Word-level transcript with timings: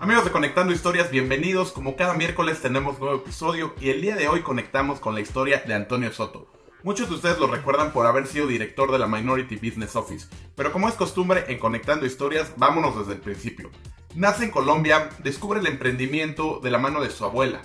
Amigos 0.00 0.24
de 0.24 0.30
Conectando 0.30 0.72
Historias, 0.72 1.10
bienvenidos. 1.10 1.72
Como 1.72 1.96
cada 1.96 2.14
miércoles 2.14 2.62
tenemos 2.62 3.00
nuevo 3.00 3.16
episodio 3.16 3.74
y 3.80 3.90
el 3.90 4.00
día 4.00 4.14
de 4.14 4.28
hoy 4.28 4.42
conectamos 4.42 5.00
con 5.00 5.12
la 5.12 5.20
historia 5.20 5.64
de 5.66 5.74
Antonio 5.74 6.12
Soto. 6.12 6.46
Muchos 6.84 7.08
de 7.08 7.16
ustedes 7.16 7.40
lo 7.40 7.48
recuerdan 7.48 7.92
por 7.92 8.06
haber 8.06 8.28
sido 8.28 8.46
director 8.46 8.92
de 8.92 9.00
la 9.00 9.08
Minority 9.08 9.56
Business 9.56 9.96
Office, 9.96 10.28
pero 10.54 10.70
como 10.70 10.88
es 10.88 10.94
costumbre 10.94 11.46
en 11.48 11.58
Conectando 11.58 12.06
Historias, 12.06 12.52
vámonos 12.56 12.96
desde 12.96 13.14
el 13.14 13.20
principio. 13.20 13.70
Nace 14.14 14.44
en 14.44 14.52
Colombia, 14.52 15.08
descubre 15.24 15.58
el 15.58 15.66
emprendimiento 15.66 16.60
de 16.62 16.70
la 16.70 16.78
mano 16.78 17.00
de 17.00 17.10
su 17.10 17.24
abuela. 17.24 17.60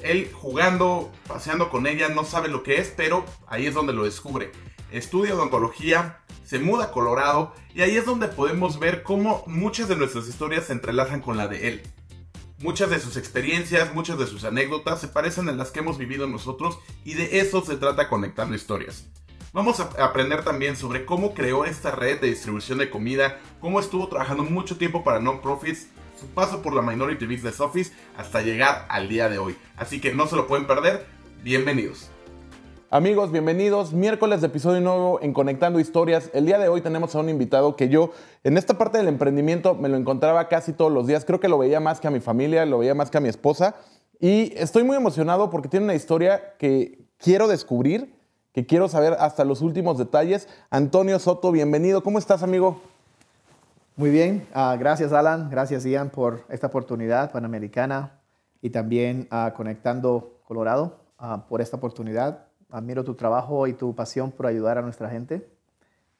Él 0.00 0.30
jugando, 0.32 1.12
paseando 1.28 1.68
con 1.68 1.86
ella, 1.86 2.08
no 2.08 2.24
sabe 2.24 2.48
lo 2.48 2.62
que 2.62 2.78
es, 2.78 2.94
pero 2.96 3.26
ahí 3.46 3.66
es 3.66 3.74
donde 3.74 3.92
lo 3.92 4.04
descubre. 4.04 4.52
Estudia 4.94 5.34
odontología, 5.34 6.20
se 6.44 6.60
muda 6.60 6.84
a 6.84 6.90
Colorado 6.92 7.52
y 7.74 7.82
ahí 7.82 7.96
es 7.96 8.06
donde 8.06 8.28
podemos 8.28 8.78
ver 8.78 9.02
cómo 9.02 9.42
muchas 9.48 9.88
de 9.88 9.96
nuestras 9.96 10.28
historias 10.28 10.66
se 10.66 10.72
entrelazan 10.72 11.20
con 11.20 11.36
la 11.36 11.48
de 11.48 11.66
él. 11.66 11.82
Muchas 12.60 12.90
de 12.90 13.00
sus 13.00 13.16
experiencias, 13.16 13.92
muchas 13.92 14.20
de 14.20 14.28
sus 14.28 14.44
anécdotas 14.44 15.00
se 15.00 15.08
parecen 15.08 15.48
a 15.48 15.52
las 15.52 15.72
que 15.72 15.80
hemos 15.80 15.98
vivido 15.98 16.28
nosotros 16.28 16.78
y 17.04 17.14
de 17.14 17.40
eso 17.40 17.64
se 17.64 17.76
trata 17.76 18.08
Conectando 18.08 18.54
Historias. 18.54 19.06
Vamos 19.52 19.80
a 19.80 19.90
aprender 19.98 20.44
también 20.44 20.76
sobre 20.76 21.04
cómo 21.04 21.34
creó 21.34 21.64
esta 21.64 21.90
red 21.90 22.20
de 22.20 22.28
distribución 22.28 22.78
de 22.78 22.88
comida, 22.88 23.40
cómo 23.60 23.80
estuvo 23.80 24.06
trabajando 24.06 24.44
mucho 24.44 24.76
tiempo 24.76 25.02
para 25.02 25.18
non-profits, 25.18 25.88
su 26.20 26.28
paso 26.28 26.62
por 26.62 26.72
la 26.72 26.82
Minority 26.82 27.26
Business 27.26 27.58
Office 27.58 27.92
hasta 28.16 28.42
llegar 28.42 28.86
al 28.88 29.08
día 29.08 29.28
de 29.28 29.38
hoy. 29.38 29.56
Así 29.76 30.00
que 30.00 30.14
no 30.14 30.28
se 30.28 30.36
lo 30.36 30.46
pueden 30.46 30.68
perder. 30.68 31.04
Bienvenidos. 31.42 32.13
Amigos, 32.94 33.32
bienvenidos. 33.32 33.92
Miércoles 33.92 34.40
de 34.40 34.46
episodio 34.46 34.80
nuevo 34.80 35.18
en 35.20 35.32
Conectando 35.32 35.80
Historias. 35.80 36.30
El 36.32 36.46
día 36.46 36.60
de 36.60 36.68
hoy 36.68 36.80
tenemos 36.80 37.12
a 37.16 37.18
un 37.18 37.28
invitado 37.28 37.74
que 37.74 37.88
yo 37.88 38.12
en 38.44 38.56
esta 38.56 38.78
parte 38.78 38.98
del 38.98 39.08
emprendimiento 39.08 39.74
me 39.74 39.88
lo 39.88 39.96
encontraba 39.96 40.46
casi 40.46 40.72
todos 40.72 40.92
los 40.92 41.08
días. 41.08 41.24
Creo 41.24 41.40
que 41.40 41.48
lo 41.48 41.58
veía 41.58 41.80
más 41.80 41.98
que 41.98 42.06
a 42.06 42.12
mi 42.12 42.20
familia, 42.20 42.64
lo 42.66 42.78
veía 42.78 42.94
más 42.94 43.10
que 43.10 43.18
a 43.18 43.20
mi 43.20 43.28
esposa. 43.28 43.74
Y 44.20 44.56
estoy 44.56 44.84
muy 44.84 44.96
emocionado 44.96 45.50
porque 45.50 45.68
tiene 45.68 45.86
una 45.86 45.96
historia 45.96 46.54
que 46.56 47.04
quiero 47.18 47.48
descubrir, 47.48 48.14
que 48.52 48.64
quiero 48.64 48.88
saber 48.88 49.14
hasta 49.18 49.44
los 49.44 49.60
últimos 49.60 49.98
detalles. 49.98 50.46
Antonio 50.70 51.18
Soto, 51.18 51.50
bienvenido. 51.50 52.00
¿Cómo 52.04 52.20
estás, 52.20 52.44
amigo? 52.44 52.80
Muy 53.96 54.10
bien. 54.10 54.46
Uh, 54.54 54.78
gracias, 54.78 55.12
Alan. 55.12 55.50
Gracias, 55.50 55.82
Ian, 55.82 56.10
por 56.10 56.44
esta 56.48 56.68
oportunidad 56.68 57.32
panamericana 57.32 58.20
y 58.62 58.70
también 58.70 59.28
uh, 59.32 59.52
Conectando 59.52 60.38
Colorado 60.44 61.00
uh, 61.18 61.40
por 61.48 61.60
esta 61.60 61.76
oportunidad 61.76 62.53
admiro 62.74 63.04
tu 63.04 63.14
trabajo 63.14 63.66
y 63.66 63.72
tu 63.72 63.94
pasión 63.94 64.32
por 64.32 64.46
ayudar 64.46 64.78
a 64.78 64.82
nuestra 64.82 65.08
gente. 65.08 65.48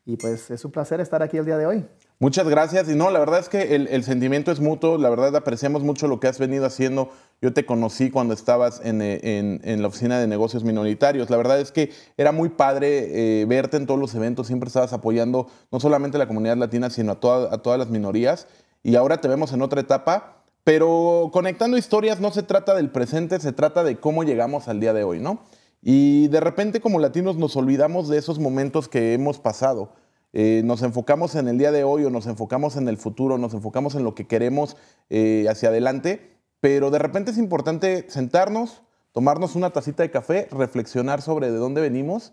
Y 0.07 0.17
pues 0.17 0.51
es 0.51 0.65
un 0.65 0.71
placer 0.71 1.01
estar 1.01 1.23
aquí 1.23 1.39
el 1.39 1.47
día 1.47 1.57
de 1.57 1.67
hoy. 1.67 1.85
Muchas 2.19 2.47
gracias. 2.47 2.89
Y 2.89 2.95
no, 2.95 3.11
la 3.11 3.19
verdad 3.19 3.41
es 3.41 3.49
que 3.49 3.75
el, 3.75 4.05
sentimiento 4.05 4.53
es 4.53 4.61
mutuo. 4.61 4.99
La 4.99 5.11
verdad 5.11 5.35
apreciamos 5.35 5.83
mucho 5.83 6.07
lo 6.07 6.21
que 6.21 6.29
has 6.29 6.39
venido 6.39 6.67
haciendo. 6.67 7.11
Yo 7.43 7.53
te 7.53 7.67
conocí 7.67 8.11
cuando 8.11 8.35
estabas 8.35 8.81
en, 8.85 9.01
en, 9.03 9.83
la 9.83 9.89
oficina 9.89 10.21
de 10.21 10.27
negocios 10.27 10.63
minoritarios. 10.63 11.31
La 11.31 11.39
verdad 11.39 11.59
es 11.59 11.73
que 11.73 11.91
era 12.17 12.33
muy 12.33 12.51
padre 12.51 13.41
eh, 13.41 13.47
verte 13.47 13.79
en 13.79 13.87
todos 13.87 13.99
los 13.99 14.15
eventos. 14.15 14.47
Siempre 14.47 14.69
estabas 14.69 14.93
apoyando 14.93 15.49
no 15.73 15.81
solamente 15.81 16.19
a 16.19 16.21
la 16.21 16.29
comunidad 16.29 16.57
latina, 16.57 16.89
sino 16.91 17.13
a, 17.13 17.15
a 17.15 17.59
todas 17.59 17.79
las 17.79 17.89
minorías. 17.89 18.47
Y 18.83 18.97
ahora 18.97 19.21
te 19.21 19.29
vemos 19.29 19.53
en 19.53 19.63
otra 19.63 19.81
etapa. 19.81 20.43
Pero 20.65 21.31
conectando 21.33 21.77
historias 21.77 22.21
no 22.21 22.31
se 22.31 22.43
trata 22.43 22.75
del 22.75 22.91
presente, 22.91 23.39
se 23.41 23.53
trata 23.53 23.85
de 23.85 23.97
cómo 23.97 24.23
llegamos 24.23 24.69
al 24.69 24.81
día 24.81 24.95
de 24.95 25.05
hoy, 25.05 25.21
¿no? 25.21 25.41
Y 25.87 26.29
de 26.29 26.41
repente 26.41 26.81
como 26.81 26.99
latinos 26.99 27.37
nos 27.37 27.57
olvidamos 27.57 28.09
de 28.09 28.17
esos 28.17 28.39
momentos 28.39 28.89
que 28.89 29.13
hemos 29.13 29.39
pasado. 29.39 29.93
Eh, 30.33 30.63
nos 30.65 30.83
enfocamos 30.83 31.35
en 31.35 31.47
el 31.47 31.59
día 31.59 31.73
de 31.73 31.85
hoy 31.85 32.05
o 32.05 32.11
nos 32.11 32.27
enfocamos 32.27 32.77
en 32.77 32.89
el 32.89 32.97
futuro, 32.97 33.37
nos 33.37 33.53
enfocamos 33.53 33.95
en 33.95 34.03
lo 34.03 34.15
que 34.15 34.27
queremos 34.27 34.79
eh, 35.11 35.47
hacia 35.47 35.69
adelante, 35.69 36.39
pero 36.61 36.91
de 36.91 36.99
repente 36.99 37.33
es 37.33 37.39
importante 37.39 38.07
sentarnos, 38.09 38.83
tomarnos 39.13 39.57
una 39.57 39.71
tacita 39.71 40.03
de 40.03 40.11
café, 40.11 40.49
reflexionar 40.51 41.21
sobre 41.21 41.51
de 41.51 41.59
dónde 41.59 41.83
venimos 41.83 42.33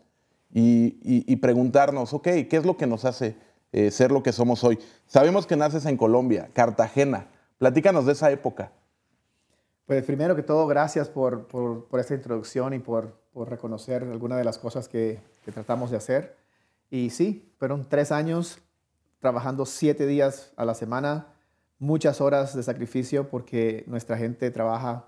y, 0.54 1.36
preguntarnos, 1.36 2.14
ok, 2.14 2.24
¿qué 2.24 2.58
es 2.58 2.66
lo 2.66 2.78
que 2.78 2.88
nos 2.88 3.04
hace 3.04 3.36
eh, 3.74 3.92
ser 3.92 4.14
lo 4.14 4.24
que 4.24 4.32
somos 4.32 4.64
hoy? 4.64 4.80
Sabemos 5.08 5.46
que 5.46 5.58
naces 5.58 5.86
en 5.86 5.98
Colombia, 5.98 6.50
Cartagena. 6.54 7.28
Platícanos 7.58 8.06
de 8.06 8.14
esa 8.14 8.32
época. 8.32 8.72
Pues 9.86 10.06
primero 10.06 10.38
que 10.38 10.44
todo, 10.44 10.68
gracias 10.68 11.10
por, 11.10 11.48
por 11.48 12.00
esta 12.00 12.16
introducción 12.16 12.74
y 12.74 12.80
por, 12.80 13.21
por 13.34 13.50
reconocer 13.50 14.04
algunas 14.04 14.38
de 14.38 14.44
las 14.44 14.58
cosas 14.58 14.88
que, 14.88 15.22
tratamos 15.54 15.92
de 15.92 15.98
hacer. 15.98 16.38
Y 16.90 17.10
sí, 17.10 17.54
fueron 17.58 17.88
tres 17.88 18.12
años 18.12 18.60
trabajando 19.20 19.66
siete 19.66 20.06
días 20.06 20.52
a 20.56 20.66
la 20.66 20.74
semana, 20.74 21.28
muchas 21.80 22.22
horas 22.22 22.56
de 22.56 22.64
sacrificio 22.64 23.30
porque 23.30 23.84
nuestra 23.88 24.18
gente 24.18 24.52
trabaja, 24.52 25.08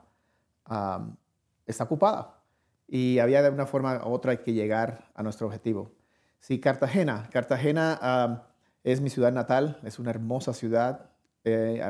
está 1.66 1.84
ocupada 1.84 2.40
y 2.88 3.20
había 3.20 3.42
de 3.42 3.50
una 3.50 3.66
forma 3.66 4.02
u 4.06 4.12
otra 4.12 4.38
que 4.38 4.54
llegar 4.54 5.12
a 5.16 5.24
nuestro 5.24 5.48
objetivo. 5.48 5.92
Sí, 6.40 6.60
Cartagena. 6.60 7.30
Cartagena 7.32 8.46
es 8.84 9.02
mi 9.02 9.10
ciudad 9.10 9.32
natal, 9.32 9.80
es 9.84 10.00
una 10.00 10.12
hermosa 10.12 10.54
ciudad 10.54 11.10
eh, 11.44 11.82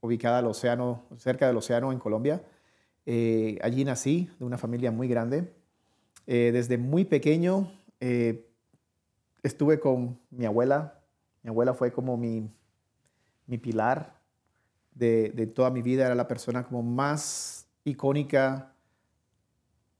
ubicada 0.00 0.38
al 0.38 0.46
océano, 0.46 1.04
cerca 1.18 1.46
del 1.46 1.56
océano 1.56 1.92
en 1.92 1.98
Colombia. 1.98 2.42
Eh, 3.06 3.58
allí 3.62 3.84
nací 3.84 4.30
de 4.38 4.44
una 4.44 4.58
familia 4.58 4.90
muy 4.90 5.08
grande. 5.08 5.54
Eh, 6.32 6.52
desde 6.52 6.78
muy 6.78 7.04
pequeño 7.04 7.72
eh, 7.98 8.48
estuve 9.42 9.80
con 9.80 10.16
mi 10.30 10.46
abuela. 10.46 11.02
Mi 11.42 11.50
abuela 11.50 11.74
fue 11.74 11.90
como 11.90 12.16
mi, 12.16 12.48
mi 13.48 13.58
pilar 13.58 14.14
de, 14.94 15.30
de, 15.30 15.48
toda 15.48 15.70
mi 15.70 15.82
vida. 15.82 16.06
Era 16.06 16.14
la 16.14 16.28
persona 16.28 16.62
como 16.62 16.84
más 16.84 17.66
icónica 17.82 18.72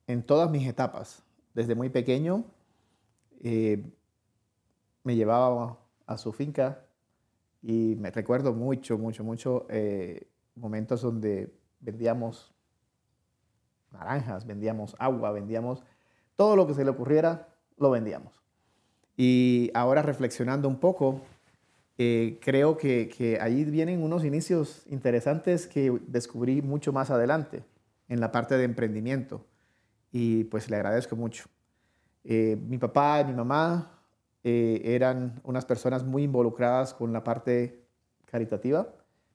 en 0.06 0.22
todas 0.22 0.48
mis 0.48 0.68
etapas. 0.68 1.24
Desde 1.52 1.74
muy 1.74 1.88
pequeño 1.88 2.44
eh, 3.42 3.82
me 5.02 5.16
llevaba 5.16 5.80
a 6.06 6.16
su 6.16 6.32
finca 6.32 6.84
y 7.60 7.96
me 7.96 8.12
recuerdo 8.12 8.54
mucho, 8.54 8.96
mucho, 8.96 9.24
mucho 9.24 9.66
momentos 10.54 11.02
donde 11.02 11.52
vendíamos 11.80 12.54
naranjas, 13.90 14.46
vendíamos 14.46 14.94
agua, 15.00 15.32
vendíamos 15.32 15.82
todo 16.40 16.56
lo 16.56 16.66
que 16.66 16.72
se 16.72 16.84
le 16.84 16.90
ocurriera, 16.90 17.48
lo 17.76 17.90
vendíamos. 17.90 18.32
Y 19.14 19.70
ahora 19.74 20.00
reflexionando 20.00 20.68
un 20.68 20.80
poco, 20.80 21.20
eh, 21.98 22.38
creo 22.40 22.78
que, 22.78 23.10
que, 23.14 23.38
ahí 23.38 23.62
vienen 23.66 24.02
unos 24.02 24.24
inicios 24.24 24.84
interesantes 24.86 25.66
que 25.66 26.00
descubrí 26.06 26.62
mucho 26.62 26.94
más 26.94 27.10
adelante 27.10 27.62
en 28.08 28.20
la 28.20 28.32
parte 28.32 28.56
de 28.56 28.64
emprendimiento. 28.64 29.44
Y 30.12 30.44
pues 30.44 30.70
le 30.70 30.76
agradezco 30.76 31.14
mucho. 31.14 31.44
Eh, 32.24 32.56
mi 32.66 32.78
papá 32.78 33.20
y 33.20 33.26
mi 33.26 33.34
mamá 33.34 34.00
eh, 34.42 34.80
eran 34.82 35.42
unas 35.44 35.66
personas 35.66 36.04
muy 36.04 36.22
involucradas 36.22 36.94
con 36.94 37.12
la 37.12 37.22
parte 37.22 37.84
caritativa. 38.24 38.88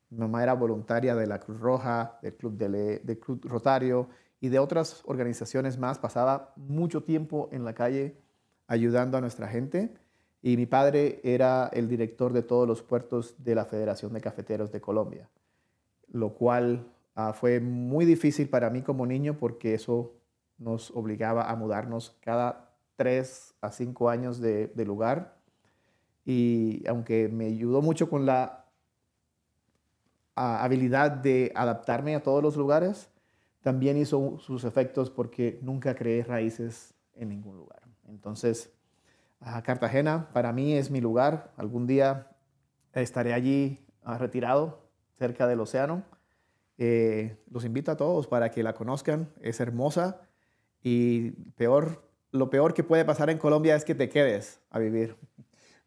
Mi 0.09 0.17
mamá 0.17 0.41
era 0.41 0.53
voluntaria 0.53 1.13
de 1.13 1.27
la 1.27 1.39
Cruz 1.39 1.59
Roja, 1.59 2.17
del 2.23 2.33
Club, 2.33 2.57
del 2.57 3.19
Club 3.19 3.45
Rotario 3.45 4.09
y 4.45 4.49
de 4.49 4.59
otras 4.59 5.01
organizaciones 5.05 5.79
más. 5.79 5.97
Pasaba 5.97 6.53
mucho 6.55 7.01
tiempo 7.01 7.49
en 7.51 7.65
la 7.65 7.73
calle 7.73 8.15
ayudando 8.67 9.17
a 9.17 9.21
nuestra 9.21 9.47
gente. 9.47 9.91
Y 10.43 10.55
mi 10.55 10.67
padre 10.67 11.19
era 11.23 11.67
el 11.73 11.89
director 11.89 12.31
de 12.31 12.43
todos 12.43 12.67
los 12.67 12.83
puertos 12.83 13.43
de 13.43 13.55
la 13.55 13.65
Federación 13.65 14.13
de 14.13 14.21
Cafeteros 14.21 14.71
de 14.71 14.81
Colombia, 14.81 15.27
lo 16.09 16.35
cual 16.35 16.85
ah, 17.15 17.33
fue 17.33 17.59
muy 17.59 18.05
difícil 18.05 18.47
para 18.47 18.69
mí 18.69 18.83
como 18.83 19.07
niño 19.07 19.35
porque 19.39 19.73
eso 19.73 20.13
nos 20.59 20.91
obligaba 20.91 21.49
a 21.49 21.55
mudarnos 21.55 22.15
cada 22.21 22.69
tres 22.95 23.55
a 23.61 23.71
cinco 23.71 24.11
años 24.11 24.39
de, 24.39 24.67
de 24.67 24.85
lugar. 24.85 25.39
Y 26.23 26.87
aunque 26.87 27.29
me 27.29 27.47
ayudó 27.47 27.81
mucho 27.81 28.11
con 28.11 28.27
la 28.27 28.67
ah, 30.35 30.63
habilidad 30.63 31.09
de 31.09 31.51
adaptarme 31.55 32.13
a 32.15 32.21
todos 32.21 32.43
los 32.43 32.55
lugares, 32.55 33.09
también 33.65 33.97
hizo 33.97 34.37
sus 34.37 34.63
efectos 34.63 35.09
porque 35.09 35.57
nunca 35.63 35.95
creé 35.95 36.23
raíces 36.23 36.93
en 37.15 37.29
ningún 37.29 37.57
lugar. 37.57 37.81
Entonces, 38.07 38.71
Cartagena 39.63 40.29
para 40.33 40.53
mí 40.53 40.73
es 40.73 40.91
mi 40.91 41.01
lugar. 41.01 41.51
Algún 41.57 41.87
día 41.87 42.27
estaré 42.93 43.33
allí 43.33 43.83
ah, 44.03 44.19
retirado, 44.19 44.87
cerca 45.17 45.47
del 45.47 45.61
océano. 45.61 46.03
Eh, 46.77 47.37
los 47.49 47.65
invito 47.65 47.89
a 47.89 47.97
todos 47.97 48.27
para 48.27 48.51
que 48.51 48.61
la 48.61 48.75
conozcan. 48.75 49.33
Es 49.41 49.59
hermosa 49.59 50.21
y 50.83 51.31
peor, 51.57 52.07
lo 52.29 52.51
peor 52.51 52.75
que 52.75 52.83
puede 52.83 53.03
pasar 53.03 53.31
en 53.31 53.39
Colombia 53.39 53.75
es 53.75 53.83
que 53.83 53.95
te 53.95 54.09
quedes 54.09 54.59
a 54.69 54.77
vivir. 54.77 55.15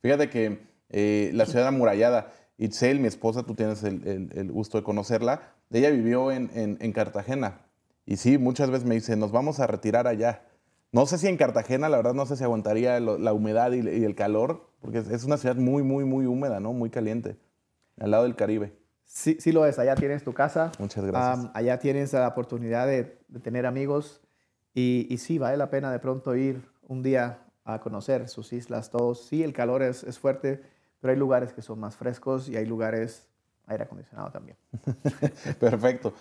Fíjate 0.02 0.28
que 0.28 0.66
eh, 0.88 1.31
la 1.32 1.46
ciudad 1.46 1.69
amurallada, 1.69 2.32
Itzel, 2.56 2.98
mi 2.98 3.06
esposa, 3.06 3.44
tú 3.44 3.54
tienes 3.54 3.84
el, 3.84 4.50
gusto 4.50 4.78
de 4.78 4.82
conocerla, 4.82 5.54
ella 5.70 5.90
vivió 5.90 6.32
en, 6.32 6.50
en 6.52 6.92
Cartagena 6.92 7.68
y 8.08 8.16
sí, 8.16 8.38
muchas 8.38 8.70
veces 8.70 8.88
me 8.88 8.94
dicen, 8.94 9.20
nos 9.20 9.32
vamos 9.32 9.60
a 9.60 9.66
retirar 9.66 10.06
allá. 10.06 10.43
No 10.93 11.05
sé 11.05 11.19
si 11.19 11.26
en 11.26 11.37
Cartagena, 11.37 11.90
la 11.90 11.99
verdad, 11.99 12.14
no 12.14 12.25
sé 12.25 12.38
si 12.38 12.43
aguantaría 12.43 12.99
la 13.00 13.32
humedad 13.34 13.72
y, 13.72 13.81
el 13.81 14.14
calor, 14.14 14.66
porque 14.81 15.00
es 15.00 15.25
una 15.25 15.37
ciudad 15.37 15.56
muy, 15.56 15.82
muy, 15.82 16.06
muy 16.06 16.25
húmeda, 16.25 16.58
¿no? 16.58 16.72
Muy 16.72 16.88
caliente, 16.88 17.37
al 18.00 18.12
lado 18.12 18.22
del 18.22 18.34
Caribe. 18.34 18.72
Sí, 19.05 19.37
sí 19.38 19.52
lo 19.52 19.66
es. 19.66 19.78
Allá 19.78 19.94
tienes 19.94 20.25
tu 20.25 20.32
casa. 20.32 20.72
Muchas 20.78 21.05
gracias. 21.05 21.50
Allá 21.52 21.78
tienes 21.81 22.14
la 22.14 22.28
oportunidad 22.28 22.87
de, 22.87 23.19
de 23.28 23.40
tener 23.40 23.66
amigos. 23.66 24.22
Y, 24.72 25.06
y 25.10 25.19
sí, 25.19 25.37
vale 25.37 25.58
la 25.58 25.69
pena 25.69 25.93
de 25.93 25.99
pronto 25.99 26.34
ir 26.34 26.62
un 26.81 27.02
día 27.02 27.43
a 27.64 27.78
conocer 27.81 28.26
sus 28.31 28.55
islas, 28.55 28.90
todos. 28.90 29.26
Sí, 29.26 29.43
el 29.43 29.52
calor 29.52 29.82
es, 29.82 30.02
es 30.02 30.19
fuerte, 30.19 30.62
pero 31.00 31.12
hay 31.12 31.19
lugares 31.19 31.52
que 31.52 31.60
son 31.60 31.78
más 31.78 31.94
frescos 31.94 32.49
y 32.49 32.56
hay 32.56 32.64
lugares 32.64 33.27
aire 33.69 33.85
acondicionado 33.85 34.31
también. 34.31 34.56
Perfecto. 35.61 36.15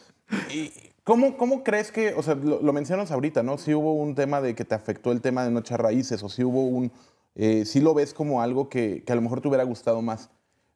¿Y 0.54 0.72
cómo, 1.04 1.38
cómo 1.38 1.64
crees 1.64 1.92
que, 1.92 2.14
o 2.14 2.24
sea, 2.24 2.36
lo, 2.36 2.74
mencionas 2.74 3.12
ahorita, 3.12 3.44
¿no? 3.44 3.58
Si 3.58 3.74
hubo 3.74 3.94
un 3.94 4.16
tema 4.16 4.42
de 4.42 4.56
que 4.56 4.66
te 4.66 4.76
afectó 4.76 5.12
el 5.12 5.22
tema 5.22 5.44
de 5.44 5.52
Noches 5.52 5.78
Raíces, 5.78 6.22
o 6.24 6.30
si 6.30 6.44
hubo 6.44 6.66
un, 6.66 6.92
eh, 7.36 7.66
si 7.66 7.80
lo 7.80 7.94
ves 7.94 8.14
como 8.14 8.42
algo 8.42 8.70
que, 8.70 9.04
a 9.08 9.16
lo 9.16 9.22
mejor 9.22 9.42
te 9.42 9.48
hubiera 9.48 9.64
gustado 9.64 10.02
más. 10.02 10.30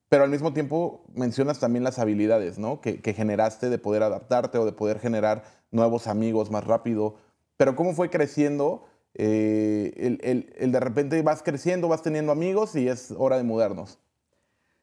Pero 0.10 0.24
al 0.24 0.30
mismo 0.30 0.54
tiempo 0.54 1.04
mencionas 1.14 1.60
también 1.60 1.84
las 1.84 2.00
habilidades, 2.00 2.58
¿no? 2.58 2.82
Que, 2.82 3.00
generaste 3.14 3.70
de 3.70 3.78
poder 3.78 4.04
adaptarte 4.04 4.58
o 4.58 4.66
de 4.66 4.74
poder 4.74 5.00
generar 5.00 5.44
nuevos 5.72 6.08
amigos 6.08 6.52
más 6.52 6.66
rápido. 6.66 7.16
Pero 7.58 7.76
cómo 7.76 7.94
fue 7.94 8.10
creciendo, 8.10 8.86
eh, 9.14 10.18
el 10.58 10.72
de 10.72 10.80
repente 10.80 11.22
vas 11.22 11.44
creciendo, 11.44 11.88
vas 11.88 12.02
teniendo 12.02 12.32
amigos 12.32 12.76
y 12.76 12.88
es 12.90 13.14
hora 13.18 13.38
de 13.38 13.44
mudarnos. 13.44 14.00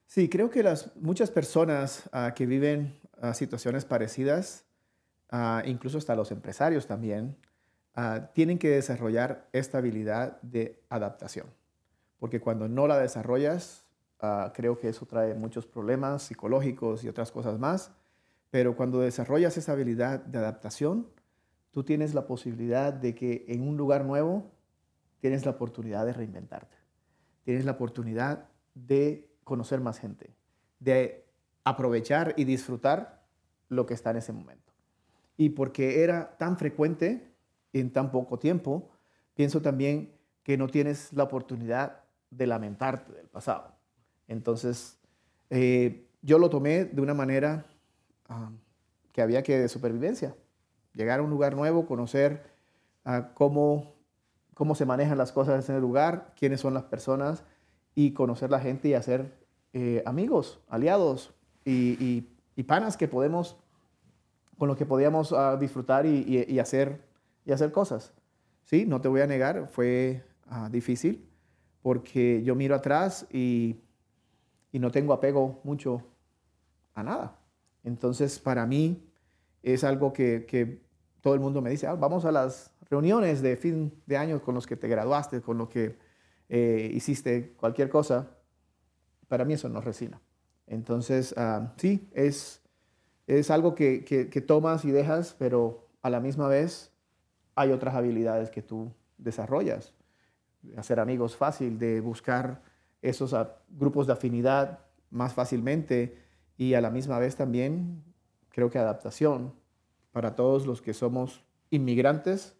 Sí, 0.08 0.30
creo 0.30 0.48
que 0.48 0.62
las, 0.62 0.96
muchas 0.96 1.30
personas 1.30 2.08
ah, 2.12 2.32
que 2.34 2.46
viven 2.46 2.98
ah, 3.20 3.34
situaciones 3.34 3.84
parecidas, 3.84 4.64
ah, 5.30 5.62
incluso 5.66 5.98
hasta 5.98 6.16
los 6.16 6.32
empresarios 6.32 6.86
también, 6.86 7.36
tienen 8.32 8.60
que 8.60 8.68
desarrollar 8.70 9.48
esta 9.52 9.78
habilidad 9.78 10.40
de 10.40 10.80
adaptación. 10.88 11.48
Porque 12.20 12.40
cuando 12.40 12.68
no 12.68 12.86
la 12.86 12.96
desarrollas, 12.96 13.84
creo 14.54 14.78
que 14.78 14.90
eso 14.90 15.04
trae 15.04 15.34
muchos 15.34 15.66
problemas 15.66 16.22
psicológicos 16.22 17.02
y 17.02 17.08
otras 17.08 17.32
cosas 17.32 17.58
más. 17.58 17.90
Pero 18.50 18.76
cuando 18.76 19.00
desarrollas 19.00 19.56
esa 19.56 19.72
habilidad 19.72 20.20
de 20.20 20.38
adaptación, 20.38 21.08
tú 21.72 21.82
tienes 21.82 22.14
la 22.14 22.28
posibilidad 22.28 22.92
de 22.92 23.16
que 23.16 23.44
en 23.48 23.66
un 23.66 23.76
lugar 23.76 24.04
nuevo 24.04 24.48
tienes 25.18 25.44
la 25.44 25.50
oportunidad 25.50 26.06
de 26.06 26.12
reinventarte. 26.12 26.76
Tienes 27.42 27.64
la 27.64 27.72
oportunidad 27.72 28.46
de 28.76 29.28
conocer 29.48 29.80
más 29.80 29.98
gente, 29.98 30.30
de 30.78 31.26
aprovechar 31.64 32.34
y 32.36 32.44
disfrutar 32.44 33.24
lo 33.68 33.86
que 33.86 33.94
está 33.94 34.10
en 34.10 34.18
ese 34.18 34.32
momento. 34.32 34.72
Y 35.36 35.50
porque 35.50 36.04
era 36.04 36.36
tan 36.36 36.58
frecuente 36.58 37.32
en 37.72 37.92
tan 37.92 38.10
poco 38.10 38.38
tiempo, 38.38 38.90
pienso 39.34 39.62
también 39.62 40.12
que 40.42 40.56
no 40.56 40.68
tienes 40.68 41.12
la 41.12 41.24
oportunidad 41.24 42.04
de 42.30 42.46
lamentarte 42.46 43.12
del 43.12 43.28
pasado. 43.28 43.74
Entonces, 44.26 44.98
eh, 45.50 46.06
yo 46.22 46.38
lo 46.38 46.50
tomé 46.50 46.84
de 46.84 47.00
una 47.00 47.14
manera 47.14 47.66
ah, 48.28 48.50
que 49.12 49.22
había 49.22 49.42
que 49.42 49.58
de 49.58 49.68
supervivencia. 49.68 50.36
Llegar 50.92 51.20
a 51.20 51.22
un 51.22 51.30
lugar 51.30 51.56
nuevo, 51.56 51.86
conocer 51.86 52.42
ah, 53.04 53.30
cómo, 53.34 53.94
cómo 54.54 54.74
se 54.74 54.84
manejan 54.84 55.16
las 55.16 55.32
cosas 55.32 55.68
en 55.68 55.76
el 55.76 55.80
lugar, 55.80 56.34
quiénes 56.36 56.60
son 56.60 56.74
las 56.74 56.84
personas 56.84 57.44
y 57.98 58.12
conocer 58.12 58.48
la 58.48 58.60
gente 58.60 58.86
y 58.86 58.94
hacer 58.94 59.32
eh, 59.72 60.04
amigos, 60.06 60.60
aliados 60.68 61.34
y, 61.64 61.96
y- 61.98 62.28
y 62.54 62.62
panas 62.62 62.96
que 62.96 63.08
podemos, 63.08 63.56
con 64.56 64.68
los 64.68 64.76
que 64.76 64.86
podíamos 64.86 65.32
ah, 65.32 65.56
disfrutar 65.56 66.06
y, 66.06 66.44
y- 66.48 66.60
hacer, 66.60 67.00
y 67.44 67.50
hacer 67.50 67.72
cosas. 67.72 68.12
Sí, 68.62 68.86
no 68.86 69.00
te 69.00 69.08
voy 69.08 69.20
a 69.22 69.26
negar, 69.26 69.66
fue 69.66 70.22
ah, 70.46 70.68
difícil 70.70 71.28
porque 71.82 72.40
yo 72.44 72.54
miro 72.54 72.76
atrás 72.76 73.26
y 73.32 73.80
no 74.72 74.92
tengo 74.92 75.12
apego 75.12 75.58
mucho 75.64 76.00
a 76.94 77.02
nada. 77.02 77.36
Entonces, 77.82 78.38
para 78.38 78.64
mí 78.64 79.02
es 79.64 79.82
algo 79.82 80.12
que, 80.12 80.46
que 80.46 80.82
todo 81.20 81.34
el 81.34 81.40
mundo 81.40 81.60
me 81.60 81.70
dice, 81.70 81.88
"Ah, 81.88 81.96
vamos 81.96 82.24
a 82.24 82.30
las 82.30 82.70
reuniones 82.88 83.42
de 83.42 83.56
fin 83.56 83.92
de 84.06 84.16
año 84.16 84.40
con 84.40 84.54
los 84.54 84.68
que 84.68 84.76
te 84.76 84.86
graduaste, 84.86 85.40
con 85.40 85.58
los 85.58 85.68
que 85.68 85.96
eh, 86.48 86.90
hiciste 86.94 87.52
cualquier 87.56 87.88
cosa. 87.88 88.30
Para 89.28 89.44
mí 89.44 89.54
eso 89.54 89.68
no 89.68 89.80
resina. 89.80 90.20
Entonces, 90.66 91.34
ah, 91.36 91.72
sí, 91.76 92.08
es, 92.12 92.62
es 93.26 93.50
algo 93.50 93.74
que, 93.74 94.04
que- 94.04 94.28
que 94.28 94.40
tomas 94.40 94.84
y 94.84 94.90
dejas, 94.90 95.34
pero 95.38 95.88
a 96.02 96.10
la 96.10 96.20
misma 96.20 96.48
vez 96.48 96.92
hay 97.54 97.72
otras 97.72 97.94
habilidades 97.94 98.50
que 98.50 98.62
tú 98.62 98.92
desarrollas. 99.18 99.94
De 100.62 100.78
hacer 100.78 101.00
amigos 101.00 101.36
fácil, 101.36 101.78
de 101.78 102.00
buscar 102.00 102.62
esos 103.02 103.34
ah, 103.34 103.56
grupos 103.70 104.06
de 104.06 104.12
afinidad 104.14 104.80
más 105.10 105.34
fácilmente 105.34 106.18
y 106.56 106.74
a 106.74 106.80
la 106.80 106.90
misma 106.90 107.18
vez 107.18 107.36
también 107.36 108.02
creo 108.50 108.70
que 108.70 108.78
adaptación 108.78 109.54
para 110.12 110.34
todos 110.34 110.66
los 110.66 110.82
que 110.82 110.94
somos 110.94 111.44
inmigrantes 111.70 112.56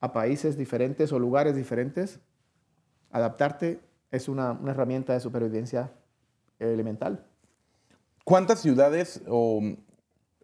a 0.00 0.12
países 0.12 0.56
diferentes 0.58 1.12
o 1.12 1.18
lugares 1.18 1.56
diferentes. 1.56 2.20
Adaptarte 3.10 3.80
es 4.10 4.28
una, 4.28 4.52
una 4.52 4.72
herramienta 4.72 5.12
de 5.12 5.20
supervivencia 5.20 5.92
elemental. 6.58 7.24
¿Cuántas 8.24 8.60
ciudades 8.60 9.22
o 9.28 9.60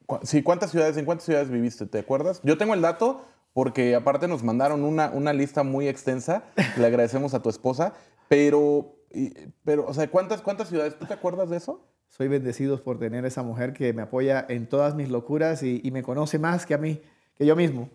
cu- 0.07 0.19
sí, 0.23 0.43
cuántas 0.43 0.71
ciudades, 0.71 0.97
en 0.97 1.05
cuántas 1.05 1.27
ciudades 1.27 1.51
viviste? 1.51 1.87
¿Te 1.87 1.99
acuerdas? 1.99 2.41
Yo 2.43 2.59
tengo 2.59 2.75
el 2.75 2.81
dato 2.83 3.25
porque 3.53 3.95
aparte 3.95 4.29
nos 4.29 4.43
mandaron 4.43 4.85
una, 4.85 5.11
una 5.11 5.33
lista 5.33 5.63
muy 5.63 5.89
extensa. 5.89 6.45
Le 6.77 6.87
agradecemos 6.87 7.33
a 7.35 7.43
tu 7.43 7.49
esposa, 7.49 7.95
pero, 8.29 8.97
y- 9.13 9.33
pero, 9.65 9.87
o 9.87 9.95
sea, 9.95 10.09
¿cuántas, 10.11 10.43
cuántas 10.43 10.69
ciudades? 10.69 10.99
¿Tú 10.99 11.07
te 11.07 11.15
acuerdas 11.15 11.51
de 11.51 11.57
eso? 11.59 11.87
Soy 12.09 12.29
bendecido 12.29 12.83
por 12.83 12.99
tener 12.99 13.25
esa 13.25 13.43
mujer 13.43 13.73
que 13.73 13.93
me 13.93 14.03
apoya 14.03 14.45
en 14.49 14.69
todas 14.69 14.95
mis 14.95 15.09
locuras 15.11 15.63
y, 15.63 15.81
y 15.85 15.91
me 15.91 16.03
conoce 16.03 16.39
más 16.39 16.65
que 16.67 16.75
a 16.75 16.79
mí, 16.79 17.01
que 17.35 17.47
yo 17.47 17.57
mismo. 17.57 17.91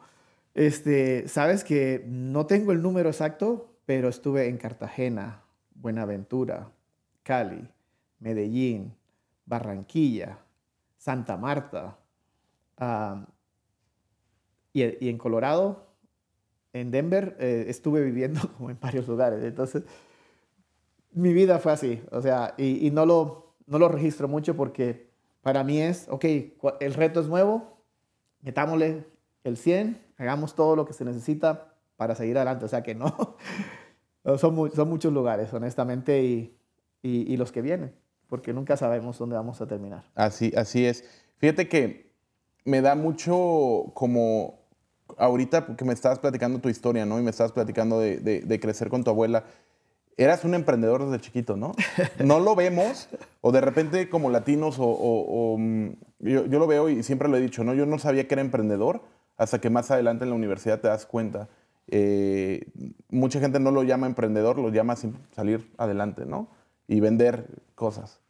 Este, 0.54 1.28
Sabes 1.28 1.64
que 1.64 2.04
no 2.08 2.46
tengo 2.46 2.72
el 2.72 2.82
número 2.82 3.10
exacto, 3.10 3.71
pero 3.86 4.10
estuve 4.10 4.48
en 4.48 4.58
Cartagena, 4.58 5.44
Buenaventura, 5.74 6.72
Cali, 7.24 7.68
Medellín, 8.20 8.96
Barranquilla, 9.46 10.40
Santa 10.98 11.38
Marta. 11.38 11.98
y, 14.74 15.10
en 15.10 15.18
Colorado, 15.18 15.88
en 16.74 16.92
Denver, 16.92 17.36
eh, 17.40 17.66
estuve 17.68 18.02
viviendo 18.04 18.40
como 18.58 18.70
en 18.70 18.80
varios 18.80 19.08
lugares. 19.08 19.44
Entonces, 19.44 19.84
mi 21.12 21.34
vida 21.34 21.60
fue 21.60 21.74
así, 21.74 22.02
o 22.12 22.22
sea, 22.22 22.54
y, 22.58 22.90
no, 22.92 23.06
lo, 23.06 23.56
no 23.68 23.80
lo 23.80 23.90
registro 23.90 24.28
mucho 24.28 24.56
porque 24.56 25.12
para 25.42 25.64
mí 25.64 25.82
es, 25.82 26.08
ok, 26.10 26.26
el 26.80 26.94
reto 26.94 27.20
es 27.20 27.28
nuevo, 27.28 27.84
metámosle 28.42 29.06
el 29.44 29.58
100, 29.58 30.02
hagamos 30.18 30.56
todo 30.56 30.76
lo 30.76 30.86
que 30.86 30.94
se 30.94 31.04
necesita 31.04 31.71
para 32.02 32.16
seguir 32.16 32.36
adelante, 32.36 32.66
o 32.66 32.68
sea 32.68 32.82
que 32.82 32.96
no, 32.96 33.14
son, 34.40 34.56
mu- 34.56 34.70
son 34.70 34.90
muchos 34.90 35.14
lugares, 35.14 35.54
honestamente, 35.54 36.24
y, 36.24 36.58
y, 37.04 37.32
y 37.32 37.38
los 37.38 37.52
que 37.52 37.62
vienen, 37.62 37.94
porque 38.26 38.54
nunca 38.54 38.76
sabemos 38.76 39.20
dónde 39.20 39.36
vamos 39.36 39.62
a 39.62 39.68
terminar. 39.68 40.06
Así, 40.16 40.52
así 40.58 40.84
es. 40.84 41.04
Fíjate 41.38 41.68
que 41.70 42.12
me 42.66 42.82
da 42.82 42.96
mucho 42.96 43.92
como 43.94 44.62
ahorita 45.16 45.76
que 45.76 45.86
me 45.86 45.94
estabas 45.94 46.18
platicando 46.18 46.58
tu 46.58 46.70
historia, 46.70 47.06
¿no? 47.06 47.20
Y 47.20 47.22
me 47.22 47.30
estabas 47.30 47.52
platicando 47.52 48.00
de, 48.00 48.18
de- 48.18 48.42
de 48.42 48.60
crecer 48.60 48.90
con 48.90 49.04
tu 49.04 49.12
abuela. 49.12 49.44
Eras 50.18 50.44
un 50.44 50.56
emprendedor 50.56 51.06
desde 51.06 51.22
chiquito, 51.22 51.56
¿no? 51.56 51.74
No 52.26 52.40
lo 52.40 52.56
vemos, 52.56 53.10
o 53.42 53.52
de 53.52 53.62
repente 53.62 54.10
como 54.10 54.32
latinos, 54.32 54.80
o, 54.80 54.86
o- 54.86 55.54
o, 55.54 55.58
mm, 55.60 55.90
yo, 56.18 56.48
yo 56.48 56.58
lo 56.58 56.66
veo 56.66 56.90
y 56.90 57.04
siempre 57.04 57.30
lo 57.30 57.38
he 57.38 57.42
dicho, 57.42 57.64
¿no? 57.64 57.76
Yo 57.76 57.86
no 57.86 58.00
sabía 58.00 58.28
que 58.28 58.34
era 58.34 58.42
emprendedor 58.42 59.02
hasta 59.38 59.62
que 59.62 59.70
más 59.70 59.92
adelante 59.92 60.24
en 60.24 60.32
la 60.32 60.36
universidad 60.36 60.80
te 60.82 60.88
das 60.88 61.06
cuenta. 61.06 61.48
Eh, 61.94 62.72
mucha 63.10 63.40
gente 63.42 63.60
no 63.60 63.70
lo 63.72 63.84
llama 63.84 64.08
emprendedor, 64.08 64.58
lo 64.58 64.70
llama 64.70 64.96
salir 65.36 65.70
adelante, 65.78 66.26
¿no? 66.26 66.48
Y 66.88 67.02
vender 67.02 67.62
cosas. 67.76 68.22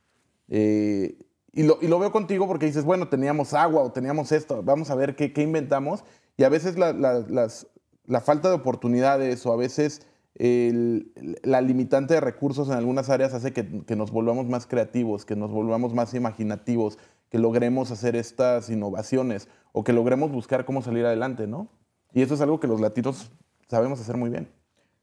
Eh, 0.50 1.18
y, 1.54 1.64
lo, 1.64 1.78
y 1.82 1.88
lo 1.88 2.00
veo 2.00 2.12
contigo 2.12 2.48
porque 2.48 2.66
dices, 2.66 2.84
bueno, 2.84 3.08
teníamos 3.08 3.54
agua 3.54 3.84
o 3.84 3.92
teníamos 3.92 4.32
esto, 4.32 4.64
vamos 4.64 4.90
a 4.90 4.96
ver 4.96 5.16
qué, 5.16 5.32
qué 5.32 5.44
inventamos. 5.44 6.04
Y 6.38 6.44
a 6.44 6.50
veces 6.50 6.78
la, 6.78 6.92
la- 6.92 7.20
las- 7.30 7.68
la 8.08 8.20
falta 8.20 8.50
de 8.50 8.56
oportunidades 8.56 9.46
o 9.46 9.54
a 9.54 9.58
veces 9.58 10.08
el- 10.36 11.12
la 11.44 11.62
limitante 11.62 12.16
de 12.16 12.20
recursos 12.22 12.68
en 12.70 12.74
algunas 12.74 13.10
áreas 13.12 13.34
hace 13.36 13.54
que, 13.54 13.84
que 13.86 13.96
nos 13.96 14.12
volvamos 14.12 14.48
más 14.48 14.66
creativos, 14.66 15.24
que 15.24 15.36
nos 15.36 15.52
volvamos 15.52 15.94
más 15.94 16.14
imaginativos, 16.16 16.98
que 17.30 17.38
logremos 17.38 17.92
hacer 17.92 18.16
estas 18.16 18.70
innovaciones 18.72 19.48
o 19.72 19.84
que 19.84 19.94
logremos 19.94 20.32
buscar 20.32 20.66
cómo 20.66 20.82
salir 20.82 21.06
adelante, 21.06 21.46
¿no? 21.48 21.70
Y 22.14 22.22
eso 22.24 22.34
es 22.34 22.42
algo 22.42 22.60
que 22.60 22.68
los 22.68 22.82
latinos 22.82 23.32
sabemos 23.72 24.02
hacer 24.02 24.18
muy 24.18 24.30
bien. 24.30 24.50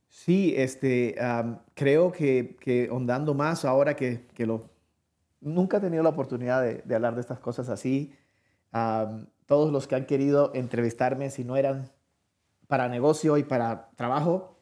Sí, 0.09 0.55
este, 0.57 1.17
am, 1.21 1.59
creo 1.75 2.13
que, 2.13 2.57
que 2.61 2.91
ondando 2.91 3.35
más 3.35 3.65
ahora 3.65 3.97
que, 3.97 4.27
que 4.35 4.47
lo... 4.47 4.71
Nunca 5.41 5.79
he 5.79 5.81
tenido 5.81 6.03
la 6.03 6.11
oportunidad 6.11 6.63
de, 6.63 6.83
de 6.85 6.95
hablar 6.95 7.15
de 7.15 7.21
estas 7.23 7.39
cosas 7.41 7.69
así. 7.69 8.13
Am, 8.73 9.27
todos 9.47 9.73
los 9.73 9.87
que 9.87 9.95
han 9.95 10.05
querido 10.05 10.53
entrevistarme, 10.55 11.31
si 11.31 11.45
no 11.45 11.57
eran 11.57 11.91
para 12.67 12.89
negocio 12.89 13.39
y 13.39 13.43
para 13.43 13.91
trabajo, 13.97 14.59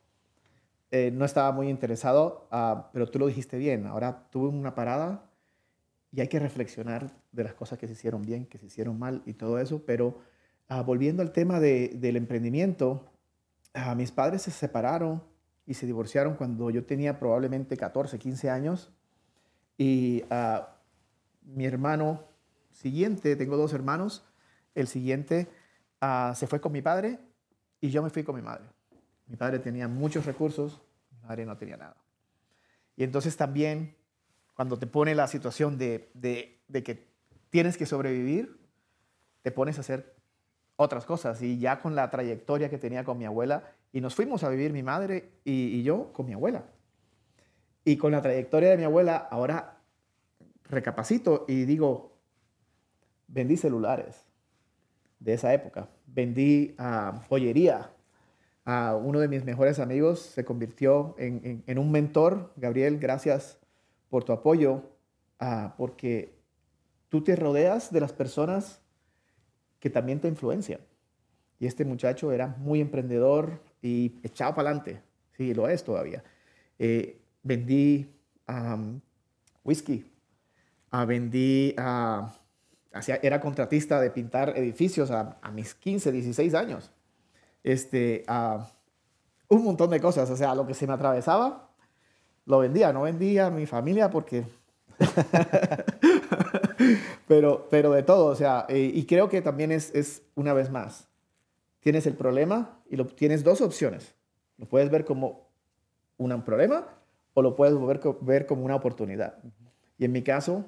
eh, 0.92 1.10
no 1.12 1.25
estaba 1.25 1.50
muy 1.50 1.68
interesado, 1.68 2.46
ah, 2.52 2.90
pero 2.92 3.08
tú 3.08 3.18
lo 3.18 3.26
dijiste 3.26 3.58
bien. 3.58 3.86
Ahora 3.86 4.28
tuve 4.30 4.48
una 4.48 4.76
parada 4.76 5.28
y 6.12 6.20
hay 6.20 6.28
que 6.28 6.38
reflexionar 6.38 7.10
de 7.32 7.42
las 7.42 7.54
cosas 7.54 7.78
que 7.78 7.88
se 7.88 7.94
hicieron 7.94 8.22
bien, 8.22 8.46
que 8.46 8.58
se 8.58 8.66
hicieron 8.66 8.98
mal 8.98 9.22
y 9.26 9.34
todo 9.34 9.58
eso, 9.58 9.82
pero 9.84 10.18
ah, 10.68 10.82
volviendo 10.82 11.22
al 11.22 11.32
tema 11.32 11.58
del 11.58 12.16
emprendimiento, 12.16 13.04
ah, 13.76 13.95
mis 13.95 14.11
padres 14.11 14.42
se 14.42 14.50
separaron 14.50 15.23
y 15.66 15.75
se 15.75 15.87
divorciaron 15.87 16.35
cuando 16.35 16.71
yo 16.71 16.85
tenía 16.85 17.18
probablemente 17.18 17.76
14, 17.76 18.18
15 18.18 18.50
años 18.50 18.92
y 19.78 20.25
ah, 20.30 20.76
mi 21.42 21.64
hermano 21.64 22.25
siguiente, 22.73 23.37
tengo 23.37 23.56
dos 23.56 23.73
hermanos, 23.73 24.25
el 24.75 24.88
siguiente 24.88 25.49
se 26.35 26.47
fue 26.47 26.61
con 26.61 26.73
mi 26.73 26.83
padre 26.83 27.18
y 27.80 27.90
yo 27.90 28.02
me 28.02 28.11
fui 28.11 28.23
con 28.23 28.37
mi 28.37 28.42
madre. 28.42 28.64
Mi 29.26 29.37
padre 29.37 29.59
tenía 29.59 29.88
muchos 29.88 30.26
recursos, 30.26 30.80
mi 31.11 31.28
madre 31.28 31.47
no 31.47 31.56
tenía 31.56 31.76
nada. 31.76 31.97
Y 32.97 33.04
entonces 33.04 33.37
también 33.37 33.97
cuando 34.54 34.78
te 34.78 34.87
pone 34.87 35.14
la 35.14 35.28
situación 35.28 35.76
de, 35.76 36.11
que 36.73 37.06
tienes 37.50 37.76
que 37.76 37.85
sobrevivir, 37.85 38.59
te 39.42 39.50
pones 39.50 39.76
a 39.76 39.83
hacer 39.83 40.15
otras 40.76 41.04
cosas. 41.04 41.40
Y 41.42 41.59
ya 41.59 41.80
con 41.80 41.95
la 41.95 42.11
trayectoria 42.11 42.71
que 42.71 42.78
tenía 42.78 43.04
con 43.04 43.18
mi 43.18 43.25
abuela, 43.25 43.64
y 43.92 44.00
nos 44.00 44.14
fuimos 44.14 44.45
a 44.45 44.50
vivir 44.50 44.73
mi 44.73 44.83
madre 44.83 45.30
y, 45.45 45.83
yo 45.83 46.12
con 46.12 46.26
mi 46.26 46.35
abuela. 46.35 46.64
Y 47.85 47.97
con 47.97 48.12
la 48.12 48.21
trayectoria 48.21 48.71
de 48.71 48.76
mi 48.76 48.85
abuela, 48.85 49.16
ahora 49.30 49.78
recapacito 50.64 51.45
y 51.49 51.64
digo, 51.64 52.12
vendí 53.28 53.56
celulares 53.56 54.26
de 55.21 55.35
esa 55.35 55.54
época, 55.54 55.88
vendí 56.06 56.75
uh, 56.78 57.18
joyería. 57.28 57.90
a 58.64 58.97
uno 58.97 59.21
de 59.21 59.28
mis 59.28 59.45
mejores 59.45 59.78
amigos 59.78 60.21
se 60.21 60.45
convirtió 60.45 61.14
en, 61.18 61.62
en, 61.66 61.78
un 61.78 61.90
mentor. 61.90 62.52
Gabriel, 62.56 62.99
gracias 62.99 63.59
por 64.11 64.25
tu 64.25 64.33
apoyo, 64.33 64.83
ah, 65.38 65.75
porque 65.78 66.37
tú 67.09 67.23
te 67.23 67.37
rodeas 67.37 67.92
de 67.92 68.00
las 68.00 68.12
personas 68.12 68.83
que 69.80 69.90
también 69.90 70.21
te 70.21 70.28
influencian. 70.28 70.80
Y 71.59 71.66
este 71.66 71.85
muchacho 71.85 72.33
era 72.33 72.49
muy 72.59 72.80
emprendedor 72.80 73.61
y 73.83 74.14
echado 74.23 74.54
para 74.54 74.71
adelante. 74.71 75.00
Sí, 75.37 75.54
lo 75.54 75.68
es 75.68 75.85
todavía. 75.85 76.23
Eh, 76.78 77.18
vendí 77.42 78.11
whisky, 79.64 80.11
uh, 80.92 81.06
vendí, 81.06 81.75
uh, 81.78 82.28
era 83.23 83.40
contratista 83.40 84.00
de 84.00 84.11
pintar 84.11 84.56
edificios 84.56 85.11
a, 85.11 85.38
mis 85.52 85.75
15, 85.75 86.12
16 86.12 86.54
años. 86.54 86.90
Este, 87.62 88.25
un 89.49 89.64
montón 89.64 89.90
de 89.90 90.00
cosas, 90.00 90.30
o 90.30 90.37
sea, 90.37 90.54
lo 90.54 90.66
que 90.66 90.75
se 90.75 90.87
me 90.87 90.95
atravesaba, 90.95 91.68
lo 92.47 92.59
vendía, 92.61 92.92
no 92.92 93.02
vendía 93.02 93.47
a 93.47 93.50
mi 93.50 93.66
familia 93.66 94.09
porque... 94.11 94.47
pero, 97.28 97.68
pero 97.71 97.92
de 97.92 98.02
todo, 98.02 98.26
o 98.26 98.35
sea, 98.35 98.66
eh, 98.68 98.90
y 98.92 99.04
creo 99.06 99.28
que 99.28 99.42
también 99.42 99.73
es, 99.73 99.95
es, 99.95 100.23
una 100.35 100.52
vez 100.52 100.71
más, 100.71 101.09
tienes 101.80 102.06
el 102.06 102.14
problema 102.14 102.80
y 102.90 102.97
lo, 102.97 103.06
tienes 103.06 103.45
dos 103.45 103.61
opciones. 103.61 104.14
Lo 104.59 104.66
puedes 104.66 104.90
ver 104.90 105.04
como 105.04 105.49
un 106.16 106.42
problema 106.42 106.88
o 107.35 107.42
lo 107.42 107.54
puedes 107.54 107.75
ver, 107.78 108.00
ver 108.23 108.47
como 108.47 108.64
una 108.64 108.76
oportunidad. 108.76 109.38
Y 109.99 110.04
en 110.04 110.12
mi 110.12 110.23
caso, 110.23 110.64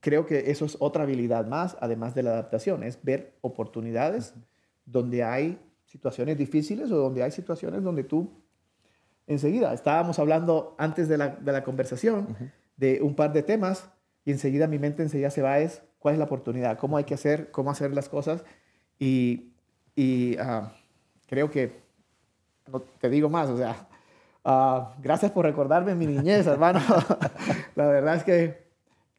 creo 0.00 0.26
que 0.26 0.50
eso 0.50 0.64
es 0.64 0.76
otra 0.80 1.04
habilidad 1.04 1.46
más, 1.46 1.76
además 1.80 2.14
de 2.14 2.22
la 2.22 2.32
adaptación, 2.32 2.82
es 2.82 2.98
ver 3.02 3.34
oportunidades 3.40 4.34
donde 4.84 5.22
hay 5.22 5.58
situaciones 5.86 6.38
difíciles 6.38 6.90
o 6.90 6.96
donde 6.96 7.22
hay 7.22 7.30
situaciones 7.30 7.82
donde 7.82 8.04
tú 8.04 8.30
enseguida. 9.26 9.72
Estábamos 9.72 10.18
hablando 10.18 10.74
antes 10.78 11.08
de 11.08 11.18
la, 11.18 11.64
conversación 11.64 12.36
de 12.76 13.00
un 13.00 13.14
par 13.14 13.32
de 13.32 13.42
temas 13.42 13.91
y 14.24 14.32
enseguida 14.32 14.66
mi 14.66 14.78
mente 14.78 15.02
enseguida 15.02 15.30
se 15.30 15.42
va 15.42 15.58
es 15.58 15.82
cuál 15.98 16.14
es 16.14 16.18
la 16.18 16.24
oportunidad, 16.24 16.78
cómo 16.78 16.96
hay 16.96 17.04
que 17.04 17.14
hacer, 17.14 17.50
cómo 17.50 17.70
hacer 17.70 17.94
las 17.94 18.08
cosas 18.08 18.44
y, 18.98 19.48
ah, 20.38 20.72
creo 21.26 21.50
que, 21.50 21.82
no 22.70 22.80
te 22.80 23.10
digo 23.10 23.28
más, 23.28 23.48
o 23.48 23.56
sea, 23.56 23.88
ah, 24.44 24.94
gracias 25.00 25.32
por 25.32 25.44
recordarme 25.44 25.94
mi 25.94 26.06
niñez, 26.06 26.46
hermano. 26.46 26.80
la 27.74 27.86
verdad 27.88 28.16
es 28.16 28.24
que 28.24 28.62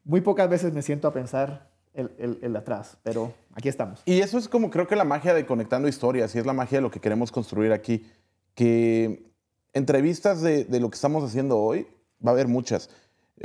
muy 0.04 0.20
pocas 0.20 0.48
veces 0.48 0.72
me 0.72 0.82
siento 0.82 1.08
a 1.08 1.12
pensar 1.12 1.70
el, 1.92 2.10
el, 2.18 2.38
el, 2.42 2.56
atrás, 2.56 2.96
pero 3.02 3.32
aquí 3.54 3.68
estamos. 3.68 4.02
Y 4.06 4.20
eso 4.20 4.38
es 4.38 4.48
como 4.48 4.70
creo 4.70 4.86
que 4.86 4.96
la 4.96 5.04
magia 5.04 5.34
de 5.34 5.44
conectando 5.44 5.86
historias 5.86 6.34
y 6.34 6.38
es 6.38 6.46
la 6.46 6.52
magia 6.54 6.78
de 6.78 6.82
lo 6.82 6.90
que 6.90 7.00
queremos 7.00 7.30
construir 7.30 7.72
aquí, 7.72 8.06
que 8.54 9.34
entrevistas 9.74 10.40
de, 10.40 10.66
lo 10.80 10.88
que 10.88 10.94
estamos 10.94 11.22
haciendo 11.24 11.58
hoy, 11.58 11.86
va 12.24 12.30
a 12.30 12.34
haber 12.34 12.48
muchas. 12.48 12.88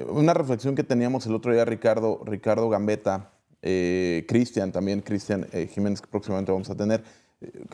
Una 0.08 0.34
reflexión 0.34 0.76
que 0.76 0.84
teníamos 0.84 1.26
el 1.26 1.36
otro 1.36 1.52
día, 1.52 1.66
Ricardo, 1.66 2.22
Ricardo 2.26 2.70
Gambetta, 2.70 3.32
eh, 3.62 4.26
Cristian 4.28 4.72
también, 4.72 5.02
Cristian 5.02 5.48
eh, 5.52 5.68
Jiménez, 5.68 6.02
que 6.02 6.08
próximamente 6.08 6.52
vamos 6.52 6.70
a 6.70 6.76
tener. 6.76 7.04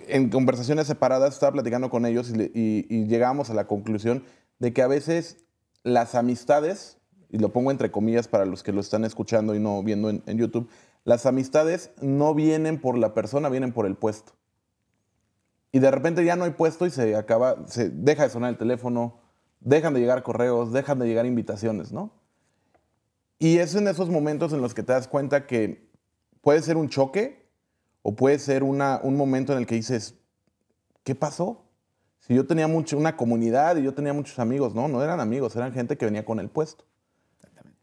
En 0.07 0.29
conversaciones 0.29 0.87
separadas 0.87 1.33
estaba 1.33 1.53
platicando 1.53 1.89
con 1.89 2.05
ellos 2.05 2.31
y, 2.31 2.85
y, 2.87 3.07
llegamos 3.07 3.49
a 3.49 3.53
la 3.53 3.67
conclusión 3.67 4.23
de 4.59 4.73
que 4.73 4.81
a 4.81 4.87
veces 4.87 5.37
las 5.83 6.15
amistades, 6.15 6.97
y 7.29 7.39
lo 7.39 7.51
pongo 7.51 7.71
entre 7.71 7.91
comillas 7.91 8.27
para 8.27 8.45
los 8.45 8.63
que 8.63 8.71
lo 8.71 8.81
están 8.81 9.03
escuchando 9.03 9.55
y 9.55 9.59
no 9.59 9.81
viendo 9.83 10.09
en 10.09 10.37
YouTube, 10.37 10.69
las 11.03 11.25
amistades 11.25 11.91
no 12.01 12.33
vienen 12.33 12.79
por 12.79 12.97
la 12.97 13.13
persona, 13.13 13.49
vienen 13.49 13.73
por 13.73 13.85
el 13.85 13.95
puesto 13.95 14.33
y 15.75 15.79
de 15.79 15.91
repente 15.91 16.23
ya 16.23 16.37
no 16.37 16.45
hay 16.45 16.51
puesto 16.51 16.85
y 16.85 16.89
se 16.89 17.17
acaba, 17.17 17.67
se 17.67 17.89
deja 17.89 18.23
de 18.23 18.29
sonar 18.29 18.49
el 18.49 18.57
teléfono, 18.57 19.19
dejan 19.65 19.93
de 19.93 19.99
llegar 19.99 20.23
correos, 20.23 20.71
dejan 20.71 20.99
de 20.99 21.07
llegar 21.07 21.25
invitaciones, 21.25 21.91
¿no? 21.91 22.13
Y 23.37 23.57
es 23.57 23.75
en 23.75 23.87
esos 23.87 24.09
momentos 24.09 24.53
en 24.53 24.61
los 24.61 24.73
que 24.73 24.83
te 24.83 24.93
das 24.93 25.09
cuenta 25.09 25.45
que 25.45 25.89
puede 26.41 26.61
ser 26.61 26.77
un 26.77 26.87
choque 26.87 27.49
o 28.01 28.15
puede 28.15 28.39
ser 28.39 28.63
una, 28.63 29.01
un 29.03 29.17
momento 29.17 29.51
en 29.51 29.59
el 29.59 29.65
que 29.65 29.75
dices, 29.75 30.15
¿qué 31.03 31.15
pasó? 31.15 31.65
Si 32.19 32.33
yo 32.33 32.47
tenía 32.47 32.67
mucho, 32.67 32.97
una 32.97 33.17
comunidad 33.17 33.75
y 33.75 33.83
yo 33.83 33.93
tenía 33.93 34.13
muchos 34.13 34.39
amigos, 34.39 34.73
no, 34.73 34.87
no 34.87 35.03
eran 35.03 35.19
amigos, 35.19 35.55
eran 35.55 35.73
gente 35.73 35.97
que 35.97 36.05
venía 36.05 36.23
con 36.23 36.39
el 36.39 36.49
puesto. 36.49 36.85
Exactamente. 37.35 37.79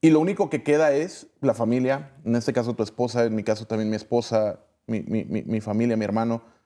Y 0.00 0.10
lo 0.10 0.20
único 0.20 0.48
que 0.48 0.62
queda 0.62 0.92
es 0.92 1.26
la 1.40 1.52
familia, 1.52 2.12
en 2.24 2.34
este 2.34 2.52
caso 2.52 2.74
tu 2.74 2.82
esposa, 2.82 3.24
en 3.24 3.34
mi 3.34 3.42
caso 3.42 3.66
también 3.66 3.90
mi 3.90 3.96
esposa, 3.96 4.60
mi, 4.86 5.02
mi, 5.02 5.24
mi 5.24 5.60
familia, 5.60 5.96
mi 5.96 6.04
hermano 6.04 6.56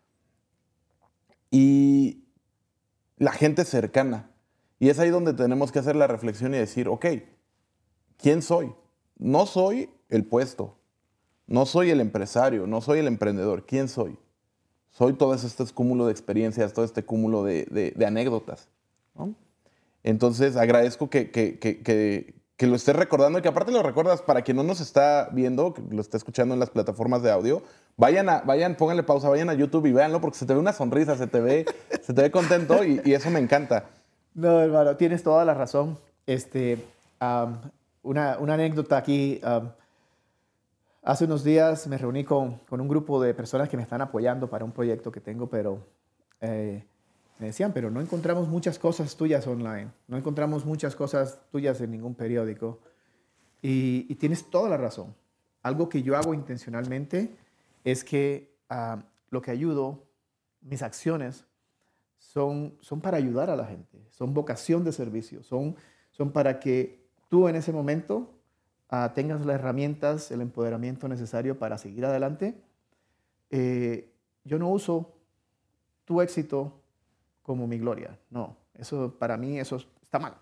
y 1.50 2.24
la 3.16 3.32
gente 3.32 3.64
cercana. 3.64 4.29
Y 4.80 4.88
es 4.88 4.98
ahí 4.98 5.10
donde 5.10 5.34
tenemos 5.34 5.70
que 5.70 5.78
hacer 5.78 5.94
la 5.94 6.08
reflexión 6.08 6.54
y 6.54 6.58
decir, 6.58 6.88
ok, 6.88 7.06
¿quién 8.16 8.40
soy? 8.42 8.74
No 9.18 9.44
soy 9.44 9.90
el 10.08 10.24
puesto, 10.24 10.74
no 11.46 11.66
soy 11.66 11.90
el 11.90 12.00
empresario, 12.00 12.66
no 12.66 12.80
soy 12.80 13.00
el 13.00 13.06
emprendedor. 13.06 13.66
¿Quién 13.66 13.88
soy? 13.88 14.18
Soy 14.90 15.12
todo 15.12 15.34
este 15.34 15.64
cúmulo 15.74 16.06
de 16.06 16.12
experiencias, 16.12 16.72
todo 16.72 16.84
este 16.84 17.04
cúmulo 17.04 17.44
de, 17.44 17.94
anécdotas. 18.06 18.68
Entonces 20.02 20.56
agradezco 20.56 21.10
que, 21.10 22.34
lo 22.60 22.74
estés 22.74 22.96
recordando 22.96 23.38
y 23.38 23.42
que 23.42 23.48
aparte 23.48 23.72
lo 23.72 23.82
recuerdas 23.82 24.22
para 24.22 24.40
quien 24.42 24.56
no 24.56 24.62
nos 24.62 24.80
está 24.80 25.28
viendo, 25.32 25.74
que 25.74 25.82
lo 25.90 26.00
está 26.00 26.16
escuchando 26.16 26.54
en 26.54 26.60
las 26.60 26.70
plataformas 26.70 27.22
de 27.22 27.30
audio, 27.30 27.62
vayan 27.98 28.30
a, 28.30 28.40
vayan, 28.40 28.76
pónganle 28.76 29.02
pausa, 29.02 29.28
vayan 29.28 29.50
a 29.50 29.54
YouTube 29.54 29.84
y 29.86 29.92
véanlo 29.92 30.22
porque 30.22 30.38
se 30.38 30.46
te 30.46 30.54
ve 30.54 30.58
una 30.58 30.72
sonrisa, 30.72 31.16
se 31.16 31.26
te 31.26 31.40
ve 31.40 32.30
contento 32.30 32.82
y, 32.82 33.12
eso 33.12 33.30
me 33.30 33.40
encanta. 33.40 33.90
No, 34.34 34.60
hermano, 34.60 34.96
tienes 34.96 35.22
toda 35.22 35.44
la 35.44 35.54
razón. 35.54 35.98
Este, 36.26 36.84
una, 38.02 38.38
una, 38.38 38.54
anécdota 38.54 38.96
aquí. 38.96 39.40
hace 41.02 41.24
unos 41.24 41.42
días 41.42 41.86
me 41.86 41.98
reuní 41.98 42.24
con, 42.24 42.58
con, 42.68 42.80
un 42.80 42.88
grupo 42.88 43.20
de 43.20 43.34
personas 43.34 43.68
que 43.68 43.76
me 43.76 43.82
están 43.82 44.00
apoyando 44.00 44.48
para 44.48 44.64
un 44.64 44.72
proyecto 44.72 45.10
que 45.10 45.20
tengo, 45.20 45.48
pero 45.48 45.84
eh, 46.40 46.84
me 47.38 47.46
decían, 47.46 47.72
pero 47.72 47.90
no 47.90 48.00
encontramos 48.00 48.48
muchas 48.48 48.78
cosas 48.78 49.16
tuyas 49.16 49.46
online, 49.46 49.90
no 50.08 50.16
encontramos 50.16 50.64
muchas 50.64 50.94
cosas 50.94 51.40
tuyas 51.50 51.80
en 51.80 51.90
ningún 51.90 52.14
periódico. 52.14 52.80
Y, 53.62 54.14
tienes 54.16 54.50
toda 54.50 54.68
la 54.68 54.76
razón. 54.76 55.14
Algo 55.62 55.88
que 55.88 56.02
yo 56.02 56.16
hago 56.16 56.32
intencionalmente 56.32 57.36
es 57.84 58.04
que 58.04 58.54
ah, 58.68 59.02
lo 59.30 59.42
que 59.42 59.50
ayudo, 59.50 60.04
mis 60.60 60.82
acciones, 60.82 61.44
son, 62.20 62.76
son 62.80 63.00
para 63.00 63.16
ayudar 63.16 63.48
a 63.50 63.56
la 63.56 63.64
gente, 63.64 64.06
son 64.10 64.34
vocación 64.34 64.84
de 64.84 64.92
servicio, 64.92 65.42
son, 65.42 65.74
son 66.10 66.30
para 66.30 66.60
que 66.60 67.08
tú 67.30 67.48
en 67.48 67.56
ese 67.56 67.72
momento 67.72 68.38
ah, 68.90 69.12
tengas 69.14 69.44
las 69.44 69.56
herramientas, 69.56 70.30
el 70.30 70.42
empoderamiento 70.42 71.08
necesario 71.08 71.58
para 71.58 71.78
seguir 71.78 72.04
adelante. 72.04 72.62
Eh, 73.48 74.12
yo 74.44 74.58
no 74.58 74.68
uso 74.68 75.16
tu 76.04 76.20
éxito 76.20 76.82
como 77.42 77.66
mi 77.66 77.78
gloria. 77.78 78.18
No, 78.28 78.54
eso 78.74 79.16
para 79.18 79.38
mí 79.38 79.58
eso 79.58 79.78
está 80.02 80.18
mal. 80.18 80.34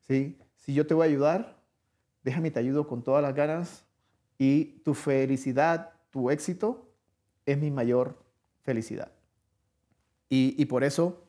Si 0.00 0.36
yo 0.66 0.86
te 0.86 0.92
voy 0.92 1.06
a 1.06 1.10
ayudar, 1.10 1.56
déjame 2.22 2.50
te 2.50 2.60
ayudo 2.60 2.86
con 2.86 3.02
todas 3.02 3.22
las 3.22 3.34
ganas 3.34 3.86
y 4.36 4.80
tu 4.84 4.92
felicidad, 4.92 5.94
tu 6.10 6.30
éxito 6.30 6.86
es 7.46 7.58
mi 7.58 7.70
mayor 7.70 8.22
felicidad. 8.60 9.13
Y, 10.36 10.64
por 10.64 10.82
eso 10.82 11.22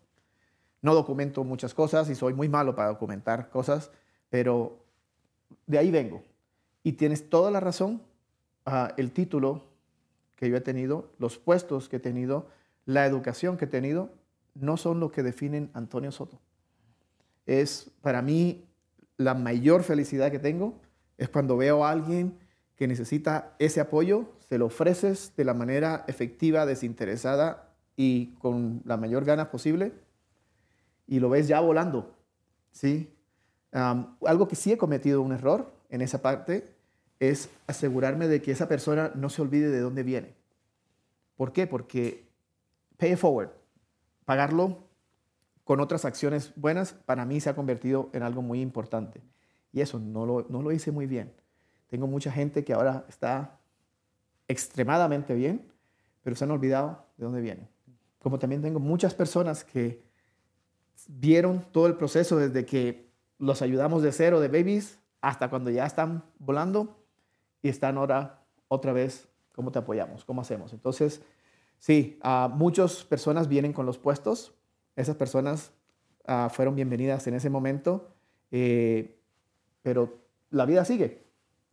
no 0.82 0.96
documento 0.96 1.44
muchas 1.44 1.76
cosas 1.76 2.10
y 2.10 2.16
soy 2.16 2.34
muy 2.34 2.50
malo 2.50 2.76
para 2.76 2.90
documentar 2.90 3.50
cosas, 3.50 3.92
pero 4.32 4.80
de 5.68 5.78
ahí 5.78 5.92
vengo. 5.92 6.24
Y 6.82 6.94
tienes 6.94 7.30
toda 7.30 7.52
la 7.52 7.60
razón. 7.60 8.02
Ah, 8.66 8.96
el 8.98 9.12
título 9.12 9.62
que 10.36 10.50
yo 10.50 10.58
he 10.58 10.62
tenido, 10.62 11.12
los 11.20 11.38
puestos 11.38 11.88
que 11.88 11.98
he 11.98 12.00
tenido, 12.00 12.48
la 12.86 13.06
educación 13.06 13.58
que 13.58 13.66
he 13.66 13.68
tenido, 13.68 14.10
no 14.56 14.76
son 14.76 15.00
lo 15.00 15.12
que 15.12 15.22
definen 15.22 15.70
Antonio 15.74 16.12
Soto. 16.12 16.40
Es 17.46 17.92
para 18.02 18.24
mí 18.24 18.66
la 19.18 19.36
mayor 19.36 19.84
felicidad 19.84 20.32
que 20.32 20.40
tengo 20.40 20.82
es 21.20 21.30
cuando 21.30 21.58
veo 21.58 21.86
a 21.86 21.92
alguien 21.92 22.40
que 22.76 22.88
necesita 22.88 23.56
ese 23.60 23.82
apoyo, 23.82 24.32
se 24.50 24.58
lo 24.58 24.66
ofreces 24.66 25.32
de 25.38 25.46
la 25.46 25.54
manera 25.54 26.06
efectiva, 26.08 26.66
desinteresada 26.66 27.65
y 27.96 28.28
con 28.36 28.82
la 28.86 28.98
mayor 28.98 29.26
ganas 29.26 29.48
posible 29.48 29.94
y 31.08 31.20
lo 31.20 31.30
ves 31.30 31.48
ya 31.48 31.60
volando. 31.60 32.16
¿sí? 32.72 33.12
algo 33.72 34.48
que 34.48 34.56
sí 34.56 34.72
he 34.72 34.78
cometido 34.78 35.22
un 35.22 35.34
error 35.34 35.74
en 35.90 36.02
esa 36.02 36.22
parte 36.22 36.74
es 37.20 37.50
asegurarme 37.68 38.28
de 38.28 38.42
que 38.42 38.52
esa 38.52 38.70
persona 38.70 39.12
no 39.16 39.30
se 39.30 39.42
olvide 39.42 39.70
de 39.70 39.80
dónde 39.80 40.04
viene. 40.04 40.34
¿Por 41.36 41.52
qué? 41.52 41.68
Porque 41.68 42.26
pay 42.98 43.14
it 43.14 43.18
forward, 43.18 43.50
pagarlo 44.24 44.78
con 45.66 45.80
otras 45.80 46.06
acciones 46.06 46.54
buenas, 46.56 46.94
para 46.94 47.26
mí 47.26 47.42
se 47.42 47.50
ha 47.50 47.56
convertido 47.56 48.10
en 48.14 48.24
algo 48.24 48.42
muy 48.42 48.62
importante. 48.62 49.22
Y 49.74 49.82
eso 49.82 50.00
no 50.00 50.26
lo, 50.26 50.46
no 50.50 50.62
lo 50.62 50.72
hice 50.72 50.92
muy 50.92 51.06
bien. 51.06 51.34
Tengo 51.88 52.08
mucha 52.08 52.32
gente 52.32 52.64
que 52.64 52.74
ahora 52.74 53.06
está 53.10 53.60
extremadamente 54.48 55.34
bien, 55.34 55.70
pero 56.24 56.36
se 56.36 56.46
han 56.46 56.52
olvidado 56.52 57.06
de 57.18 57.26
dónde 57.26 57.42
vienen. 57.42 57.68
Como 58.26 58.40
también 58.40 58.64
tengo 58.64 58.80
muchas 58.80 59.14
personas 59.14 59.64
que 59.64 60.02
vieron 61.08 61.64
todo 61.72 61.86
el 61.86 61.94
proceso 61.94 62.38
desde 62.38 62.66
que 62.66 63.12
los 63.38 63.62
ayudamos 63.62 64.02
de 64.02 64.12
cero, 64.12 64.40
de 64.40 64.48
babies, 64.48 64.98
hasta 65.22 65.48
cuando 65.48 65.70
ya 65.70 65.86
están 65.86 66.26
volando 66.40 66.98
y 67.62 67.70
están 67.70 68.00
ahora 68.00 68.42
otra 68.68 68.94
vez, 68.94 69.28
¿cómo 69.54 69.72
te 69.72 69.78
apoyamos? 69.78 70.26
¿Cómo 70.26 70.42
hacemos? 70.42 70.74
Entonces, 70.74 71.22
sí, 71.78 72.20
uh, 72.24 72.50
muchas 72.50 73.04
personas 73.04 73.48
vienen 73.48 73.74
con 73.74 73.86
los 73.86 74.00
puestos, 74.00 74.56
esas 74.96 75.16
personas 75.16 75.72
uh, 76.28 76.50
fueron 76.50 76.74
bienvenidas 76.74 77.28
en 77.28 77.36
ese 77.36 77.52
momento, 77.52 78.10
eh, 78.50 79.20
pero 79.84 80.18
la 80.50 80.66
vida 80.66 80.84
sigue 80.84 81.28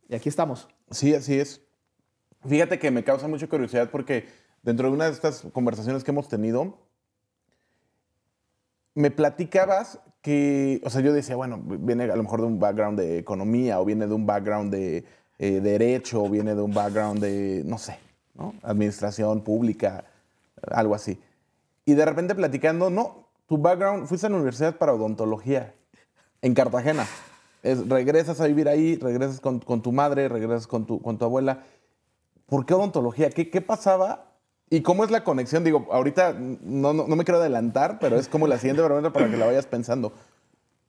y 0.07 0.13
aquí 0.13 0.29
estamos. 0.29 0.67
Sí, 0.91 1.15
así 1.15 1.33
es. 1.39 1.65
Fíjate 2.47 2.77
que 2.77 2.91
me 2.91 3.03
causa 3.03 3.27
mucha 3.27 3.47
curiosidad 3.47 3.89
porque 3.89 4.27
dentro 4.63 4.87
de 4.87 4.93
una 4.93 5.05
de 5.05 5.11
estas 5.11 5.43
conversaciones 5.53 6.03
que 6.03 6.11
hemos 6.11 6.27
tenido, 6.27 6.77
me 8.95 9.11
platicabas 9.11 9.99
que, 10.21 10.81
o 10.85 10.89
sea, 10.89 11.01
yo 11.01 11.13
decía, 11.13 11.35
bueno, 11.35 11.61
viene 11.61 12.05
a 12.05 12.15
lo 12.15 12.23
mejor 12.23 12.41
de 12.41 12.47
un 12.47 12.59
background 12.59 12.97
de 12.97 13.17
economía 13.19 13.79
o 13.79 13.85
viene 13.85 14.07
de 14.07 14.13
un 14.13 14.25
background 14.25 14.71
de 14.71 15.05
eh, 15.37 15.59
derecho 15.59 16.23
o 16.23 16.29
viene 16.29 16.55
de 16.55 16.61
un 16.61 16.73
background 16.73 17.19
de, 17.19 17.63
no 17.65 17.77
sé, 17.77 17.99
¿no? 18.33 18.55
administración 18.63 19.41
pública, 19.41 20.05
algo 20.71 20.95
así. 20.95 21.19
Y 21.85 21.93
de 21.95 22.05
repente 22.05 22.35
platicando, 22.35 22.89
no, 22.89 23.27
tu 23.47 23.57
background, 23.57 24.07
fuiste 24.07 24.27
a 24.27 24.29
la 24.29 24.37
universidad 24.37 24.77
para 24.77 24.93
odontología 24.93 25.73
en 26.41 26.53
Cartagena. 26.53 27.05
Es, 27.61 27.87
regresas 27.87 28.39
a 28.39 28.47
vivir 28.47 28.69
ahí, 28.69 28.95
regresas 28.95 29.41
con, 29.41 29.59
tu 29.59 29.91
madre, 29.91 30.29
regresas 30.29 30.67
con 30.67 30.85
tu, 30.85 31.01
abuela. 31.19 31.63
¿Por 32.45 32.65
qué 32.65 32.73
odontología? 32.73 33.29
¿Qué, 33.29 33.49
¿Qué 33.49 33.59
pasaba 33.61 34.32
¿Y 34.73 34.81
cómo 34.81 35.03
es 35.03 35.11
la 35.11 35.23
conexión? 35.23 35.63
Digo, 35.63 35.87
ahorita 35.91 36.33
no, 36.33 36.93
no, 36.93 37.05
me 37.05 37.23
quiero 37.23 37.39
adelantar, 37.39 37.99
pero 37.99 38.15
es 38.15 38.27
como 38.27 38.47
la 38.47 38.57
siguiente 38.57 38.83
pregunta 38.83 39.13
para 39.13 39.29
que 39.29 39.37
la 39.37 39.45
vayas 39.45 39.67
pensando. 39.67 40.13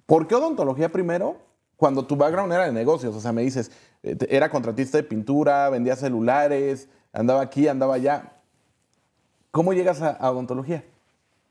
¿Por 0.06 0.26
qué 0.26 0.34
odontología 0.36 0.90
primero 0.90 1.36
cuando 1.76 2.06
tu 2.06 2.16
background 2.16 2.50
era 2.50 2.64
de 2.64 2.72
negocios? 2.72 3.14
O 3.14 3.20
sea, 3.20 3.32
me 3.32 3.42
dices, 3.42 3.70
eh, 4.02 4.16
era 4.30 4.48
contratista 4.48 4.96
de 4.96 5.02
pintura, 5.02 5.68
vendía 5.68 5.96
celulares, 5.96 6.88
andaba 7.12 7.42
aquí, 7.42 7.68
andaba 7.68 7.96
allá. 7.96 8.32
¿Cómo 9.50 9.74
llegas 9.74 10.00
a, 10.00 10.30
odontología? 10.30 10.82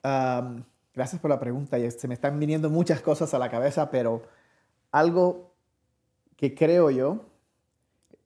gracias 0.01 1.21
por 1.21 1.29
la 1.29 1.39
pregunta. 1.39 1.77
Se 1.91 2.07
me 2.07 2.15
están 2.15 2.39
viniendo 2.39 2.71
muchas 2.71 3.01
cosas 3.01 3.31
a 3.35 3.37
la 3.37 3.51
cabeza, 3.51 3.91
pero 3.91 4.23
algo 4.91 5.51
que 6.35 6.55
creo 6.55 6.89
yo, 6.89 7.27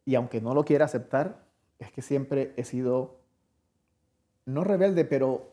y 0.05 0.15
aunque 0.15 0.39
no 0.39 0.53
lo 0.53 0.63
quiera 0.63 0.85
aceptar, 0.85 1.43
es 1.77 1.91
que 1.91 2.01
siempre 2.01 2.53
he 2.55 2.63
sido 2.63 3.16
no 4.47 4.63
rebelde, 4.63 5.05
pero 5.05 5.51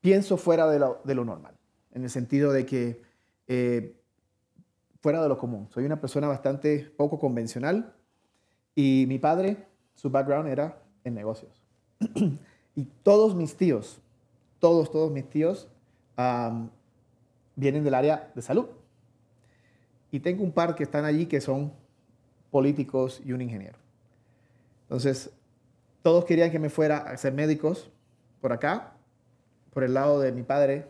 pienso 0.00 0.36
fuera 0.36 0.66
de 0.68 0.78
lo, 0.78 1.24
normal, 1.24 1.54
en 1.92 2.02
el 2.02 2.10
sentido 2.10 2.50
de 2.50 2.66
que 2.66 3.02
eh, 3.46 3.94
fuera 5.00 5.22
de 5.22 5.28
lo 5.28 5.38
común. 5.38 5.68
Soy 5.70 5.84
una 5.84 6.00
persona 6.00 6.26
bastante 6.26 6.92
poco 6.96 7.18
convencional 7.18 7.94
y 8.74 9.04
mi 9.06 9.18
padre, 9.18 9.68
su 9.94 10.10
background 10.10 10.48
era 10.48 10.82
en 11.04 11.14
negocios. 11.14 11.62
y 12.74 12.84
todos 13.02 13.34
mis 13.34 13.54
tíos, 13.54 14.00
todos, 14.58 14.90
todos 14.90 15.12
mis 15.12 15.28
tíos 15.28 15.68
vienen 17.54 17.84
del 17.84 17.94
área 17.94 18.32
de 18.34 18.42
salud. 18.42 18.66
Y 20.10 20.20
tengo 20.20 20.42
un 20.42 20.52
par 20.52 20.74
que 20.74 20.84
están 20.84 21.04
allí 21.04 21.26
que 21.26 21.40
son 21.40 21.72
políticos 22.50 23.20
y 23.24 23.32
un 23.32 23.42
ingeniero. 23.42 23.78
Entonces, 24.84 25.30
todos 26.04 26.26
querían 26.26 26.50
que 26.50 26.58
me 26.58 26.68
fuera 26.68 26.98
a 26.98 27.16
ser 27.16 27.32
médicos 27.32 27.90
por 28.42 28.52
acá, 28.52 28.92
por 29.72 29.84
el 29.84 29.94
lado 29.94 30.20
de 30.20 30.32
mi 30.32 30.42
padre, 30.42 30.86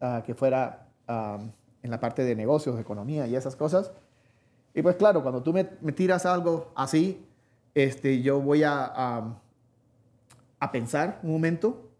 ah, 0.00 0.22
que 0.24 0.34
fuera 0.34 0.88
en 1.06 1.90
la 1.90 2.00
parte 2.00 2.24
de 2.24 2.34
negocios, 2.34 2.74
de 2.74 2.80
economía 2.80 3.26
y 3.26 3.36
esas 3.36 3.54
cosas. 3.54 3.92
Y 4.72 4.80
pues 4.80 4.96
claro, 4.96 5.22
cuando 5.22 5.42
tú 5.42 5.52
me, 5.52 5.64
tiras 5.92 6.24
algo 6.24 6.72
así, 6.74 7.22
este, 7.74 8.22
yo 8.22 8.40
voy 8.40 8.62
a, 8.62 9.36
a, 10.58 10.72
pensar 10.72 11.20
un 11.22 11.32
momento 11.32 11.90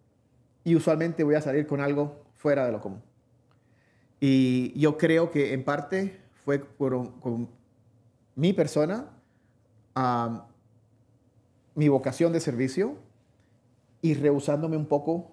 y 0.64 0.75
usualmente 0.77 1.25
voy 1.25 1.35
a 1.35 1.42
salir 1.42 1.66
con 1.66 1.83
algo 1.83 2.23
fuera 2.37 2.64
de 2.64 2.73
lo 2.73 2.81
común. 2.81 3.03
Y 4.19 4.73
yo 4.81 4.97
creo 4.97 5.31
que 5.31 5.53
en 5.53 5.62
parte 5.62 6.23
fue 6.42 6.59
por, 6.59 7.21
con 7.21 7.51
mi 8.35 8.55
persona 8.55 9.11
mi 11.77 11.89
vocación 11.89 12.33
de 12.33 12.41
servicio 12.41 12.97
y 14.03 14.15
rehusándome 14.15 14.77
un 14.77 14.87
poco 14.87 15.31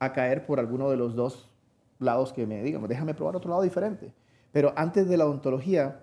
a 0.00 0.12
caer 0.12 0.44
por 0.44 0.58
alguno 0.58 0.90
de 0.90 0.96
los 0.96 1.14
dos 1.14 1.48
lados 2.00 2.32
que 2.32 2.46
me 2.46 2.62
digan, 2.62 2.86
déjame 2.88 3.14
probar 3.14 3.36
otro 3.36 3.48
lado 3.48 3.62
diferente. 3.62 4.12
Pero 4.50 4.72
antes 4.76 5.08
de 5.08 5.16
la 5.16 5.24
odontología 5.24 6.02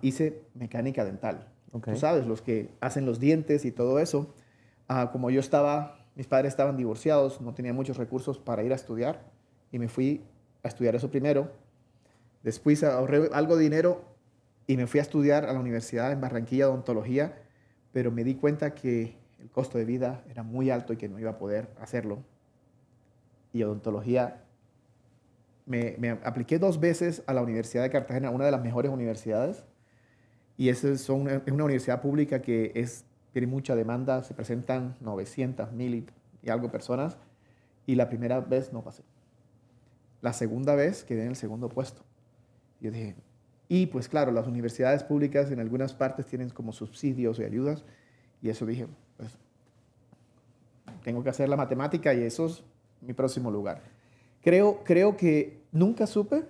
hice 0.00 0.42
mecánica 0.54 1.04
dental. 1.04 1.48
Tú 1.72 1.96
sabes, 1.96 2.26
los 2.26 2.40
que 2.40 2.70
hacen 2.80 3.04
los 3.04 3.20
dientes 3.20 3.64
y 3.64 3.70
todo 3.70 3.98
eso. 3.98 4.34
Ah, 4.88 5.10
como 5.12 5.30
yo 5.30 5.40
estaba, 5.40 5.98
mis 6.14 6.26
padres 6.26 6.52
estaban 6.52 6.76
divorciados, 6.76 7.40
no 7.40 7.52
tenía 7.52 7.72
muchos 7.72 7.96
recursos 7.98 8.38
para 8.38 8.62
ir 8.62 8.72
a 8.72 8.76
estudiar 8.76 9.24
y 9.72 9.78
me 9.78 9.88
fui 9.88 10.24
a 10.62 10.68
estudiar 10.68 10.94
eso 10.94 11.10
primero. 11.10 11.50
Después 12.42 12.82
ahorré 12.82 13.28
algo 13.32 13.56
de 13.56 13.64
dinero 13.64 14.04
y 14.66 14.76
me 14.76 14.86
fui 14.86 15.00
a 15.00 15.02
estudiar 15.02 15.44
a 15.44 15.52
la 15.52 15.60
universidad 15.60 16.12
en 16.12 16.20
Barranquilla 16.20 16.68
odontología 16.68 17.43
pero 17.94 18.10
me 18.10 18.24
di 18.24 18.34
cuenta 18.34 18.74
que 18.74 19.14
el 19.38 19.48
costo 19.50 19.78
de 19.78 19.84
vida 19.84 20.24
era 20.28 20.42
muy 20.42 20.68
alto 20.68 20.92
y 20.92 20.96
que 20.96 21.08
no 21.08 21.20
iba 21.20 21.30
a 21.30 21.38
poder 21.38 21.68
hacerlo. 21.80 22.24
Y 23.52 23.62
odontología, 23.62 24.42
me, 25.64 26.18
apliqué 26.24 26.58
dos 26.58 26.80
veces 26.80 27.22
a 27.28 27.32
la 27.32 27.40
Universidad 27.40 27.84
de 27.84 27.90
Cartagena, 27.90 28.30
una 28.30 28.46
de 28.46 28.50
las 28.50 28.60
mejores 28.60 28.90
universidades, 28.90 29.64
y 30.56 30.70
es, 30.70 30.82
es 30.82 31.08
una 31.08 31.40
universidad 31.46 32.02
pública 32.02 32.42
que 32.42 32.72
es, 32.74 33.04
tiene 33.32 33.46
mucha 33.46 33.76
demanda, 33.76 34.24
se 34.24 34.34
presentan 34.34 34.96
900, 35.00 35.70
1000 35.70 36.06
y, 36.42 36.50
algo 36.50 36.72
personas, 36.72 37.16
y 37.86 37.94
la 37.94 38.08
primera 38.08 38.40
vez 38.40 38.72
no 38.72 38.82
pasé. 38.82 39.04
La 40.20 40.32
segunda 40.32 40.74
vez 40.74 41.04
quedé 41.04 41.22
en 41.22 41.28
el 41.28 41.36
segundo 41.36 41.68
puesto. 41.68 42.02
Yo 42.80 42.90
dije, 42.90 43.14
y 43.68 43.86
pues 43.86 44.08
claro, 44.08 44.32
las 44.32 44.46
universidades 44.46 45.02
públicas 45.02 45.50
en 45.50 45.60
algunas 45.60 45.94
partes 45.94 46.26
tienen 46.26 46.50
como 46.50 46.72
subsidios 46.72 47.38
y 47.38 47.44
ayudas. 47.44 47.84
Y 48.42 48.50
eso 48.50 48.66
dije, 48.66 48.86
pues 49.16 49.38
tengo 51.02 51.22
que 51.22 51.30
hacer 51.30 51.48
la 51.48 51.56
matemática 51.56 52.12
y 52.14 52.22
eso 52.22 52.46
es 52.46 52.62
mi 53.00 53.12
próximo 53.12 53.50
lugar. 53.50 53.82
Creo, 54.42 54.84
creo 54.84 55.16
que 55.16 55.60
nunca 55.72 56.06
supe 56.06 56.44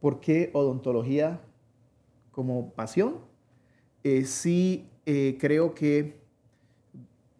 por 0.00 0.20
qué 0.20 0.50
odontología 0.52 1.40
como 2.32 2.70
pasión. 2.70 3.18
Eh, 4.02 4.24
sí 4.24 4.88
eh, 5.06 5.36
creo 5.38 5.74
que 5.74 6.18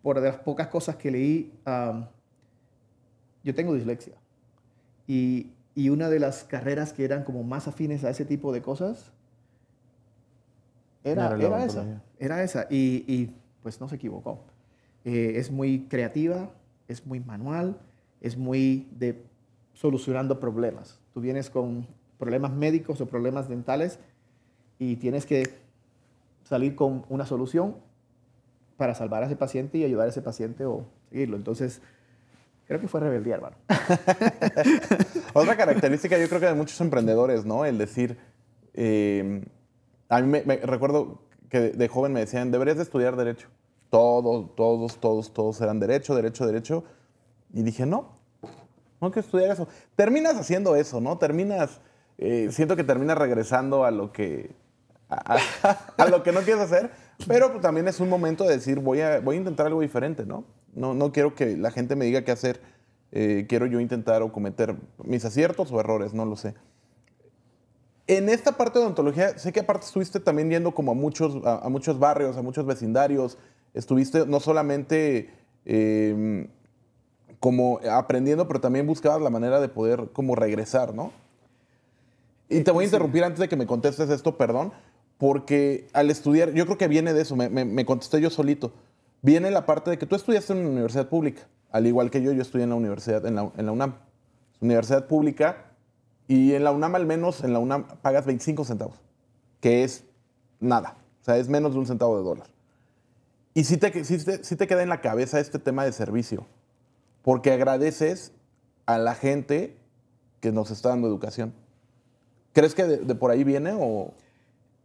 por 0.03 0.21
de 0.21 0.29
las 0.29 0.39
pocas 0.39 0.69
cosas 0.69 0.97
que 0.97 1.11
leí, 1.11 1.53
yo 3.45 3.55
tengo 3.55 3.75
dislexia. 3.75 4.15
Y 5.07 5.51
y 5.75 5.89
una 5.89 6.09
de 6.09 6.19
las 6.19 6.45
carreras 6.45 6.93
que 6.93 7.05
eran 7.05 7.25
como 7.25 7.43
más 7.43 7.69
afines 7.69 8.05
a 8.05 8.11
ese 8.11 8.25
tipo 8.25 8.53
de 8.53 8.63
cosas 8.63 9.13
era, 11.05 11.35
era, 11.35 11.65
esa. 11.65 12.03
Era 12.19 12.43
esa. 12.43 12.67
Y, 12.71 13.31
pues 13.63 13.81
no 13.81 13.89
se 13.89 13.97
equivocó. 13.97 14.41
Eh, 15.05 15.35
es 15.37 15.51
muy 15.51 15.87
creativa, 15.89 16.51
es 16.89 17.07
muy 17.07 17.21
manual, 17.21 17.79
es 18.21 18.37
muy 18.37 18.89
de 18.99 19.23
solucionando 19.73 20.41
problemas. 20.41 21.01
Tú 21.15 21.21
vienes 21.21 21.49
con 21.49 21.87
problemas 22.19 22.53
médicos 22.53 23.01
o 23.01 23.07
problemas 23.07 23.49
dentales 23.49 23.99
y 24.79 24.97
tienes 24.97 25.25
que 25.25 25.45
salir 26.45 26.75
con 26.75 27.05
una 27.09 27.25
solución 27.25 27.77
para 28.77 28.95
salvar 28.95 29.23
a 29.23 29.27
ese 29.27 29.37
paciente 29.37 29.79
y 29.79 29.85
ayudar 29.85 30.07
a 30.07 30.11
ese 30.11 30.23
paciente 30.23 30.67
o 30.67 30.85
seguirlo. 31.11 31.37
Entonces, 31.37 31.81
creo 32.71 32.81
que 32.81 32.87
fue 32.87 33.01
rebeldía, 33.01 33.35
hermano. 33.35 33.57
Otra 35.33 35.57
característica 35.57 36.17
yo 36.17 36.29
creo 36.29 36.39
que 36.39 36.47
de 36.47 36.55
muchos 36.55 36.81
emprendedores, 36.81 37.45
¿no? 37.45 37.65
El 37.65 37.79
decir, 37.79 38.17
eh, 38.75 39.45
a 40.09 40.21
mí 40.21 40.41
me, 40.47 40.57
recuerdo 40.59 41.21
que 41.49 41.71
de, 41.71 41.89
joven 41.89 42.13
me 42.13 42.21
decían, 42.21 42.53
deberías 42.53 42.77
de 42.77 42.85
estudiar 42.85 43.17
derecho. 43.17 43.49
Todos, 43.91 44.55
todos, 44.55 45.01
todos, 45.01 45.33
todos 45.33 45.61
eran 45.61 45.81
derecho, 45.81 46.15
derecho, 46.15 46.47
derecho. 46.47 46.85
Y 47.53 47.65
dije, 47.65 47.87
no, 47.87 48.21
no 49.01 49.09
hay 49.09 49.13
que 49.13 49.19
estudiar 49.19 49.51
eso. 49.51 49.67
Terminas 49.97 50.37
haciendo 50.37 50.77
eso, 50.77 51.01
¿no? 51.01 51.19
Terminas, 51.19 51.81
eh, 52.19 52.51
siento 52.53 52.77
que 52.77 52.85
terminas 52.85 53.19
regresando 53.19 53.85
a 53.85 53.91
lo 53.91 54.13
que, 54.13 54.55
a, 55.09 56.07
lo 56.09 56.23
que 56.23 56.31
no 56.31 56.43
quieres 56.43 56.63
hacer, 56.63 56.93
pero 57.27 57.51
pues, 57.51 57.63
también 57.63 57.89
es 57.89 57.99
un 57.99 58.09
momento 58.09 58.45
de 58.45 58.59
decir, 58.59 58.79
voy 58.79 59.01
a, 59.01 59.19
voy 59.19 59.35
a 59.35 59.39
intentar 59.41 59.67
algo 59.67 59.81
diferente, 59.81 60.25
¿no? 60.25 60.45
No, 60.75 60.95
no 60.95 61.13
quiero 61.13 61.35
que 61.35 61.57
la 61.57 61.71
gente 61.71 61.97
me 61.97 62.05
diga 62.05 62.25
qué 62.25 62.33
hacer. 62.33 62.61
Eh, 63.13 63.47
quiero 63.49 63.67
yo 63.67 63.81
intentar 63.81 64.23
o 64.23 64.33
cometer 64.33 64.77
mis 65.03 65.25
aciertos 65.25 65.73
o 65.73 65.81
errores, 65.81 66.15
no 66.15 66.25
lo 66.25 66.37
sé. 66.37 66.55
En 68.07 68.29
esta 68.29 68.53
parte 68.53 68.79
de 68.79 68.85
odontología, 68.85 69.39
sé 69.39 69.53
que 69.53 69.61
aparte 69.61 69.87
estuviste 69.87 70.21
también 70.21 70.51
yendo 70.51 70.73
como 70.73 70.93
a 70.93 70.95
muchos, 70.95 71.37
a, 71.45 71.69
muchos 71.69 71.99
barrios, 71.99 72.37
a 72.37 72.43
muchos 72.43 72.67
vecindarios. 72.67 73.39
Estuviste 73.73 74.27
no 74.27 74.41
solamente 74.41 75.31
em, 75.65 76.49
como 77.39 77.81
aprendiendo, 77.91 78.49
pero 78.49 78.61
también 78.61 78.87
buscabas 78.87 79.23
la 79.23 79.31
manera 79.31 79.61
de 79.61 79.69
poder 79.69 80.09
como 80.13 80.35
regresar, 80.35 80.95
¿no? 80.95 81.13
Y 82.49 82.63
te 82.63 82.73
voy 82.73 82.83
a 82.83 82.87
interrumpir 82.87 83.23
antes 83.23 83.39
de 83.39 83.49
que 83.49 83.57
me 83.57 83.67
contestes 83.67 84.11
esto, 84.11 84.37
perdón, 84.37 84.73
porque 85.19 85.87
al 85.93 86.11
estudiar, 86.11 86.53
yo 86.53 86.65
creo 86.65 86.79
que 86.79 86.89
viene 86.89 87.13
de 87.13 87.23
eso, 87.23 87.37
me, 87.37 87.85
contesté 87.85 88.21
yo 88.21 88.29
solito. 88.29 88.73
Viene 89.23 89.51
la 89.51 89.67
parte 89.67 89.91
de 89.91 89.99
que 89.99 90.07
tú 90.07 90.17
estudiaste 90.17 90.53
en 90.53 90.61
una 90.61 90.71
universidad 90.71 91.09
pública, 91.09 91.43
al 91.71 91.87
igual 91.87 92.11
que 92.11 92.23
yo, 92.23 92.33
yo 92.33 92.43
estudié 92.43 92.65
en 92.65 92.71
la 92.71 92.77
universidad, 92.77 93.25
en 93.27 93.35
la, 93.35 93.51
en 93.57 93.67
la 93.67 93.73
UNAM. 93.73 93.95
Universidad 94.61 95.07
pública, 95.07 95.71
y 96.31 96.55
en 96.55 96.63
la 96.63 96.71
UNAM 96.71 96.95
al 96.95 97.07
menos, 97.07 97.43
en 97.43 97.53
la 97.53 97.59
UNAM 97.59 97.89
pagas 98.03 98.25
25 98.25 98.65
centavos, 98.65 98.95
que 99.61 99.83
es 99.83 100.05
nada, 100.61 100.97
o 101.21 101.25
sea, 101.25 101.39
es 101.39 101.49
menos 101.49 101.73
de 101.73 101.81
un 101.81 101.87
centavo 101.87 102.17
de 102.17 102.23
dólar. 102.23 102.47
Y 103.53 103.65
sí 103.65 103.79
te, 103.79 104.05
sí 104.05 104.57
te, 104.57 104.67
queda 104.69 104.85
en 104.85 104.89
la 104.89 105.01
cabeza 105.01 105.41
este 105.41 105.59
tema 105.59 105.85
de 105.85 105.91
servicio, 105.91 106.47
porque 107.23 107.51
agradeces 107.51 108.33
a 108.87 108.97
la 108.99 109.17
gente 109.17 109.77
que 110.39 110.53
nos 110.53 110.71
está 110.71 110.91
dando 110.91 111.09
educación. 111.09 111.53
¿Crees 112.53 112.77
que 112.77 112.85
de 112.85 113.15
por 113.17 113.33
ahí 113.33 113.43
viene 113.43 113.73
o...? 113.77 114.15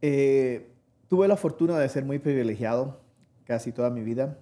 Eh, 0.02 0.72
tuve 1.08 1.28
la 1.28 1.38
fortuna 1.38 1.78
de 1.78 1.88
ser 1.90 2.06
muy 2.06 2.18
privilegiado 2.18 3.00
casi 3.46 3.72
toda 3.72 3.90
mi 3.90 4.02
vida 4.02 4.38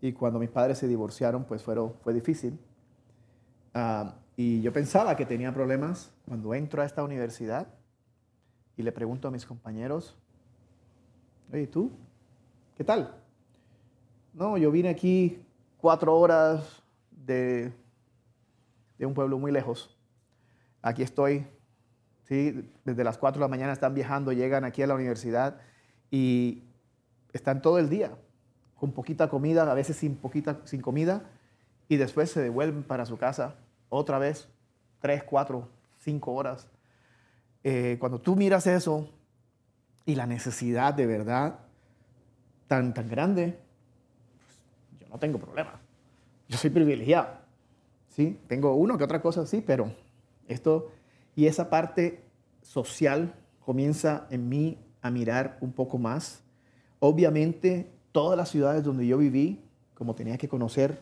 y 0.00 0.12
cuando 0.12 0.38
mis 0.38 0.50
padres 0.50 0.78
se 0.78 0.88
divorciaron, 0.88 1.44
pues 1.44 1.62
fueron, 1.62 1.94
fue 2.02 2.12
difícil. 2.12 2.58
Ah, 3.74 4.14
y 4.36 4.60
yo 4.62 4.72
pensaba 4.72 5.16
que 5.16 5.26
tenía 5.26 5.52
problemas 5.52 6.12
cuando 6.26 6.54
entro 6.54 6.82
a 6.82 6.84
esta 6.84 7.04
universidad 7.04 7.68
y 8.76 8.82
le 8.82 8.90
pregunto 8.90 9.28
a 9.28 9.30
mis 9.30 9.46
compañeros, 9.46 10.18
oye, 11.52 11.66
¿tú? 11.66 11.92
¿Qué 12.76 12.84
tal? 12.84 13.14
No, 14.32 14.56
yo 14.56 14.70
vine 14.70 14.88
aquí 14.88 15.40
cuatro 15.76 16.18
horas 16.18 16.82
de, 17.10 17.72
de 18.98 19.06
un 19.06 19.14
pueblo 19.14 19.38
muy 19.38 19.52
lejos. 19.52 19.96
Aquí 20.80 21.02
estoy 21.02 21.46
desde 22.84 23.04
las 23.04 23.18
4 23.18 23.38
de 23.38 23.44
la 23.44 23.48
mañana 23.48 23.72
están 23.72 23.94
viajando, 23.94 24.32
llegan 24.32 24.64
aquí 24.64 24.82
a 24.82 24.86
la 24.86 24.94
universidad 24.94 25.60
y 26.10 26.62
están 27.32 27.62
todo 27.62 27.78
el 27.78 27.88
día 27.88 28.12
con 28.76 28.92
poquita 28.92 29.28
comida, 29.28 29.70
a 29.70 29.74
veces 29.74 29.96
sin, 29.96 30.16
poquita, 30.16 30.60
sin 30.64 30.80
comida, 30.80 31.22
y 31.88 31.96
después 31.96 32.30
se 32.30 32.40
devuelven 32.40 32.82
para 32.82 33.06
su 33.06 33.16
casa 33.16 33.54
otra 33.88 34.18
vez, 34.18 34.48
3, 35.00 35.22
4, 35.24 35.68
5 35.98 36.32
horas. 36.32 36.68
Eh, 37.62 37.96
cuando 38.00 38.20
tú 38.20 38.34
miras 38.34 38.66
eso 38.66 39.08
y 40.04 40.16
la 40.16 40.26
necesidad 40.26 40.94
de 40.94 41.06
verdad 41.06 41.60
tan, 42.66 42.92
tan 42.92 43.08
grande, 43.08 43.58
pues, 44.44 45.00
yo 45.00 45.08
no 45.08 45.18
tengo 45.18 45.38
problema. 45.38 45.78
Yo 46.48 46.58
soy 46.58 46.70
privilegiado. 46.70 47.28
¿sí? 48.08 48.38
Tengo 48.48 48.74
uno 48.74 48.98
que 48.98 49.04
otra 49.04 49.22
cosa, 49.22 49.46
sí, 49.46 49.62
pero 49.64 49.92
esto 50.48 50.90
y 51.34 51.46
esa 51.46 51.70
parte 51.70 52.24
social 52.62 53.34
comienza 53.60 54.26
en 54.30 54.48
mí 54.48 54.78
a 55.00 55.10
mirar 55.10 55.58
un 55.60 55.72
poco 55.72 55.98
más. 55.98 56.42
Obviamente, 57.04 57.90
todas 58.12 58.38
las 58.38 58.48
ciudades 58.48 58.84
donde 58.84 59.04
yo 59.04 59.18
viví, 59.18 59.60
como 59.92 60.14
tenía 60.14 60.38
que 60.38 60.46
conocer 60.46 61.00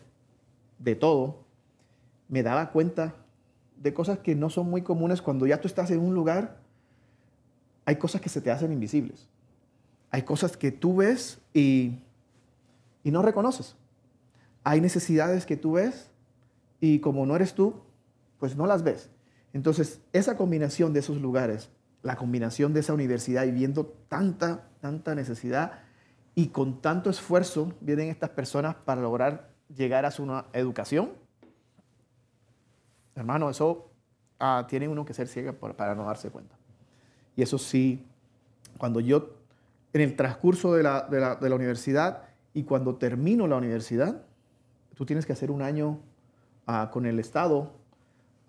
de 0.79 0.95
todo, 0.95 1.43
me 2.27 2.41
daba 2.41 2.71
cuenta 2.71 3.13
de 3.77 3.93
cosas 3.93 4.17
que 4.17 4.33
no 4.33 4.49
son 4.49 4.67
muy 4.67 4.81
comunes 4.81 5.21
cuando 5.21 5.45
ya 5.45 5.61
tú 5.61 5.67
estás 5.67 5.91
en 5.91 5.99
un 5.99 6.15
lugar. 6.15 6.57
Hay 7.85 7.97
cosas 7.97 8.19
que 8.19 8.29
se 8.29 8.41
te 8.41 8.49
hacen 8.49 8.71
invisibles. 8.71 9.29
Hay 10.09 10.23
cosas 10.23 10.57
que 10.57 10.71
tú 10.71 10.95
ves 10.95 11.37
y, 11.53 11.99
y 13.03 13.11
no 13.11 13.21
reconoces. 13.21 13.75
Hay 14.63 14.81
necesidades 14.81 15.45
que 15.45 15.55
tú 15.55 15.73
ves 15.73 16.09
y 16.79 16.97
como 16.97 17.27
no 17.27 17.35
eres 17.35 17.53
tú, 17.53 17.75
pues 18.39 18.55
no 18.55 18.65
las 18.65 18.81
ves. 18.81 19.11
Entonces, 19.53 20.01
esa 20.13 20.35
combinación 20.35 20.93
de 20.93 21.01
esos 21.01 21.21
lugares, 21.21 21.69
la 22.01 22.15
combinación 22.15 22.73
de 22.73 22.79
esa 22.79 22.93
universidad 22.93 23.45
y 23.45 23.51
viendo 23.51 23.85
tanta, 24.09 24.67
tanta 24.81 25.13
necesidad 25.13 25.90
y 26.35 26.47
con 26.47 26.81
tanto 26.81 27.09
esfuerzo 27.09 27.73
vienen 27.81 28.09
estas 28.09 28.29
personas 28.29 28.75
para 28.75 29.01
lograr 29.01 29.49
llegar 29.75 30.05
a 30.05 30.11
su 30.11 30.27
educación, 30.53 31.11
hermano, 33.15 33.49
eso 33.49 33.91
ah, 34.39 34.65
tiene 34.67 34.87
uno 34.87 35.05
que 35.05 35.13
ser 35.13 35.27
ciega 35.27 35.53
para 35.53 35.95
no 35.95 36.05
darse 36.05 36.29
cuenta. 36.29 36.55
Y 37.35 37.41
eso 37.41 37.57
sí, 37.57 38.05
cuando 38.77 38.99
yo, 38.99 39.37
en 39.93 40.01
el 40.01 40.15
transcurso 40.15 40.73
de 40.73 40.83
la, 40.83 41.01
de 41.03 41.49
la 41.49 41.55
universidad 41.55 42.23
y 42.53 42.63
cuando 42.63 42.95
termino 42.95 43.47
la 43.47 43.57
universidad, 43.57 44.23
tú 44.95 45.05
tienes 45.05 45.25
que 45.25 45.33
hacer 45.33 45.51
un 45.51 45.61
año 45.61 45.99
ah, 46.67 46.89
con 46.91 47.05
el 47.05 47.19
Estado 47.19 47.81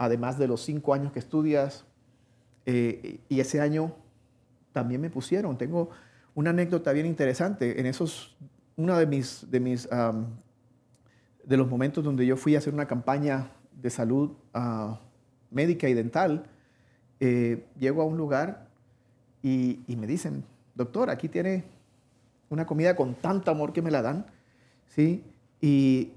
además 0.02 0.36
de 0.36 0.48
los 0.48 0.60
cinco 0.62 0.94
años 0.94 1.12
que 1.12 1.20
estudias. 1.20 1.84
Eh, 2.66 3.20
y 3.28 3.38
ese 3.38 3.60
año 3.60 3.94
también 4.72 5.00
me 5.00 5.10
pusieron. 5.10 5.56
Tengo 5.56 5.90
una 6.34 6.50
anécdota 6.50 6.92
bien 6.92 7.06
interesante. 7.06 7.80
En 7.80 7.86
esos, 7.86 8.36
uno 8.76 8.96
de 8.96 9.06
mis, 9.06 9.50
de 9.50 9.60
mis, 9.60 9.88
de 11.44 11.56
los 11.56 11.68
momentos 11.68 12.02
donde 12.04 12.26
yo 12.26 12.36
fui 12.36 12.54
a 12.54 12.58
hacer 12.58 12.72
una 12.72 12.86
campaña 12.86 13.50
de 13.80 13.90
salud 13.90 14.32
ah, 14.54 15.00
médica 15.50 15.88
y 15.88 15.94
dental, 15.94 16.44
eh, 17.20 17.66
llego 17.78 18.02
a 18.02 18.04
un 18.04 18.16
lugar 18.16 18.68
y, 19.42 19.80
y, 19.86 19.96
me 19.96 20.06
dicen, 20.06 20.44
doctor, 20.74 21.10
aquí 21.10 21.28
tiene 21.28 21.64
una 22.48 22.66
comida 22.66 22.96
con 22.96 23.14
tanto 23.14 23.50
amor 23.50 23.72
que 23.72 23.82
me 23.82 23.90
la 23.90 24.02
dan, 24.02 24.26
¿sí? 24.86 25.24
Y 25.60 26.12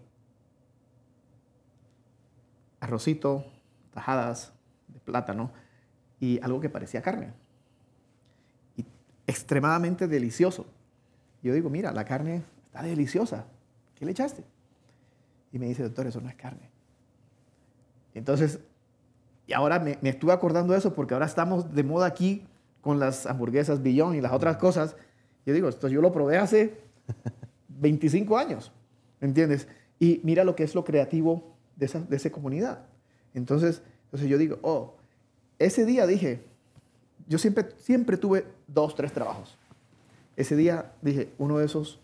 arrocito, 2.80 3.46
tajadas 3.94 4.54
de 4.88 5.00
plátano 5.00 5.52
y 6.20 6.40
algo 6.42 6.60
que 6.60 6.70
parecía 6.70 7.02
carne. 7.02 7.34
Extremadamente 9.28 10.08
delicioso. 10.08 10.66
Yo 11.42 11.54
digo, 11.54 11.70
mira, 11.70 11.92
la 11.92 12.06
carne 12.06 12.44
está 12.68 12.82
deliciosa. 12.84 13.46
¿Qué 13.96 14.06
le 14.06 14.12
echaste? 14.12 14.44
Y 15.52 15.60
me 15.60 15.68
dice, 15.68 15.84
doctor, 15.84 16.08
eso 16.08 16.22
no 16.22 16.30
es 16.30 16.36
carne. 16.36 16.70
Entonces, 18.14 18.60
y 19.48 19.54
ahora 19.54 19.80
me, 19.80 19.98
estuve 20.04 20.34
acordando 20.34 20.74
de 20.74 20.80
eso 20.80 20.94
porque 20.94 21.14
ahora 21.14 21.26
estamos 21.26 21.74
de 21.74 21.84
moda 21.84 22.08
aquí 22.08 22.46
con 22.82 23.00
las 23.00 23.26
hamburguesas 23.26 23.82
Billón 23.82 24.16
y 24.16 24.22
las 24.22 24.32
otras 24.32 24.58
cosas. 24.58 24.96
Yo 25.46 25.54
digo, 25.54 25.70
esto 25.70 25.88
yo 25.88 26.02
lo 26.02 26.12
probé 26.12 26.38
hace 26.38 26.80
25 27.68 28.38
años, 28.38 28.72
¿me 29.20 29.28
entiendes? 29.28 29.68
Y 30.00 30.22
mira 30.24 30.44
lo 30.44 30.56
que 30.56 30.64
es 30.64 30.76
lo 30.76 30.84
creativo 30.84 31.56
de 31.76 31.86
esa, 31.86 32.00
de 32.00 32.16
esa 32.16 32.32
comunidad. 32.32 32.86
Entonces, 33.34 33.82
entonces 34.06 34.30
yo 34.30 34.38
digo, 34.38 34.60
oh, 34.62 34.96
ese 35.60 35.86
día 35.86 36.08
dije, 36.08 36.44
yo 37.28 37.38
siempre, 37.38 37.66
siempre 37.78 38.18
tuve 38.18 38.46
dos, 38.68 38.96
tres 38.96 39.12
trabajos. 39.12 39.58
Ese 40.36 40.56
día 40.56 40.94
dije, 41.02 41.34
uno 41.38 41.58
de 41.58 41.66
esos 41.66 42.00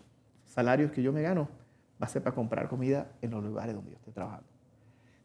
salarios 0.46 0.90
que 0.92 1.02
yo 1.02 1.12
me 1.12 1.22
gano 1.22 1.48
va 2.02 2.06
a 2.06 2.08
ser 2.08 2.22
para 2.22 2.34
comprar 2.34 2.68
comida 2.68 3.12
en 3.20 3.30
los 3.30 3.44
lugares 3.44 3.74
donde 3.74 3.90
yo 3.90 3.96
esté 3.96 4.10
trabajando. 4.12 4.46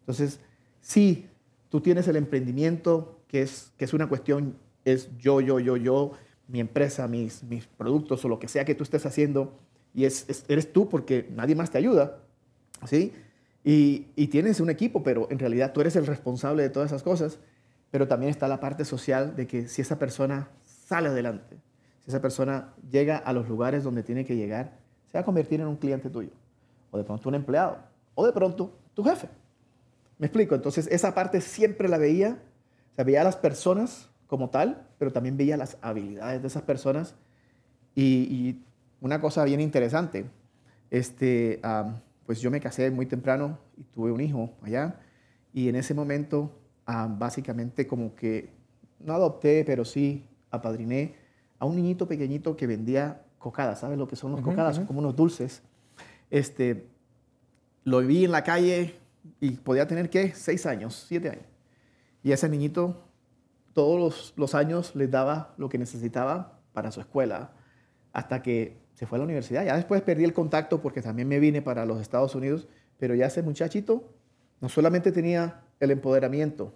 Entonces, 0.01 0.39
sí, 0.81 1.27
tú 1.69 1.81
tienes 1.81 2.07
el 2.07 2.15
emprendimiento, 2.15 3.19
que 3.27 3.41
es, 3.41 3.71
que 3.77 3.85
es 3.85 3.93
una 3.93 4.07
cuestión, 4.07 4.55
es 4.85 5.09
yo, 5.17 5.41
yo, 5.41 5.59
yo, 5.59 5.77
yo, 5.77 6.11
mi 6.47 6.59
empresa, 6.59 7.07
mis, 7.07 7.43
mis 7.43 7.67
productos 7.67 8.23
o 8.23 8.29
lo 8.29 8.39
que 8.39 8.47
sea 8.47 8.65
que 8.65 8.75
tú 8.75 8.83
estés 8.83 9.05
haciendo, 9.05 9.59
y 9.93 10.05
es, 10.05 10.45
eres 10.47 10.71
tú 10.71 10.87
porque 10.87 11.27
nadie 11.35 11.55
más 11.55 11.71
te 11.71 11.77
ayuda, 11.77 12.19
¿sí? 12.85 13.13
Y, 13.69 14.27
tienes 14.27 14.61
un 14.61 14.69
equipo, 14.69 15.03
pero 15.03 15.27
en 15.29 15.39
realidad 15.39 15.73
tú 15.73 15.81
eres 15.81 15.97
el 15.97 16.05
responsable 16.05 16.63
de 16.63 16.69
todas 16.69 16.91
esas 16.91 17.03
cosas. 17.03 17.39
Pero 17.91 18.07
también 18.07 18.29
está 18.29 18.47
la 18.47 18.59
parte 18.59 18.85
social 18.85 19.35
de 19.35 19.47
que 19.47 19.67
si 19.67 19.81
esa 19.81 19.97
persona 19.97 20.49
sale 20.63 21.09
adelante, 21.09 21.57
si 22.03 22.09
esa 22.11 22.21
persona 22.21 22.73
llega 22.89 23.17
a 23.17 23.33
los 23.33 23.47
lugares 23.47 23.83
donde 23.83 24.03
tiene 24.03 24.25
que 24.25 24.35
llegar, 24.35 24.77
se 25.07 25.17
va 25.17 25.21
a 25.21 25.25
convertir 25.25 25.61
en 25.61 25.67
un 25.67 25.77
cliente 25.77 26.09
tuyo, 26.09 26.31
o 26.91 26.97
de 26.97 27.03
pronto 27.03 27.29
un 27.29 27.35
empleado, 27.35 27.77
o 28.15 28.25
de 28.25 28.33
pronto 28.33 28.77
tu 28.93 29.03
jefe. 29.03 29.29
¿Me 30.17 30.27
explico? 30.27 30.55
Entonces, 30.55 30.87
esa 30.87 31.13
parte 31.13 31.41
siempre 31.41 31.87
la 31.87 31.97
veía, 31.97 32.39
o 32.91 32.95
sea, 32.95 33.03
veía 33.03 33.21
a 33.21 33.23
las 33.23 33.35
personas 33.35 34.09
como 34.27 34.49
tal, 34.49 34.87
pero 34.97 35.11
también 35.11 35.37
veía 35.37 35.57
las 35.57 35.77
habilidades 35.81 36.41
de 36.41 36.47
esas 36.47 36.63
personas. 36.63 37.15
Y, 37.95 38.63
una 38.99 39.21
cosa 39.21 39.43
bien 39.43 39.61
interesante, 39.61 40.25
este, 40.89 41.61
pues 42.25 42.41
yo 42.41 42.49
me 42.49 42.59
casé 42.59 42.89
muy 42.89 43.05
temprano 43.05 43.59
y 43.77 43.83
tuve 43.83 44.11
un 44.11 44.21
hijo 44.21 44.49
allá, 44.63 44.99
y 45.53 45.69
en 45.69 45.75
ese 45.75 45.93
momento, 45.93 46.51
básicamente 46.87 47.85
como 47.85 48.15
que 48.15 48.49
no 48.99 49.13
adopté, 49.13 49.63
pero 49.65 49.83
sí 49.85 50.25
apadriné 50.49 51.15
a 51.59 51.65
un 51.65 51.75
niñito 51.75 52.07
pequeñito 52.07 52.55
que 52.55 52.67
vendía 52.67 53.25
cocadas. 53.37 53.79
¿Sabes 53.79 53.97
lo 53.97 54.07
que 54.07 54.15
son 54.15 54.31
los 54.31 54.41
cocadas? 54.41 54.77
Son 54.77 54.85
como 54.85 54.99
unos 54.99 55.15
dulces. 55.15 55.61
Este, 56.29 56.87
lo 57.83 57.99
vi 57.99 58.25
en 58.25 58.31
la 58.31 58.43
calle 58.43 58.95
y 59.39 59.51
podía 59.51 59.87
tener, 59.87 60.09
¿qué? 60.09 60.33
Seis 60.33 60.65
años, 60.65 61.05
siete 61.07 61.29
años. 61.29 61.45
Y 62.23 62.31
ese 62.31 62.49
niñito 62.49 63.03
todos 63.73 63.99
los, 63.99 64.33
los 64.37 64.55
años 64.55 64.95
les 64.95 65.11
daba 65.11 65.53
lo 65.57 65.69
que 65.69 65.77
necesitaba 65.77 66.59
para 66.73 66.91
su 66.91 66.99
escuela 66.99 67.51
hasta 68.11 68.41
que 68.41 68.81
se 68.93 69.05
fue 69.05 69.17
a 69.17 69.19
la 69.19 69.25
universidad. 69.25 69.65
Ya 69.65 69.75
después 69.75 70.01
perdí 70.01 70.23
el 70.23 70.33
contacto 70.33 70.81
porque 70.81 71.01
también 71.01 71.27
me 71.27 71.39
vine 71.39 71.61
para 71.61 71.85
los 71.85 72.01
Estados 72.01 72.33
Unidos, 72.33 72.67
pero 72.97 73.13
ya 73.13 73.27
ese 73.27 73.43
muchachito 73.43 74.16
no 74.61 74.69
solamente 74.69 75.11
tenía 75.11 75.61
el 75.79 75.91
empoderamiento, 75.91 76.73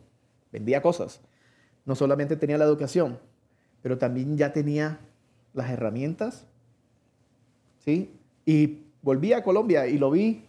vendía 0.52 0.82
cosas, 0.82 1.22
no 1.86 1.96
solamente 1.96 2.36
tenía 2.36 2.58
la 2.58 2.66
educación, 2.66 3.20
pero 3.82 3.98
también 3.98 4.38
ya 4.38 4.54
tenía 4.54 5.00
las 5.54 5.70
herramientas, 5.70 6.46
¿sí? 7.80 8.12
Y 8.46 8.84
volví 9.02 9.34
a 9.34 9.44
Colombia 9.44 9.88
y 9.88 9.98
lo 9.98 10.12
vi 10.12 10.46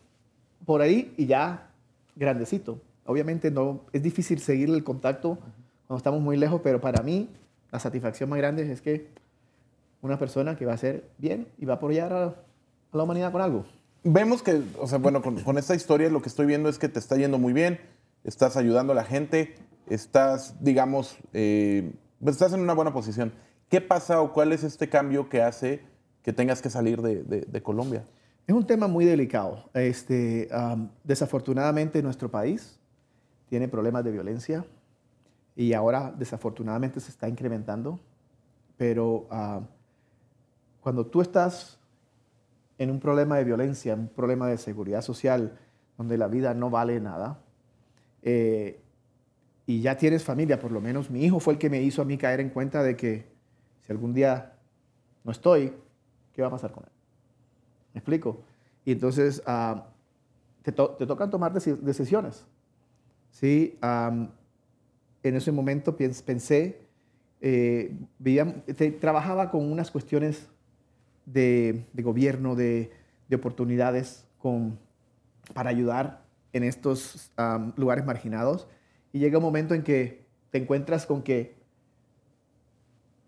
por 0.65 0.81
ahí 0.83 1.13
y 1.17 1.27
ya 1.27 1.71
grandecito. 2.15 2.81
Obviamente 3.07 3.51
no, 3.51 3.81
es 3.93 4.03
difícil 4.03 4.39
seguir 4.39 4.69
el 4.71 4.85
contacto 4.85 5.39
cuando 5.87 5.99
estamos 5.99 6.21
muy 6.21 6.37
lejos, 6.37 6.61
pero 6.63 6.81
para 6.81 7.03
mí 7.03 7.29
la 7.71 7.79
satisfacción 7.79 8.29
más 8.31 8.39
grande 8.39 8.71
es 8.71 8.81
que 8.81 9.09
una 10.03 10.19
persona 10.19 10.57
que 10.57 10.67
va 10.67 10.73
a 10.73 10.75
hacer 10.75 11.09
bien 11.19 11.49
y 11.59 11.65
va 11.65 11.75
a 11.75 11.77
apoyar 11.77 12.13
a, 12.13 12.35
la 12.93 13.03
humanidad 13.03 13.33
con 13.33 13.41
algo. 13.41 13.65
Vemos 14.05 14.43
que, 14.43 14.63
o 14.81 14.89
sea, 14.89 14.99
bueno, 14.99 15.23
con, 15.23 15.59
esta 15.59 15.77
historia 15.77 16.11
lo 16.11 16.23
que 16.23 16.29
estoy 16.29 16.47
viendo 16.47 16.69
es 16.69 16.79
que 16.79 16.89
te 16.89 16.99
está 16.99 17.17
yendo 17.17 17.39
muy 17.39 17.53
bien, 17.53 17.79
estás 18.25 18.57
ayudando 18.57 18.93
a 18.93 18.97
la 18.97 19.05
gente, 19.05 19.55
estás, 19.87 20.57
digamos, 20.61 21.17
eh, 21.33 21.93
pues, 22.19 22.35
estás 22.35 22.53
en 22.53 22.61
una 22.61 22.75
buena 22.75 22.93
posición. 22.93 23.33
¿Qué 23.69 23.81
pasa 23.81 24.21
o 24.21 24.33
cuál 24.33 24.53
es 24.53 24.65
este 24.65 24.89
cambio 24.89 25.29
que 25.29 25.41
hace 25.41 25.85
que 26.23 26.33
tengas 26.33 26.61
que 26.61 26.69
salir 26.69 27.01
de, 27.01 27.63
Colombia? 27.63 28.05
Es 28.47 28.55
un 28.55 28.67
tema 28.67 28.89
muy 28.89 29.05
delicado. 29.05 29.71
Este, 29.73 30.49
desafortunadamente 31.05 32.03
nuestro 32.03 32.29
país 32.29 32.81
tiene 33.49 33.69
problemas 33.69 34.03
de 34.03 34.11
violencia 34.11 34.67
y 35.55 35.75
ahora 35.75 36.13
desafortunadamente 36.19 36.99
se 36.99 37.11
está 37.11 37.29
incrementando, 37.29 38.01
pero 38.77 39.29
cuando 40.81 41.07
tú 41.07 41.21
estás 41.21 41.79
en 42.83 42.91
un 42.91 43.01
problema 43.01 43.37
de 43.37 43.45
violencia, 43.45 43.95
un 43.95 44.09
problema 44.09 44.49
de 44.49 44.59
seguridad 44.59 45.03
social, 45.03 45.59
donde 45.97 46.19
la 46.19 46.29
vida 46.29 46.55
no 46.55 46.71
vale 46.71 47.01
nada, 47.01 47.41
eh, 48.23 48.81
y 49.67 49.81
ya 49.81 49.97
tienes 49.97 50.25
familia, 50.25 50.59
por 50.59 50.73
lo 50.73 50.81
menos 50.81 51.11
mi 51.11 51.25
hijo 51.25 51.39
fue 51.39 51.55
el 51.55 51.59
que 51.59 51.71
me 51.71 51.81
hizo 51.81 52.03
a 52.03 52.05
mí 52.05 52.19
caer 52.19 52.41
en 52.41 52.51
cuenta 52.51 52.83
de 52.83 52.97
que 52.97 53.27
si 53.81 53.93
algún 53.93 54.13
día 54.13 54.55
no 55.25 55.33
estoy, 55.33 55.73
¿qué 56.33 56.43
va 56.43 56.49
a 56.49 56.51
pasar 56.51 56.73
con 56.73 56.85
él? 56.85 56.91
¿Me 57.95 57.99
explico? 58.01 58.43
Y 58.85 58.93
entonces 58.93 59.43
ah, 59.47 59.87
te, 60.63 60.73
tocan 60.73 61.31
tomar 61.31 61.53
decisiones. 61.53 62.47
¿sí? 63.31 63.79
en 63.81 65.37
ese 65.37 65.53
momento 65.53 65.97
pensé, 65.97 66.81
eh, 67.41 67.97
trabajaba 69.01 69.51
con 69.51 69.71
unas 69.71 69.91
cuestiones 69.91 70.49
de, 71.27 71.85
gobierno, 71.95 72.55
de, 72.55 72.91
oportunidades 73.33 74.27
con, 74.39 74.79
para 75.55 75.71
ayudar 75.71 76.23
en 76.53 76.65
estos 76.65 77.33
lugares 77.77 78.05
marginados 78.05 78.69
y 79.13 79.21
llega 79.21 79.39
un 79.39 79.45
momento 79.45 79.75
en 79.75 79.83
que 79.83 80.27
te 80.51 80.59
encuentras 80.59 81.07
con 81.07 81.23
que, 81.23 81.57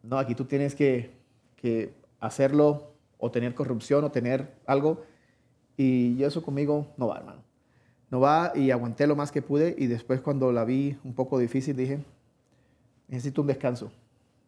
no, 0.02 0.18
aquí 0.18 0.34
tú 0.34 0.44
tienes 0.44 0.74
que, 0.74 1.12
que 1.56 1.94
hacerlo 2.20 2.94
o 3.18 3.30
tener 3.30 3.54
corrupción 3.54 4.04
o 4.04 4.10
tener 4.10 4.54
algo. 4.66 5.04
Y 5.76 6.22
eso 6.22 6.42
conmigo 6.42 6.92
no 6.96 7.08
va, 7.08 7.18
hermano. 7.18 7.42
No 8.10 8.20
va 8.20 8.52
y 8.54 8.70
aguanté 8.70 9.06
lo 9.06 9.16
más 9.16 9.32
que 9.32 9.42
pude 9.42 9.74
y 9.76 9.86
después 9.86 10.20
cuando 10.20 10.52
la 10.52 10.64
vi 10.64 10.98
un 11.04 11.14
poco 11.14 11.38
difícil 11.38 11.76
dije, 11.76 12.04
necesito 13.08 13.40
un 13.40 13.48
descanso. 13.48 13.90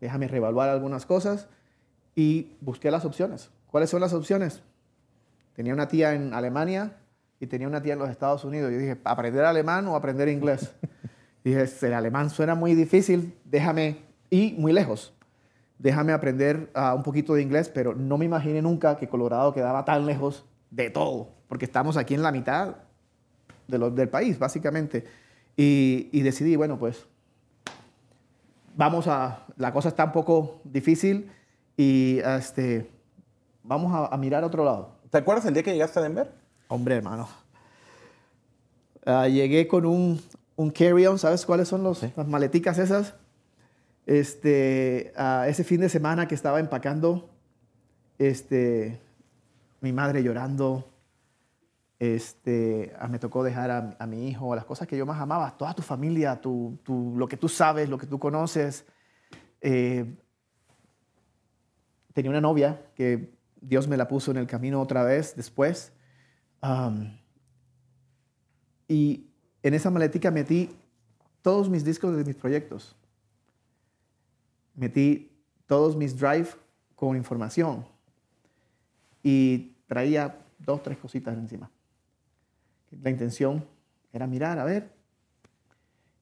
Déjame 0.00 0.28
reevaluar 0.28 0.68
algunas 0.68 1.06
cosas 1.06 1.48
y 2.16 2.56
busqué 2.60 2.90
las 2.90 3.04
opciones. 3.04 3.50
¿Cuáles 3.70 3.90
son 3.90 4.00
las 4.00 4.12
opciones? 4.12 4.62
Tenía 5.54 5.74
una 5.74 5.86
tía 5.86 6.14
en 6.14 6.34
Alemania 6.34 6.96
y 7.38 7.46
tenía 7.46 7.68
una 7.68 7.82
tía 7.82 7.92
en 7.92 7.98
los 8.00 8.10
Estados 8.10 8.44
Unidos. 8.44 8.72
Yo 8.72 8.78
dije, 8.78 8.98
¿aprender 9.04 9.44
alemán 9.44 9.86
o 9.86 9.94
aprender 9.94 10.28
inglés? 10.28 10.72
Dije, 11.44 11.64
el 11.82 11.94
alemán 11.94 12.28
suena 12.30 12.56
muy 12.56 12.74
difícil, 12.74 13.32
déjame, 13.44 13.98
y 14.30 14.56
muy 14.58 14.72
lejos, 14.72 15.14
déjame 15.78 16.12
aprender 16.12 16.70
ah, 16.74 16.92
un 16.94 17.04
poquito 17.04 17.34
de 17.34 17.42
inglés, 17.42 17.68
pero 17.68 17.94
no 17.94 18.18
me 18.18 18.24
imaginé 18.24 18.60
nunca 18.62 18.96
que 18.96 19.08
Colorado 19.08 19.54
quedaba 19.54 19.84
tan 19.84 20.06
lejos 20.06 20.44
de 20.72 20.90
todo, 20.90 21.28
porque 21.46 21.64
estamos 21.64 21.96
aquí 21.96 22.14
en 22.14 22.22
la 22.24 22.32
mitad 22.32 22.74
de 23.68 23.78
del 23.90 24.08
país, 24.08 24.40
básicamente. 24.40 25.04
Y, 25.56 26.20
decidí, 26.20 26.56
bueno, 26.56 26.78
pues 26.78 27.06
vamos 28.74 29.06
a, 29.06 29.46
la 29.56 29.72
cosa 29.72 29.88
está 29.88 30.04
un 30.04 30.12
poco 30.12 30.60
difícil 30.64 31.30
y 31.76 32.20
este, 32.24 32.90
vamos 33.62 33.92
a, 33.92 34.14
a 34.14 34.16
mirar 34.16 34.42
a 34.42 34.46
otro 34.46 34.64
lado. 34.64 34.96
¿Te 35.10 35.18
acuerdas 35.18 35.44
el 35.46 35.54
día 35.54 35.62
que 35.62 35.72
llegaste 35.72 35.98
a 35.98 36.02
Denver? 36.02 36.32
Hombre, 36.68 36.96
hermano. 36.96 37.28
Ah, 39.04 39.28
llegué 39.28 39.68
con 39.68 39.86
un, 39.86 40.20
un 40.56 40.70
carry-on, 40.70 41.18
¿sabes 41.18 41.46
cuáles 41.46 41.68
son 41.68 41.84
los, 41.84 42.02
las 42.16 42.26
maleticas 42.26 42.78
esas? 42.78 43.14
Este, 44.04 45.12
ese 45.46 45.64
fin 45.64 45.80
de 45.80 45.88
semana 45.88 46.26
que 46.26 46.34
estaba 46.34 46.58
empacando, 46.58 47.30
este, 48.18 49.00
mi 49.80 49.92
madre 49.92 50.24
llorando, 50.24 50.90
este, 52.00 52.92
me 53.08 53.20
tocó 53.20 53.44
dejar 53.44 53.96
a, 53.98 54.06
mi 54.06 54.28
hijo, 54.28 54.56
las 54.56 54.64
cosas 54.64 54.88
que 54.88 54.96
yo 54.96 55.06
más 55.06 55.20
amaba, 55.20 55.56
toda 55.56 55.72
tu 55.74 55.82
familia, 55.82 56.40
tu, 56.40 56.78
lo 57.16 57.28
que 57.28 57.36
tú 57.36 57.48
sabes, 57.48 57.88
lo 57.88 57.98
que 57.98 58.06
tú 58.06 58.18
conoces. 58.18 58.86
Eh, 59.60 60.16
tenía 62.16 62.30
una 62.30 62.40
novia 62.40 62.80
que 62.94 63.30
Dios 63.60 63.88
me 63.88 63.98
la 63.98 64.08
puso 64.08 64.30
en 64.30 64.38
el 64.38 64.46
camino 64.46 64.80
otra 64.80 65.04
vez 65.04 65.36
después. 65.36 65.92
y 68.88 69.26
en 69.62 69.74
esa 69.74 69.90
maletica 69.90 70.30
metí 70.30 70.70
todos 71.42 71.68
mis 71.68 71.84
discos 71.84 72.16
de 72.16 72.24
mis 72.24 72.34
proyectos. 72.34 72.96
Metí 74.74 75.30
todos 75.66 75.94
mis 75.94 76.18
drive 76.18 76.48
con 76.94 77.18
información. 77.18 77.84
Y 79.22 79.74
traía 79.86 80.38
dos, 80.58 80.82
tres 80.82 80.96
cositas 80.96 81.36
encima. 81.36 81.70
La 83.02 83.10
intención 83.10 83.62
era 84.10 84.26
mirar, 84.26 84.58
a 84.58 84.64
ver. 84.64 84.90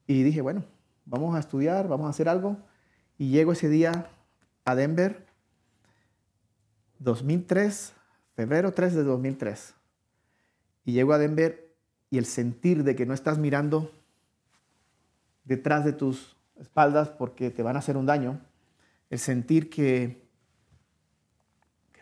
Y 0.09 0.25
dije, 0.25 0.41
bueno, 0.41 0.65
vamos 1.05 1.37
a 1.37 1.39
estudiar, 1.39 1.87
vamos 1.87 2.09
a 2.09 2.11
hacer 2.11 2.29
algo. 2.29 2.57
Y 3.17 3.31
llego 3.31 3.53
ese 3.53 3.69
día 3.69 4.11
a 4.65 4.75
Denver, 4.75 5.25
2003, 7.05 7.93
febrero 8.35 8.73
3 8.73 8.95
de 8.95 9.05
2003. 9.05 9.75
Y 10.87 10.93
llego 10.93 11.13
a 11.13 11.19
Denver 11.19 11.73
y 12.11 12.19
el 12.19 12.25
sentir 12.25 12.83
de 12.83 12.97
que 12.97 13.07
no 13.07 13.15
estás 13.15 13.39
mirando 13.39 13.93
detrás 15.45 15.85
de 15.85 15.93
tus 15.93 16.37
espaldas 16.57 17.11
porque 17.11 17.51
te 17.51 17.63
van 17.63 17.77
a 17.77 17.81
hacer 17.81 17.97
un 17.97 18.07
daño, 18.07 18.41
el 19.11 19.19
sentir 19.19 19.71
que, 19.71 20.25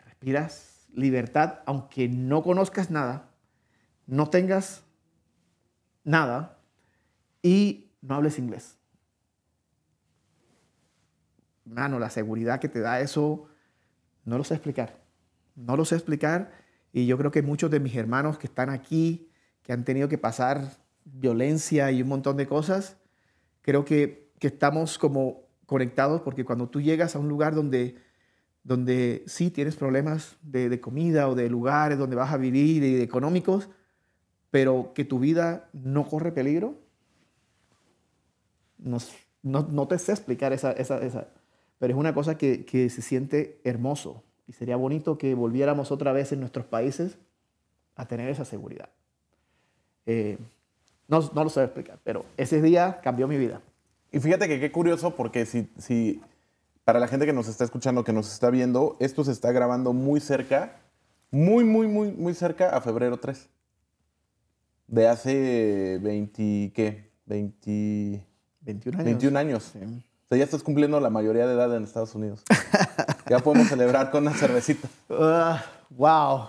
respiras 0.05 0.87
libertad 0.93 1.59
aunque 1.65 2.07
no 2.07 2.43
conozcas 2.43 2.89
nada, 2.89 3.29
no 4.05 4.29
tengas 4.29 4.83
nada 6.03 6.57
y 7.41 7.91
no 8.01 8.15
hables 8.15 8.39
inglés. 8.39 8.77
Mano, 11.65 11.99
la 11.99 12.09
seguridad 12.09 12.59
que 12.59 12.69
te 12.69 12.79
da 12.79 13.01
eso, 13.01 13.47
no 14.25 14.37
lo 14.37 14.43
sé 14.43 14.55
explicar. 14.55 15.01
No 15.55 15.77
lo 15.77 15.85
sé 15.85 15.95
explicar 15.95 16.51
y 16.91 17.05
yo 17.05 17.17
creo 17.17 17.31
que 17.31 17.41
muchos 17.41 17.69
de 17.71 17.79
mis 17.79 17.95
hermanos 17.95 18.37
que 18.37 18.47
están 18.47 18.69
aquí, 18.69 19.29
que 19.61 19.73
han 19.73 19.83
tenido 19.83 20.09
que 20.09 20.17
pasar 20.17 20.71
violencia 21.05 21.91
y 21.91 22.01
un 22.01 22.07
montón 22.07 22.37
de 22.37 22.47
cosas, 22.47 22.97
creo 23.61 23.85
que, 23.85 24.31
que 24.39 24.47
estamos 24.47 24.97
como 24.97 25.43
conectados 25.65 26.21
porque 26.21 26.45
cuando 26.45 26.69
tú 26.69 26.81
llegas 26.81 27.15
a 27.15 27.19
un 27.19 27.29
lugar 27.29 27.55
donde 27.55 27.97
donde 28.63 29.23
sí 29.27 29.51
tienes 29.51 29.75
problemas 29.75 30.37
de, 30.41 30.69
de 30.69 30.79
comida 30.79 31.27
o 31.27 31.35
de 31.35 31.49
lugares 31.49 31.97
donde 31.97 32.15
vas 32.15 32.31
a 32.31 32.37
vivir 32.37 32.81
y 32.83 32.95
de 32.97 33.03
económicos, 33.03 33.69
pero 34.51 34.93
que 34.93 35.03
tu 35.03 35.19
vida 35.19 35.69
no 35.73 36.07
corre 36.07 36.31
peligro, 36.31 36.79
no, 38.77 38.97
no, 39.41 39.67
no 39.69 39.87
te 39.87 39.99
sé 39.99 40.13
explicar 40.13 40.53
esa, 40.53 40.71
esa, 40.71 40.99
esa, 40.99 41.27
pero 41.83 41.95
es 41.95 41.99
una 41.99 42.13
cosa 42.13 42.37
que, 42.37 42.63
que 42.63 42.89
se 42.89 43.01
siente 43.01 43.59
hermoso 43.65 44.23
y 44.47 44.53
sería 44.53 44.77
bonito 44.77 45.17
que 45.17 45.35
volviéramos 45.35 45.91
otra 45.91 46.13
vez 46.13 46.31
en 46.31 46.39
nuestros 46.39 46.65
países 46.65 47.17
a 47.97 48.07
tener 48.07 48.29
esa 48.29 48.45
seguridad. 48.45 48.87
Eh, 50.05 50.37
no, 51.09 51.29
no 51.35 51.43
lo 51.43 51.49
sé 51.49 51.61
explicar, 51.61 51.99
pero 52.05 52.23
ese 52.37 52.61
día 52.61 53.01
cambió 53.03 53.27
mi 53.27 53.37
vida. 53.37 53.59
Y 54.13 54.21
fíjate 54.21 54.47
que 54.47 54.61
qué 54.61 54.71
curioso, 54.71 55.17
porque 55.17 55.45
si, 55.45 55.69
si 55.77 56.21
para 56.85 57.01
la 57.01 57.09
gente 57.09 57.25
que 57.25 57.33
nos 57.33 57.49
está 57.49 57.65
escuchando, 57.65 58.05
que 58.05 58.13
nos 58.13 58.31
está 58.31 58.49
viendo, 58.49 58.95
esto 59.01 59.25
se 59.25 59.33
está 59.33 59.51
grabando 59.51 59.91
muy 59.91 60.21
cerca, 60.21 60.79
muy, 61.31 61.65
muy, 61.65 61.87
muy, 61.87 62.13
muy 62.13 62.33
cerca 62.33 62.69
a 62.69 62.79
febrero 62.79 63.17
3. 63.17 63.49
De 64.87 65.09
hace 65.09 65.99
20, 66.01 66.71
¿qué? 66.73 67.11
20... 67.25 68.25
21 68.61 68.99
años. 68.99 69.05
21 69.05 69.37
años. 69.37 69.63
Sí. 69.73 70.05
O 70.23 70.27
sea, 70.29 70.37
ya 70.37 70.43
estás 70.45 70.63
cumpliendo 70.63 70.99
la 70.99 71.09
mayoría 71.09 71.45
de 71.45 71.53
edad 71.53 71.75
en 71.75 71.83
Estados 71.83 72.15
Unidos. 72.15 72.43
ya 73.29 73.39
podemos 73.39 73.67
celebrar 73.67 74.09
con 74.11 74.23
una 74.23 74.35
cervecita. 74.35 74.87
Ah, 75.09 75.63
wow. 75.89 76.47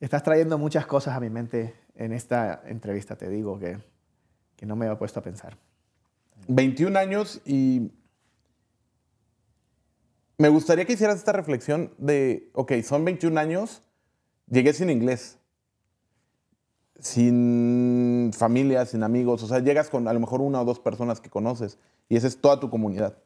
Estás 0.00 0.22
trayendo 0.22 0.58
muchas 0.58 0.86
cosas 0.86 1.16
a 1.16 1.20
mi 1.20 1.28
mente 1.28 1.74
en 1.96 2.12
esta 2.12 2.62
entrevista, 2.66 3.16
te 3.16 3.28
digo, 3.28 3.58
que, 3.58 3.78
que 4.56 4.66
no 4.66 4.76
me 4.76 4.86
había 4.86 4.98
puesto 4.98 5.20
a 5.20 5.22
pensar. 5.22 5.56
21 6.46 6.98
años 6.98 7.40
y 7.44 7.90
me 10.38 10.48
gustaría 10.48 10.84
que 10.84 10.92
hicieras 10.92 11.16
esta 11.16 11.32
reflexión 11.32 11.92
de, 11.98 12.50
ok, 12.54 12.74
son 12.84 13.04
21 13.04 13.38
años, 13.40 13.82
llegué 14.48 14.72
sin 14.72 14.88
inglés, 14.88 15.37
sin 16.98 18.32
familia, 18.36 18.84
sin 18.86 19.02
amigos, 19.02 19.42
o 19.42 19.46
sea, 19.46 19.60
llegas 19.60 19.88
con 19.88 20.08
a 20.08 20.12
lo 20.12 20.20
mejor 20.20 20.40
una 20.40 20.60
o 20.60 20.64
dos 20.64 20.80
personas 20.80 21.20
que 21.20 21.30
conoces 21.30 21.78
y 22.08 22.16
esa 22.16 22.26
es 22.26 22.40
toda 22.40 22.60
tu 22.60 22.70
comunidad. 22.70 23.18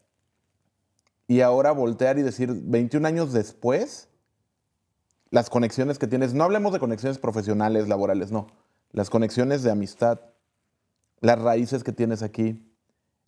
Y 1.26 1.40
ahora 1.40 1.72
voltear 1.72 2.18
y 2.18 2.22
decir, 2.22 2.52
21 2.52 3.06
años 3.08 3.32
después, 3.32 4.08
las 5.30 5.48
conexiones 5.48 5.98
que 5.98 6.06
tienes, 6.06 6.34
no 6.34 6.44
hablemos 6.44 6.72
de 6.72 6.80
conexiones 6.80 7.18
profesionales, 7.18 7.88
laborales, 7.88 8.30
no, 8.30 8.48
las 8.90 9.08
conexiones 9.08 9.62
de 9.62 9.70
amistad, 9.70 10.20
las 11.20 11.40
raíces 11.40 11.84
que 11.84 11.92
tienes 11.92 12.22
aquí, 12.22 12.62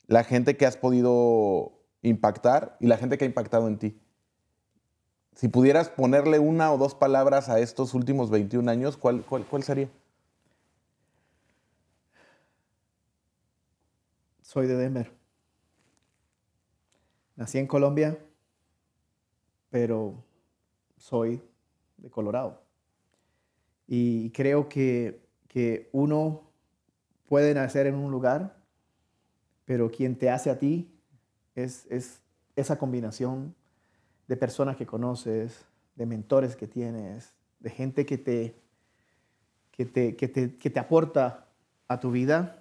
la 0.07 0.24
gente 0.24 0.57
que 0.59 0.66
has 0.66 0.76
podido 0.76 1.72
impactar 2.02 2.76
y 2.80 2.88
la 2.88 2.98
gente 2.98 3.16
que 3.16 3.24
ha 3.24 3.28
impactado 3.28 3.68
en 3.68 3.78
ti. 3.78 3.98
Si 5.35 5.48
pudieras 5.48 5.88
ponerle 5.88 6.38
una 6.38 6.70
o 6.72 6.78
dos 6.78 6.94
palabras 6.94 7.48
a 7.48 7.59
estos 7.59 7.94
últimos 7.94 8.30
21 8.30 8.70
años, 8.70 8.98
¿cuál, 8.98 9.22
cuál, 9.22 9.46
cuál 9.46 9.62
sería? 9.62 9.88
Soy 14.44 14.66
de 14.66 14.76
Denver. 14.76 15.11
Nací 17.35 17.57
en 17.57 17.66
Colombia, 17.66 18.18
pero 19.70 20.22
soy 20.98 21.42
de 21.96 22.11
Colorado. 22.11 22.62
Y 23.87 24.28
creo 24.33 24.68
que, 24.68 25.26
que 25.48 25.88
uno 25.92 26.42
puede 27.26 27.54
nacer 27.54 27.87
en 27.87 27.94
un 27.94 28.11
lugar, 28.11 28.62
pero 29.64 29.90
quien 29.90 30.14
te 30.14 30.28
hace 30.28 30.50
a 30.50 30.59
ti 30.59 30.94
es, 31.54 31.87
es 31.90 32.20
esa 32.54 32.78
combinación 32.78 33.54
de 34.28 34.37
personas 34.37 34.76
que 34.76 34.85
conoces, 34.85 35.64
de 35.96 36.04
mentores 36.04 36.54
que 36.54 36.66
tienes, 36.66 37.33
de 37.61 37.70
gente 37.70 38.04
que 38.04 38.18
te, 38.18 38.61
que 39.70 39.87
te, 39.87 40.16
que 40.16 40.28
te, 40.28 40.54
que 40.57 40.68
te 40.68 40.80
aporta 40.80 41.48
a 41.88 41.98
tu 41.98 42.11
vida. 42.11 42.61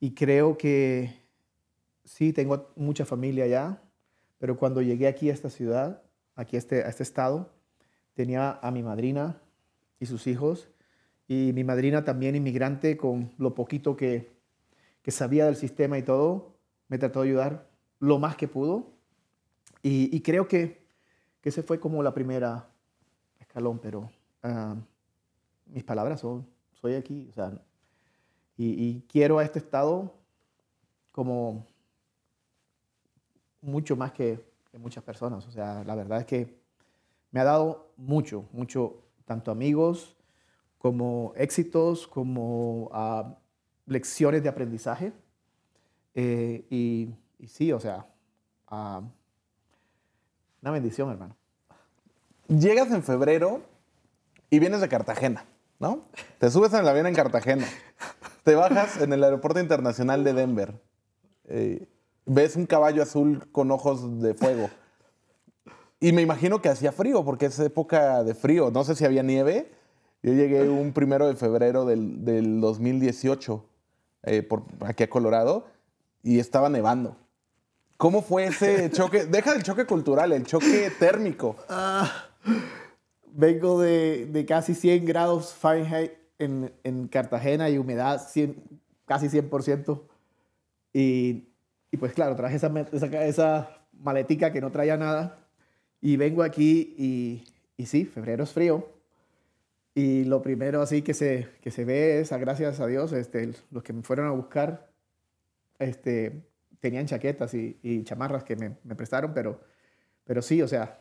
Y 0.00 0.14
creo 0.14 0.58
que 0.58 1.22
sí, 2.04 2.32
tengo 2.32 2.70
mucha 2.76 3.04
familia 3.04 3.44
allá, 3.44 3.82
pero 4.38 4.56
cuando 4.56 4.82
llegué 4.82 5.08
aquí 5.08 5.30
a 5.30 5.32
esta 5.32 5.50
ciudad, 5.50 6.02
aquí 6.34 6.56
a 6.56 6.58
este, 6.58 6.84
a 6.84 6.88
este 6.88 7.02
estado, 7.02 7.50
tenía 8.14 8.58
a 8.62 8.70
mi 8.70 8.82
madrina 8.82 9.40
y 9.98 10.06
sus 10.06 10.26
hijos, 10.26 10.68
y 11.28 11.52
mi 11.54 11.64
madrina 11.64 12.04
también 12.04 12.36
inmigrante, 12.36 12.96
con 12.96 13.32
lo 13.38 13.54
poquito 13.54 13.96
que, 13.96 14.36
que 15.02 15.10
sabía 15.10 15.46
del 15.46 15.56
sistema 15.56 15.98
y 15.98 16.02
todo, 16.02 16.56
me 16.88 16.98
trató 16.98 17.22
de 17.22 17.28
ayudar 17.28 17.68
lo 17.98 18.18
más 18.18 18.36
que 18.36 18.48
pudo. 18.48 18.92
Y, 19.82 20.20
creo 20.22 20.48
que, 20.48 20.84
que 21.40 21.50
ese 21.50 21.62
fue 21.62 21.78
como 21.78 22.02
la 22.02 22.12
primera 22.12 22.68
escalón, 23.38 23.78
pero 23.78 24.10
ah, 24.42 24.74
mis 25.66 25.84
palabras 25.84 26.20
son, 26.20 26.44
soy 26.72 26.94
aquí, 26.94 27.30
y, 28.56 29.00
quiero 29.08 29.38
a 29.38 29.44
este 29.44 29.58
estado 29.58 30.14
como 31.12 31.66
mucho 33.60 33.96
más 33.96 34.12
que, 34.12 34.44
muchas 34.78 35.02
personas. 35.02 35.46
O 35.46 35.50
sea, 35.50 35.82
la 35.84 35.94
verdad 35.94 36.20
es 36.20 36.26
que 36.26 36.58
me 37.30 37.40
ha 37.40 37.44
dado 37.44 37.92
mucho, 37.96 38.46
mucho, 38.52 39.02
tanto 39.24 39.50
amigos 39.50 40.16
como 40.78 41.32
éxitos, 41.36 42.06
como 42.06 42.90
ah, 42.92 43.38
lecciones 43.86 44.42
de 44.42 44.48
aprendizaje. 44.48 45.12
Eh, 46.14 46.66
y, 46.70 47.46
sí, 47.46 47.72
o 47.72 47.80
sea, 47.80 48.06
ah, 48.68 49.02
una 50.62 50.70
bendición, 50.70 51.10
hermano. 51.10 51.36
Llegas 52.48 52.90
en 52.92 53.02
febrero 53.02 53.62
y 54.50 54.58
vienes 54.58 54.80
de 54.80 54.88
Cartagena, 54.88 55.44
¿no? 55.78 56.04
Te 56.38 56.50
subes 56.50 56.72
en 56.74 56.80
el 56.80 56.88
avión 56.88 57.06
en 57.06 57.14
Cartagena. 57.14 57.66
Te 58.46 58.54
bajas 58.54 59.02
en 59.02 59.12
el 59.12 59.24
aeropuerto 59.24 59.58
internacional 59.58 60.22
de 60.22 60.32
Denver. 60.32 60.80
Eh, 61.46 61.88
ves 62.26 62.54
un 62.54 62.64
caballo 62.64 63.02
azul 63.02 63.44
con 63.50 63.72
ojos 63.72 64.22
de 64.22 64.34
fuego. 64.34 64.70
Y 65.98 66.12
me 66.12 66.22
imagino 66.22 66.62
que 66.62 66.68
hacía 66.68 66.92
frío, 66.92 67.24
porque 67.24 67.46
es 67.46 67.58
época 67.58 68.22
de 68.22 68.36
frío. 68.36 68.70
No 68.70 68.84
sé 68.84 68.94
si 68.94 69.04
había 69.04 69.24
nieve. 69.24 69.72
Yo 70.22 70.32
llegué 70.32 70.68
un 70.68 70.92
primero 70.92 71.26
de 71.26 71.34
febrero 71.34 71.86
del, 71.86 72.24
del 72.24 72.60
2018 72.60 73.64
eh, 74.22 74.44
por, 74.44 74.62
aquí 74.82 75.02
a 75.02 75.10
Colorado 75.10 75.66
y 76.22 76.38
estaba 76.38 76.68
nevando. 76.68 77.16
¿Cómo 77.96 78.22
fue 78.22 78.44
ese 78.44 78.90
choque? 78.92 79.24
Deja 79.24 79.54
el 79.56 79.64
choque 79.64 79.86
cultural, 79.86 80.32
el 80.32 80.46
choque 80.46 80.92
térmico. 81.00 81.56
Ah, 81.68 82.28
vengo 83.26 83.80
de, 83.80 84.26
de 84.26 84.46
casi 84.46 84.76
100 84.76 85.04
grados 85.04 85.52
Fahrenheit 85.52 86.12
en, 86.38 86.72
en 86.84 87.08
Cartagena 87.08 87.70
y 87.70 87.78
humedad 87.78 88.26
100, 88.28 88.56
casi 89.04 89.28
100%. 89.28 90.02
Y, 90.92 91.48
y 91.90 91.96
pues 91.96 92.12
claro, 92.12 92.36
traje 92.36 92.56
esa, 92.56 92.72
esa, 92.92 93.24
esa 93.24 93.86
maletica 93.92 94.52
que 94.52 94.60
no 94.60 94.70
traía 94.70 94.96
nada. 94.96 95.38
Y 96.00 96.16
vengo 96.16 96.42
aquí 96.42 96.94
y, 96.96 97.44
y 97.76 97.86
sí, 97.86 98.04
febrero 98.04 98.44
es 98.44 98.52
frío. 98.52 98.88
Y 99.94 100.24
lo 100.24 100.42
primero 100.42 100.82
así 100.82 101.02
que 101.02 101.14
se, 101.14 101.48
que 101.62 101.70
se 101.70 101.84
ve 101.84 102.20
es, 102.20 102.30
gracias 102.30 102.80
a 102.80 102.86
Dios, 102.86 103.12
este, 103.12 103.50
los 103.70 103.82
que 103.82 103.94
me 103.94 104.02
fueron 104.02 104.26
a 104.26 104.30
buscar 104.30 104.90
este, 105.78 106.44
tenían 106.80 107.06
chaquetas 107.06 107.54
y, 107.54 107.78
y 107.82 108.04
chamarras 108.04 108.44
que 108.44 108.56
me, 108.56 108.76
me 108.84 108.94
prestaron, 108.94 109.32
pero, 109.32 109.60
pero 110.24 110.42
sí, 110.42 110.60
o 110.60 110.68
sea, 110.68 111.00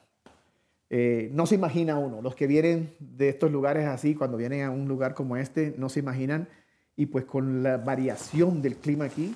eh, 0.90 1.30
no 1.34 1.46
se 1.46 1.56
imagina 1.56 1.98
uno. 1.98 2.22
Los 2.22 2.36
que 2.36 2.48
vienen 2.48 2.94
de 3.00 3.30
estos 3.30 3.52
lugares 3.52 3.86
así, 3.88 4.16
cuando 4.16 4.38
vienen 4.38 4.64
a 4.64 4.72
un 4.72 4.88
lugar 4.88 5.14
como 5.14 5.38
este, 5.38 5.74
no 5.78 5.90
se 5.90 6.00
imaginan. 6.00 6.48
Y 6.96 7.08
pues 7.08 7.26
con 7.26 7.64
la 7.64 7.78
variación 7.78 8.62
del 8.62 8.76
clima 8.78 9.06
aquí, 9.06 9.36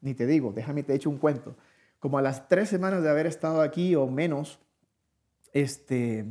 ni 0.00 0.14
te 0.14 0.26
digo, 0.26 0.52
déjame 0.52 0.82
te 0.82 0.94
echo 0.94 1.08
un 1.08 1.18
cuento. 1.18 1.56
Como 1.98 2.18
a 2.18 2.22
las 2.22 2.48
tres 2.48 2.68
semanas 2.68 3.02
de 3.02 3.08
haber 3.08 3.26
estado 3.26 3.62
aquí 3.62 3.94
o 3.94 4.06
menos, 4.06 4.58
este, 5.52 6.26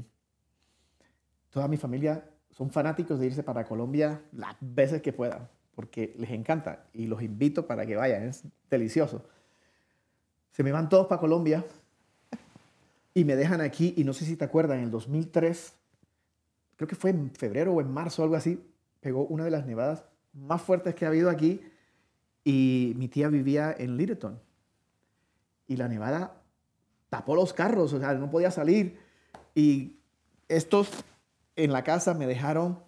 toda 1.50 1.68
mi 1.68 1.78
familia 1.78 2.30
son 2.52 2.70
fanáticos 2.70 3.20
de 3.20 3.26
irse 3.26 3.42
para 3.42 3.64
Colombia 3.64 4.22
las 4.34 4.56
veces 4.60 5.02
que 5.02 5.12
puedan, 5.12 5.50
porque 5.74 6.14
les 6.20 6.30
encanta 6.30 6.86
y 6.94 7.08
los 7.08 7.24
invito 7.24 7.66
para 7.66 7.86
que 7.88 7.96
vayan, 7.96 8.24
es 8.24 8.44
delicioso. 8.70 9.26
Se 10.52 10.62
me 10.62 10.72
van 10.72 10.88
todos 10.88 11.08
para 11.08 11.20
Colombia 11.20 11.66
y 13.14 13.26
me 13.26 13.36
dejan 13.36 13.62
aquí 13.62 13.94
y 13.98 14.04
no 14.04 14.14
sé 14.14 14.26
si 14.26 14.36
te 14.36 14.46
acuerdas, 14.46 14.78
en 14.78 14.86
el 14.86 14.92
2003, 14.92 15.74
creo 16.76 16.88
que 16.88 16.96
fue 16.96 17.12
en 17.12 17.32
febrero 17.32 17.74
o 17.74 17.82
en 17.82 17.92
marzo, 17.92 18.24
algo 18.24 18.36
así, 18.36 18.64
pegó 19.00 19.26
una 19.26 19.46
de 19.46 19.52
las 19.52 19.66
nevadas 19.66 20.04
más 20.34 20.62
fuertes 20.62 20.96
que 20.96 21.06
ha 21.06 21.10
habido 21.10 21.30
aquí 21.30 21.62
y 22.44 22.94
mi 22.98 23.08
tía 23.08 23.28
vivía 23.28 23.76
en 23.78 23.98
Littleton 23.98 24.40
y 25.68 25.78
la 25.78 25.88
nevada 25.88 26.42
tapó 27.10 27.36
los 27.36 27.54
carros, 27.54 27.94
o 27.94 28.00
sea, 28.00 28.14
no 28.16 28.32
podía 28.32 28.50
salir 28.50 29.00
y 29.54 29.98
estos 30.48 30.90
en 31.56 31.72
la 31.72 31.84
casa 31.84 32.16
me 32.16 32.26
dejaron, 32.26 32.80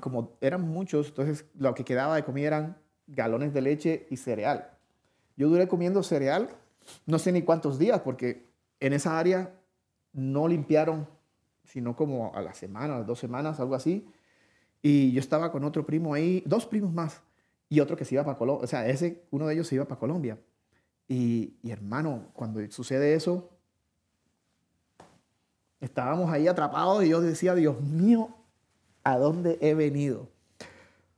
como 0.00 0.36
eran 0.42 0.60
muchos, 0.60 1.08
entonces 1.08 1.46
lo 1.58 1.74
que 1.74 1.84
quedaba 1.84 2.16
de 2.16 2.24
comida 2.24 2.48
eran 2.48 2.76
galones 3.06 3.54
de 3.54 3.62
leche 3.62 4.06
y 4.10 4.18
cereal. 4.18 4.70
Yo 5.36 5.48
duré 5.48 5.66
comiendo 5.66 6.02
cereal 6.02 6.50
no 7.06 7.18
sé 7.18 7.32
ni 7.32 7.42
cuántos 7.42 7.78
días 7.78 8.00
porque 8.00 8.52
en 8.84 8.92
esa 8.92 9.18
área 9.18 9.58
no 10.12 10.46
limpiaron, 10.46 11.08
sino 11.64 11.96
como 11.96 12.34
a 12.34 12.42
la 12.42 12.52
semana, 12.52 12.96
a 12.96 12.98
las 12.98 13.06
dos 13.06 13.18
semanas, 13.18 13.58
algo 13.58 13.74
así. 13.74 14.06
Y 14.82 15.10
yo 15.12 15.20
estaba 15.20 15.50
con 15.50 15.64
otro 15.64 15.86
primo 15.86 16.12
ahí, 16.12 16.42
dos 16.44 16.66
primos 16.66 16.92
más, 16.92 17.22
y 17.70 17.80
otro 17.80 17.96
que 17.96 18.04
se 18.04 18.14
iba 18.14 18.24
para 18.24 18.36
Colombia. 18.36 18.64
O 18.64 18.66
sea, 18.66 18.86
ese, 18.86 19.24
uno 19.30 19.46
de 19.46 19.54
ellos 19.54 19.68
se 19.68 19.76
iba 19.76 19.86
para 19.86 19.98
Colombia. 19.98 20.38
Y, 21.08 21.54
hermano, 21.66 22.28
cuando 22.34 22.60
sucede 22.70 23.14
eso, 23.14 23.48
estábamos 25.80 26.30
ahí 26.30 26.46
atrapados 26.46 27.02
y 27.04 27.08
yo 27.08 27.22
decía, 27.22 27.54
Dios 27.54 27.80
mío, 27.80 28.36
¿a 29.02 29.16
dónde 29.16 29.56
he 29.62 29.72
venido? 29.72 30.28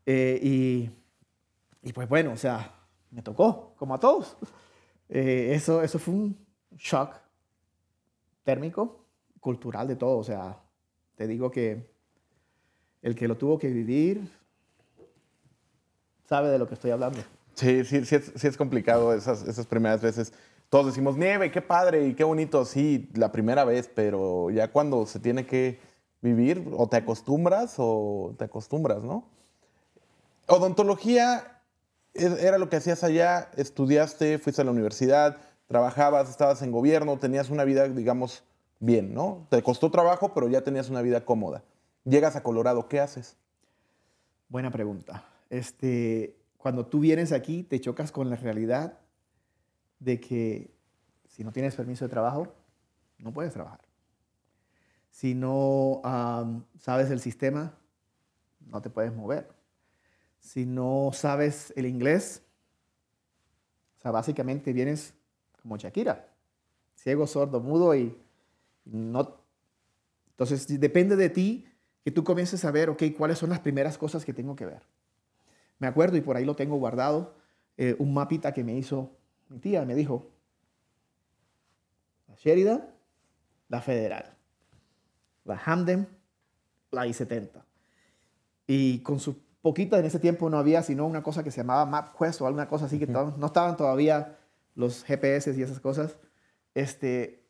Eh, 0.07 0.39
y, 0.41 0.91
y, 1.83 1.93
pues 1.93 2.09
bueno, 2.09 2.31
o 2.31 2.37
sea, 2.37 2.79
me 3.11 3.23
tocó, 3.23 3.75
como 3.77 3.93
a 3.93 3.99
todos. 3.99 4.37
Eh, 5.09 5.51
eso, 5.53 5.83
eso 5.83 5.99
fue 5.99 6.15
un 6.15 6.47
shock 6.77 7.26
térmico, 8.47 9.05
cultural 9.41 9.87
de 9.89 9.97
todo. 9.97 10.17
O 10.17 10.25
sea, 10.25 10.63
te 11.17 11.27
digo 11.27 11.51
que 11.51 11.91
el 13.03 13.15
que 13.15 13.29
lo 13.29 13.37
tuvo 13.37 13.59
que 13.59 13.69
vivir 13.69 14.31
sabe 16.25 16.49
de 16.49 16.59
lo 16.59 16.67
que 16.67 16.75
estoy 16.75 16.93
hablando. 16.93 17.19
Sí, 17.55 17.85
sí, 17.85 18.05
sí 18.05 18.15
es, 18.15 18.45
es 18.45 18.57
complicado 18.57 19.13
esas, 19.13 19.47
esas 19.47 19.67
primeras 19.67 20.01
veces. 20.01 20.33
Todos 20.71 20.87
decimos, 20.87 21.17
nieve, 21.17 21.51
qué 21.51 21.61
padre 21.61 22.07
y 22.07 22.15
qué 22.15 22.25
bonito, 22.25 22.65
sí, 22.65 23.09
la 23.15 23.31
primera 23.31 23.65
vez, 23.65 23.91
pero 23.93 24.51
ya 24.51 24.73
cuando 24.73 25.07
se 25.07 25.21
tiene 25.21 25.47
que 25.47 25.79
vivir, 26.23 26.69
o 26.77 26.89
te 26.89 26.97
acostumbras 26.97 27.75
o 27.79 28.35
te 28.37 28.45
acostumbras, 28.45 29.03
¿no? 29.03 29.29
Odontología 30.49 31.63
era 32.15 32.59
lo 32.59 32.69
que 32.69 32.77
hacías 32.77 33.05
allá, 33.05 33.51
estudiaste, 33.57 34.39
fuiste 34.39 34.63
a 34.63 34.65
la 34.65 34.71
universidad, 34.71 35.39
trabajabas, 35.67 36.31
estabas 36.31 36.63
en 36.63 36.73
gobierno, 36.73 37.19
tenías 37.19 37.51
una 37.51 37.65
vida, 37.65 37.89
digamos, 37.89 38.45
bien, 38.79 39.15
¿no? 39.15 39.47
Te 39.51 39.63
costó 39.63 39.91
trabajo, 39.91 40.33
pero 40.35 40.49
ya 40.49 40.63
tenías 40.63 40.91
una 40.91 41.03
vida 41.03 41.25
cómoda. 41.25 41.65
Llegas 42.05 42.37
a 42.37 42.43
Colorado, 42.43 42.89
¿qué 42.89 43.01
haces? 43.01 43.37
Buena 44.49 44.71
pregunta. 44.71 45.25
Este, 45.51 46.37
cuando 46.57 46.87
tú 46.87 47.01
vienes 47.01 47.33
aquí, 47.33 47.63
te 47.63 47.81
chocas 47.81 48.13
con 48.13 48.31
la 48.31 48.37
realidad 48.37 48.99
de 49.99 50.21
que 50.21 50.71
si 51.29 51.45
no 51.45 51.53
tienes 51.53 51.75
permiso 51.75 52.05
de 52.05 52.11
trabajo, 52.11 52.55
no 53.19 53.33
puedes 53.33 53.53
trabajar. 53.53 53.81
Si 55.11 55.35
no 55.35 56.03
sabes 56.79 57.11
el 57.11 57.21
sistema, 57.21 57.75
no 58.61 58.83
te 58.83 58.91
puedes 58.91 59.15
mover. 59.15 59.49
Si 60.39 60.67
no 60.67 61.11
sabes 61.13 61.73
el 61.77 61.87
inglés, 61.87 62.43
o 63.99 64.01
sea, 64.03 64.11
básicamente 64.11 64.73
vienes 64.73 65.15
como 65.67 65.79
Shakira, 65.79 66.29
ciego, 66.95 67.27
sordo, 67.27 67.61
mudo 67.61 67.93
y 67.97 68.17
no... 68.85 69.37
Entonces, 70.31 70.69
depende 70.79 71.17
de 71.17 71.29
ti 71.29 71.67
que 72.05 72.13
tú 72.13 72.23
comiences 72.23 72.65
a 72.65 72.71
ver, 72.71 72.89
ok, 72.89 73.03
cuáles 73.17 73.39
son 73.39 73.51
las 73.51 73.59
primeras 73.59 73.99
cosas 73.99 74.25
que 74.25 74.33
tengo 74.33 74.55
que 74.55 74.65
ver. 74.65 74.83
Me 75.81 75.89
acuerdo, 75.89 76.17
y 76.17 76.21
por 76.21 76.37
ahí 76.37 76.45
lo 76.45 76.55
tengo 76.55 76.77
guardado, 76.77 77.35
eh, 77.77 77.97
un 77.99 78.15
mapita 78.15 78.55
que 78.55 78.63
me 78.63 78.77
hizo 78.77 79.11
mi 79.49 79.59
tía, 79.59 79.85
me 79.85 79.97
dijo, 79.97 80.31
la 82.29 82.37
Sheridan, 82.37 82.89
la 83.69 83.81
Federal, 83.81 84.37
la 85.45 85.59
Hamden, 85.59 86.07
la 86.93 87.09
I-70. 87.09 87.65
Y 88.69 89.01
con 89.01 89.19
sus 89.19 89.35
poquitas, 89.63 89.99
en 89.99 90.07
ese 90.07 90.21
tiempo 90.21 90.49
no 90.49 90.59
había 90.59 90.85
sino 90.85 91.07
una 91.07 91.25
cosa 91.25 91.43
que 91.43 91.51
se 91.51 91.57
llamaba 91.57 91.87
MapQuest 91.87 92.41
o 92.41 92.47
alguna 92.47 92.69
cosa 92.69 92.85
así, 92.85 93.01
que 93.01 93.09
no 93.09 93.47
estaban 93.47 93.77
todavía 93.77 94.39
los 94.77 95.03
GPS 95.03 95.53
y 95.57 95.63
esas 95.63 95.81
cosas. 95.81 96.17
Este, 96.75 97.43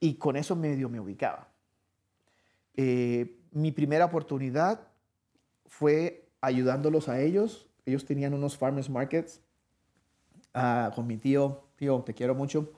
y 0.00 0.14
con 0.14 0.36
eso 0.36 0.56
medio 0.56 0.88
me 0.88 0.98
ubicaba. 0.98 1.52
Eh, 2.74 3.38
mi 3.52 3.70
primera 3.70 4.06
oportunidad 4.06 4.88
fue 5.66 6.28
ayudándolos 6.40 7.08
a 7.08 7.20
ellos. 7.20 7.68
Ellos 7.84 8.04
tenían 8.04 8.34
unos 8.34 8.56
farmers 8.56 8.88
markets 8.88 9.42
uh, 10.54 10.92
con 10.94 11.06
mi 11.06 11.18
tío. 11.18 11.68
Tío, 11.76 12.02
te 12.02 12.14
quiero 12.14 12.34
mucho. 12.34 12.72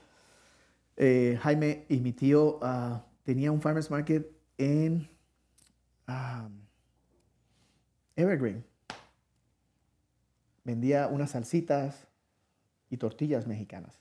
Eh, 0.97 1.39
Jaime 1.41 1.87
y 1.89 2.01
mi 2.01 2.13
tío 2.13 2.59
uh, 2.59 3.01
tenía 3.23 3.51
un 3.53 3.61
farmers 3.61 3.91
market 3.91 4.31
en 4.59 5.09
Evergreen. 8.17 8.65
Vendía 10.65 11.09
unas 11.09 11.31
salsitas 11.31 12.07
y 12.93 12.99
tortillas 12.99 13.47
mexicanas. 13.47 13.99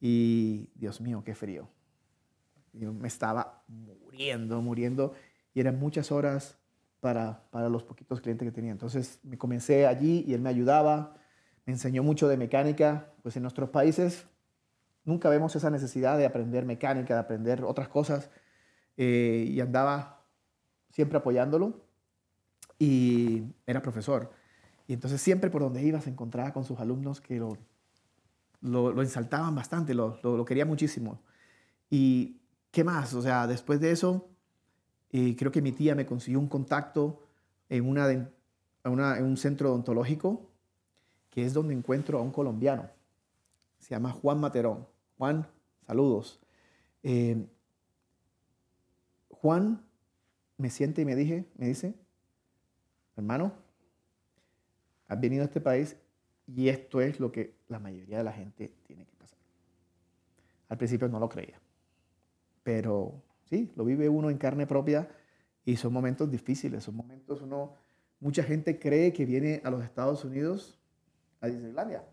Y 0.00 0.70
Dios 0.74 1.02
mío, 1.02 1.22
qué 1.22 1.34
frío. 1.34 1.68
Yo 2.72 2.90
me 2.94 3.06
estaba 3.06 3.64
muriendo, 3.68 4.62
muriendo. 4.62 5.12
Y 5.52 5.60
eran 5.60 5.78
muchas 5.78 6.10
horas 6.10 6.56
para, 7.00 7.44
para 7.50 7.68
los 7.68 7.84
poquitos 7.84 8.22
clientes 8.22 8.48
que 8.48 8.52
tenía. 8.52 8.72
Entonces 8.72 9.20
me 9.22 9.36
comencé 9.36 9.86
allí 9.86 10.24
y 10.26 10.32
él 10.32 10.40
me 10.40 10.48
ayudaba, 10.48 11.16
me 11.66 11.74
enseñó 11.74 12.02
mucho 12.02 12.28
de 12.28 12.38
mecánica. 12.38 13.12
Pues 13.22 13.36
en 13.36 13.42
nuestros 13.42 13.68
países 13.68 14.26
nunca 15.04 15.28
vemos 15.28 15.54
esa 15.54 15.68
necesidad 15.68 16.16
de 16.16 16.24
aprender 16.24 16.64
mecánica, 16.64 17.12
de 17.12 17.20
aprender 17.20 17.62
otras 17.62 17.88
cosas. 17.88 18.30
Eh, 18.96 19.44
y 19.50 19.60
andaba 19.60 20.24
siempre 20.88 21.18
apoyándolo. 21.18 21.84
Y 22.78 23.42
era 23.66 23.82
profesor. 23.82 24.39
Y 24.90 24.94
entonces 24.94 25.22
siempre 25.22 25.50
por 25.50 25.62
donde 25.62 25.84
iba 25.84 26.00
se 26.00 26.10
encontraba 26.10 26.52
con 26.52 26.64
sus 26.64 26.80
alumnos 26.80 27.20
que 27.20 27.36
lo, 27.38 27.56
lo, 28.60 29.00
ensaltaban 29.00 29.54
bastante, 29.54 29.94
lo, 29.94 30.18
lo, 30.24 30.36
lo 30.36 30.44
quería 30.44 30.66
muchísimo. 30.66 31.20
Y 31.88 32.40
qué 32.72 32.82
más, 32.82 33.14
o 33.14 33.22
sea, 33.22 33.46
después 33.46 33.78
de 33.78 33.92
eso 33.92 34.28
eh, 35.12 35.36
creo 35.38 35.52
que 35.52 35.62
mi 35.62 35.70
tía 35.70 35.94
me 35.94 36.06
consiguió 36.06 36.40
un 36.40 36.48
contacto 36.48 37.22
en, 37.68 37.88
una, 37.88 38.10
en 38.82 39.24
un 39.24 39.36
centro 39.36 39.70
odontológico, 39.70 40.50
que 41.30 41.46
es 41.46 41.54
donde 41.54 41.72
encuentro 41.72 42.18
a 42.18 42.22
un 42.22 42.32
colombiano. 42.32 42.90
Se 43.78 43.90
llama 43.90 44.10
Juan 44.10 44.40
Materón. 44.40 44.88
Juan, 45.18 45.46
saludos. 45.86 46.40
Eh, 47.04 47.46
Juan 49.28 49.84
me 50.58 50.68
siente 50.68 51.02
y 51.02 51.04
me, 51.04 51.14
dije, 51.14 51.46
me 51.54 51.68
dice, 51.68 51.94
hermano, 53.16 53.69
has 55.10 55.20
venido 55.20 55.42
a 55.42 55.46
este 55.46 55.60
país 55.60 55.96
y 56.46 56.68
esto 56.68 57.00
es 57.00 57.20
lo 57.20 57.30
que 57.30 57.56
la 57.68 57.78
mayoría 57.78 58.18
de 58.18 58.24
la 58.24 58.32
gente 58.32 58.72
tiene 58.86 59.04
que 59.04 59.14
pasar. 59.16 59.38
Al 60.68 60.78
principio 60.78 61.08
no 61.08 61.20
lo 61.20 61.28
creía, 61.28 61.60
pero 62.62 63.22
Sí, 63.50 63.72
lo 63.74 63.84
vive 63.84 64.08
uno 64.08 64.30
en 64.30 64.38
carne 64.38 64.64
propia 64.64 65.08
y 65.64 65.76
son 65.76 65.92
momentos 65.92 66.30
difíciles, 66.30 66.84
son 66.84 66.94
momentos 66.94 67.42
uno, 67.42 67.74
mucha 68.20 68.44
gente 68.44 68.78
cree 68.78 69.12
que 69.12 69.26
viene 69.26 69.60
a 69.64 69.70
los 69.70 69.82
Estados 69.82 70.24
Unidos 70.24 70.78
a 71.40 71.48
Disneylandia. 71.48 72.04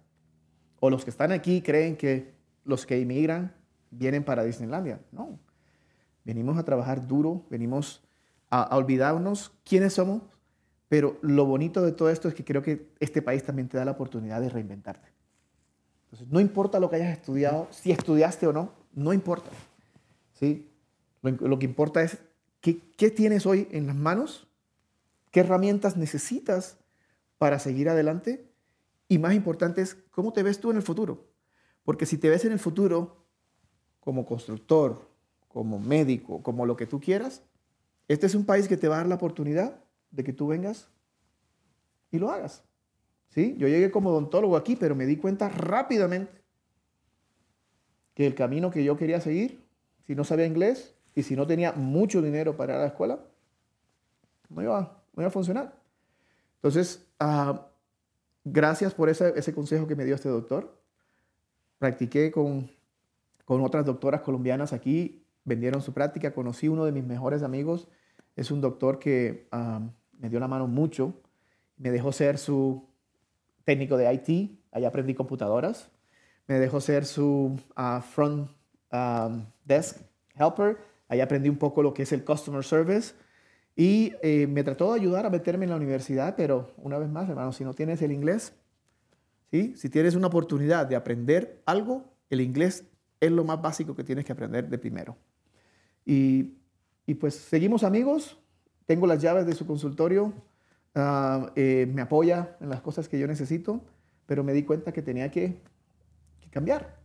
O 0.80 0.90
los 0.90 1.04
que 1.04 1.12
están 1.12 1.32
aquí 1.32 1.62
creen 1.62 1.96
que 1.96 2.34
los 2.64 2.88
que 2.88 3.00
inmigran 3.00 3.54
vienen 3.92 4.24
para 4.24 4.44
Disneylandia. 4.44 5.00
No, 5.12 5.40
venimos 6.26 6.58
a 6.58 6.66
trabajar 6.66 7.06
duro, 7.06 7.46
venimos 7.52 8.04
a, 8.50 8.64
a 8.64 8.76
olvidarnos 8.76 9.52
quiénes 9.64 9.94
somos, 9.94 10.24
pero 10.90 11.18
lo 11.22 11.46
bonito 11.46 11.82
de 11.82 11.92
todo 11.92 12.10
esto 12.10 12.28
es 12.28 12.34
que 12.34 12.46
creo 12.46 12.62
que 12.62 12.90
este 13.00 13.22
país 13.22 13.44
también 13.44 13.68
te 13.68 13.78
da 13.78 13.86
la 13.86 13.92
oportunidad 13.92 14.42
de 14.42 14.50
reinventarte. 14.50 15.10
Entonces, 16.06 16.28
no 16.30 16.40
importa 16.40 16.80
lo 16.80 16.90
que 16.90 16.96
hayas 16.96 17.18
estudiado, 17.18 17.68
si 17.72 17.92
estudiaste 17.92 18.48
o 18.48 18.54
no, 18.54 18.72
no 18.94 19.12
importa. 19.12 19.50
¿sí? 20.34 20.70
Lo, 21.22 21.60
que 21.60 21.66
importa 21.66 22.02
es 22.02 22.18
qué, 22.62 22.80
qué 22.96 23.12
tienes 23.12 23.46
hoy 23.46 23.68
en 23.72 23.88
las 23.88 23.96
manos, 23.96 24.48
qué 25.32 25.42
herramientas 25.42 25.98
necesitas 25.98 26.78
para 27.38 27.60
seguir 27.60 27.90
adelante 27.90 28.50
y 29.10 29.18
más 29.18 29.34
importante 29.34 29.82
es 29.82 29.96
cómo 30.12 30.32
te 30.32 30.44
ves 30.44 30.60
tú 30.60 30.72
en 30.72 30.78
el 30.78 30.84
futuro. 30.84 31.28
Porque 31.84 32.06
si 32.06 32.18
te 32.18 32.30
ves 32.30 32.46
en 32.46 32.54
el 32.54 32.60
futuro 32.60 33.26
como 34.00 34.26
constructor, 34.26 35.10
como 35.50 35.80
médico, 35.80 36.42
como 36.44 36.66
lo 36.66 36.78
que 36.78 36.86
tú 36.86 37.02
quieras, 37.02 37.42
este 38.08 38.26
es 38.26 38.36
un 38.36 38.46
país 38.46 38.70
que 38.70 38.78
te 38.78 38.88
va 38.88 38.96
a 38.96 38.98
dar 39.00 39.08
la 39.08 39.16
oportunidad 39.16 39.82
de 40.12 40.24
que 40.24 40.34
tú 40.34 40.48
vengas 40.48 40.90
y 42.12 42.20
lo 42.20 42.32
hagas. 42.32 42.64
¿Sí? 43.30 43.56
Yo 43.58 43.68
llegué 43.68 43.92
como 43.92 44.10
odontólogo 44.10 44.56
aquí, 44.56 44.76
pero 44.76 44.96
me 44.96 45.06
di 45.06 45.18
cuenta 45.18 45.50
rápidamente 45.50 46.42
que 48.14 48.26
el 48.26 48.36
camino 48.36 48.72
que 48.72 48.84
yo 48.84 48.98
quería 48.98 49.22
seguir, 49.22 49.64
si 50.06 50.16
no 50.16 50.24
sabía 50.24 50.46
inglés, 50.46 50.96
y 51.14 51.24
si 51.24 51.36
no 51.36 51.48
tenía 51.48 51.72
mucho 51.72 52.22
dinero 52.22 52.56
para 52.56 52.74
ir 52.74 52.78
a 52.78 52.82
la 52.82 52.88
escuela, 52.88 53.20
no 54.50 54.62
iba, 54.62 55.04
no 55.14 55.24
iba 55.24 55.28
a 55.28 55.32
funcionar. 55.32 55.74
Entonces, 56.56 57.08
uh, 57.20 57.58
gracias 58.44 58.94
por 58.94 59.10
ese, 59.10 59.34
ese, 59.36 59.54
consejo 59.54 59.88
que 59.88 59.96
me 59.96 60.06
dio 60.06 60.16
este 60.16 60.30
doctor. 60.30 60.80
Practiqué 61.80 62.32
con, 62.32 62.70
con 63.46 63.64
otras 63.64 63.86
doctoras 63.86 64.22
colombianas 64.22 64.74
aquí, 64.74 65.26
vendieron 65.44 65.82
su 65.82 65.94
práctica, 65.94 66.34
conocí 66.34 66.68
uno 66.68 66.86
de 66.86 66.92
mis 66.92 67.04
mejores 67.04 67.44
amigos, 67.44 67.88
es 68.38 68.52
un 68.52 68.62
doctor 68.62 69.00
que 69.00 69.50
me 70.20 70.30
dio 70.30 70.40
la 70.40 70.48
mano 70.48 70.68
mucho, 70.68 71.14
me 71.76 71.92
dejó 71.92 72.14
ser 72.14 72.38
su 72.38 72.88
técnico 73.66 73.98
de 73.98 74.14
IT, 74.14 74.60
allá 74.72 74.88
aprendí 74.88 75.14
computadoras, 75.14 75.90
me 76.48 76.60
dejó 76.60 76.80
ser 76.80 77.06
su 77.06 77.60
uh, 77.76 78.02
front 78.02 78.50
desk 79.66 79.98
helper. 80.36 80.78
Ahí 81.10 81.22
aprendí 81.22 81.50
un 81.50 81.58
poco 81.58 81.82
lo 81.82 81.94
que 81.94 82.04
es 82.04 82.12
el 82.12 82.24
customer 82.24 82.64
service. 82.64 83.14
Y 83.76 84.14
eh, 84.22 84.48
me 84.48 84.64
trató 84.64 84.94
de 84.94 85.00
ayudar 85.00 85.26
a 85.26 85.30
meterme 85.30 85.66
en 85.66 85.72
la 85.72 85.76
universidad, 85.76 86.36
pero 86.36 86.72
una 86.78 86.98
vez 86.98 87.10
más, 87.10 87.30
hermano, 87.30 87.52
si 87.52 87.64
no 87.64 87.74
tienes 87.74 88.02
el 88.02 88.12
inglés, 88.12 88.54
¿sí? 89.52 89.74
si 89.76 89.90
tienes 89.90 90.16
una 90.16 90.28
oportunidad 90.28 90.88
de 90.88 90.96
aprender 90.96 91.62
algo, 91.66 92.06
el 92.30 92.42
inglés 92.42 92.86
es 93.20 93.32
lo 93.32 93.44
más 93.44 93.62
básico 93.62 93.96
que 93.96 94.04
tienes 94.04 94.26
que 94.26 94.32
aprender 94.32 94.68
de 94.68 94.78
primero. 94.78 95.16
Y, 96.06 96.57
y 97.08 97.16
pues 97.16 97.34
seguimos 97.34 97.84
amigos, 97.84 98.38
tengo 98.86 99.08
las 99.08 99.22
llaves 99.22 99.48
de 99.48 99.56
su 99.56 99.66
consultorio, 99.66 100.34
ah, 100.94 101.52
eh, 101.56 101.90
me 101.92 102.02
apoya 102.02 102.58
en 102.60 102.70
las 102.70 102.82
cosas 102.82 103.08
que 103.08 103.18
yo 103.18 103.26
necesito, 103.26 103.82
pero 104.26 104.44
me 104.44 104.54
di 104.54 104.64
cuenta 104.64 104.92
que 104.92 105.02
tenía 105.02 105.32
que, 105.32 105.58
que 106.42 106.50
cambiar. 106.50 107.00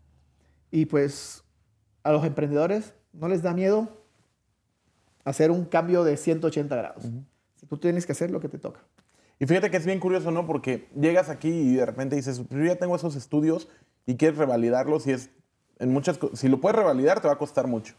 Y 0.73 0.87
pues 0.87 1.45
a 2.03 2.11
los 2.11 2.25
emprendedores 2.25 2.95
no 3.13 3.29
les 3.29 3.43
da 3.43 3.55
miedo 3.55 4.05
hacer 5.25 5.53
un 5.53 5.65
cambio 5.65 6.03
de 6.03 6.17
180 6.17 6.75
grados. 6.75 7.05
Si 7.55 7.67
Tú 7.67 7.77
tienes 7.77 8.05
que 8.05 8.13
hacer 8.13 8.33
lo 8.33 8.41
que 8.41 8.49
te 8.49 8.59
toca. 8.59 8.81
Y 9.39 9.47
fíjate 9.47 9.71
que 9.71 9.77
es 9.77 9.87
bien 9.87 10.01
curioso, 10.01 10.33
¿no? 10.33 10.47
Porque 10.47 10.89
llegas 10.99 11.29
aquí 11.29 11.49
y 11.49 11.75
de 11.77 11.87
repente 11.87 12.17
dices, 12.17 12.43
yo 12.49 12.65
ya 12.65 12.77
tengo 12.77 12.97
esos 12.97 13.15
estudios 13.15 13.69
y 14.05 14.17
quieres 14.17 14.37
revalidarlos 14.37 15.07
y 15.07 15.13
es 15.13 15.31
en 15.79 15.93
muchas 15.93 16.19
si 16.35 16.49
lo 16.49 16.61
puedes 16.61 16.77
revalidar 16.77 17.21
te 17.21 17.29
va 17.29 17.35
a 17.35 17.39
costar 17.39 17.69
mucho. 17.69 17.95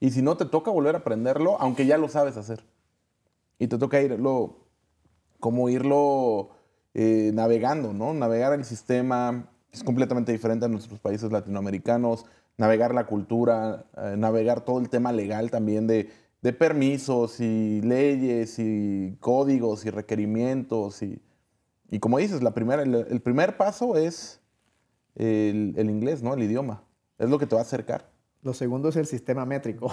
Y 0.00 0.10
si 0.10 0.22
no 0.22 0.36
te 0.36 0.44
toca 0.44 0.70
volver 0.70 0.94
a 0.94 0.98
aprenderlo, 0.98 1.56
aunque 1.60 1.86
ya 1.86 1.98
lo 1.98 2.08
sabes 2.08 2.36
hacer. 2.36 2.64
Y 3.58 3.66
te 3.66 3.78
toca 3.78 4.00
irlo 4.00 4.66
como 5.40 5.68
irlo 5.68 6.50
eh, 6.94 7.30
navegando, 7.34 7.92
¿no? 7.92 8.14
Navegar 8.14 8.52
el 8.52 8.64
sistema 8.64 9.50
es 9.72 9.82
completamente 9.82 10.32
diferente 10.32 10.66
a 10.66 10.68
nuestros 10.68 11.00
países 11.00 11.30
latinoamericanos, 11.30 12.26
navegar 12.56 12.94
la 12.94 13.06
cultura, 13.06 13.86
eh, 13.96 14.14
navegar 14.16 14.64
todo 14.64 14.78
el 14.80 14.88
tema 14.88 15.12
legal 15.12 15.50
también 15.50 15.86
de 15.86 16.08
permisos 16.58 17.40
y 17.40 17.80
leyes 17.82 18.58
y 18.58 19.16
códigos 19.20 19.84
y 19.84 19.90
requerimientos. 19.90 21.02
Y, 21.02 21.20
y 21.90 22.00
como 22.00 22.18
dices, 22.18 22.42
la 22.42 22.52
primera, 22.52 22.82
el, 22.82 23.20
primer 23.22 23.56
paso 23.56 23.96
es 23.96 24.40
el, 25.14 25.74
inglés, 25.78 26.22
¿no? 26.22 26.34
El 26.34 26.42
idioma. 26.42 26.84
Es 27.18 27.30
lo 27.30 27.38
que 27.38 27.46
te 27.46 27.54
va 27.54 27.62
a 27.62 27.64
acercar. 27.64 28.10
Lo 28.42 28.54
segundo 28.54 28.88
es 28.88 28.96
el 28.96 29.06
sistema 29.06 29.44
métrico. 29.44 29.92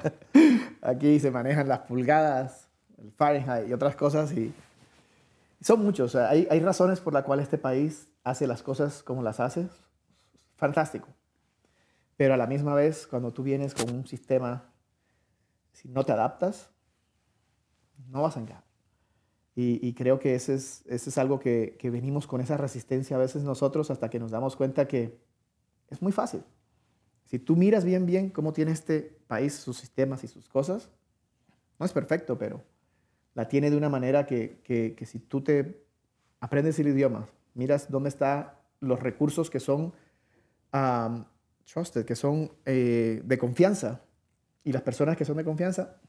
Aquí 0.82 1.18
se 1.20 1.30
manejan 1.30 1.68
las 1.68 1.80
pulgadas, 1.80 2.68
el 2.98 3.10
Fahrenheit 3.12 3.68
y 3.68 3.72
otras 3.72 3.96
cosas 3.96 4.32
y 4.32 4.52
son 5.60 5.82
muchos. 5.82 6.14
hay, 6.14 6.46
hay 6.50 6.60
razones 6.60 7.00
por 7.00 7.12
las 7.12 7.24
cuales 7.24 7.44
este 7.44 7.58
país 7.58 8.08
hace 8.22 8.46
las 8.46 8.62
cosas 8.62 9.02
como 9.02 9.22
las 9.22 9.40
hace. 9.40 9.68
Fantástico. 10.56 11.08
Pero 12.16 12.34
a 12.34 12.36
la 12.36 12.46
misma 12.46 12.74
vez, 12.74 13.06
cuando 13.06 13.32
tú 13.32 13.42
vienes 13.42 13.74
con 13.74 13.94
un 13.94 14.06
sistema 14.06 14.68
si 15.72 15.88
no 15.88 16.04
te 16.04 16.12
adaptas, 16.12 16.70
no 18.08 18.22
vas 18.22 18.36
a 18.36 18.40
encajar. 18.40 18.64
Y, 19.60 19.92
creo 19.94 20.20
que 20.20 20.36
ese 20.36 20.54
es, 20.54 20.84
ese 20.86 21.10
es 21.10 21.18
algo 21.18 21.40
que, 21.40 21.76
que, 21.80 21.90
venimos 21.90 22.28
con 22.28 22.40
esa 22.40 22.56
resistencia 22.56 23.16
a 23.16 23.18
veces 23.18 23.42
nosotros 23.42 23.90
hasta 23.90 24.08
que 24.08 24.20
nos 24.20 24.30
damos 24.30 24.54
cuenta 24.54 24.86
que 24.86 25.18
es 25.90 26.00
muy 26.00 26.12
fácil. 26.12 26.44
Si 27.28 27.38
tú 27.38 27.56
miras 27.56 27.84
bien, 27.84 28.06
bien 28.06 28.30
cómo 28.30 28.54
tiene 28.54 28.72
este 28.72 29.18
país 29.26 29.54
sus 29.54 29.76
sistemas 29.76 30.24
y 30.24 30.28
sus 30.28 30.48
cosas, 30.48 30.88
no 31.78 31.84
es 31.84 31.92
perfecto, 31.92 32.38
pero 32.38 32.64
la 33.34 33.48
tiene 33.48 33.70
de 33.70 33.76
una 33.76 33.90
manera 33.90 34.24
que, 34.24 34.96
si 35.06 35.18
tú 35.18 35.42
te 35.42 35.84
aprendes 36.40 36.78
el 36.78 36.88
idioma, 36.88 37.28
miras 37.52 37.90
dónde 37.90 38.08
están 38.08 38.50
los 38.80 39.00
recursos 39.00 39.50
que 39.50 39.60
son 39.60 39.92
um, 40.72 41.24
trusted, 41.70 42.06
que 42.06 42.16
son 42.16 42.50
eh, 42.64 43.20
de 43.22 43.38
confianza, 43.38 44.00
y 44.64 44.72
las 44.72 44.82
personas 44.82 45.14
que 45.14 45.26
son 45.26 45.36
de 45.36 45.44
confianza, 45.44 46.00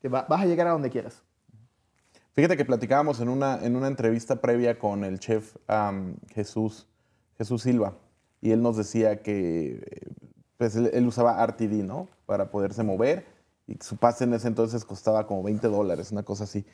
te 0.00 0.08
vas 0.08 0.26
a 0.28 0.44
llegar 0.44 0.66
a 0.66 0.72
donde 0.72 0.90
quieras. 0.90 1.22
Fíjate 2.34 2.58
que 2.58 2.64
platicábamos 2.66 3.20
en 3.20 3.30
una, 3.30 3.58
en 3.64 3.74
una 3.74 3.88
entrevista 3.88 4.40
previa 4.40 4.78
con 4.78 5.02
el 5.04 5.18
chef 5.18 5.56
Jesús, 6.34 6.86
Jesús 7.38 7.62
Silva 7.62 7.96
y 8.42 8.50
él 8.50 8.60
nos 8.60 8.76
decía 8.76 9.22
que 9.22 10.10
pues, 10.62 10.76
él, 10.76 11.06
usaba 11.08 11.44
RTD, 11.44 11.82
¿no? 11.82 12.08
Para 12.24 12.52
poderse 12.52 12.84
mover 12.84 13.26
y 13.66 13.76
su 13.80 13.96
pase 13.96 14.22
en 14.22 14.34
ese 14.34 14.46
entonces 14.46 14.84
costaba 14.84 15.26
como 15.26 15.42
20 15.42 15.66
dólares, 15.66 16.12
una 16.12 16.22
cosa 16.22 16.44
así. 16.44 16.64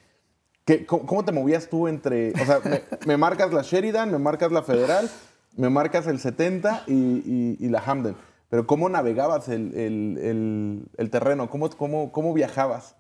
¿Qué, 0.67 0.85
cómo, 0.85 1.25
te 1.25 1.33
movías 1.33 1.71
tú 1.71 1.89
entre, 1.89 2.33
o 2.33 2.45
sea, 2.45 2.61
me, 3.07 3.17
marcas 3.17 3.51
la 3.51 3.63
Sheridan, 3.63 4.11
me 4.13 4.19
marcas 4.19 4.53
la 4.53 4.63
Federal, 4.63 5.09
me 5.57 5.71
marcas 5.71 6.07
el 6.07 6.19
70 6.19 6.85
y, 6.87 7.57
y 7.59 7.69
la 7.71 7.81
Hamden? 7.81 8.15
Pero 8.51 8.67
¿cómo 8.67 8.91
navegabas 8.91 9.49
el, 9.49 9.75
el, 9.75 10.87
el, 10.95 11.11
terreno? 11.11 11.49
¿Cómo, 11.49 11.71
cómo, 11.71 12.13
cómo 12.13 12.35
viajabas? 12.35 12.95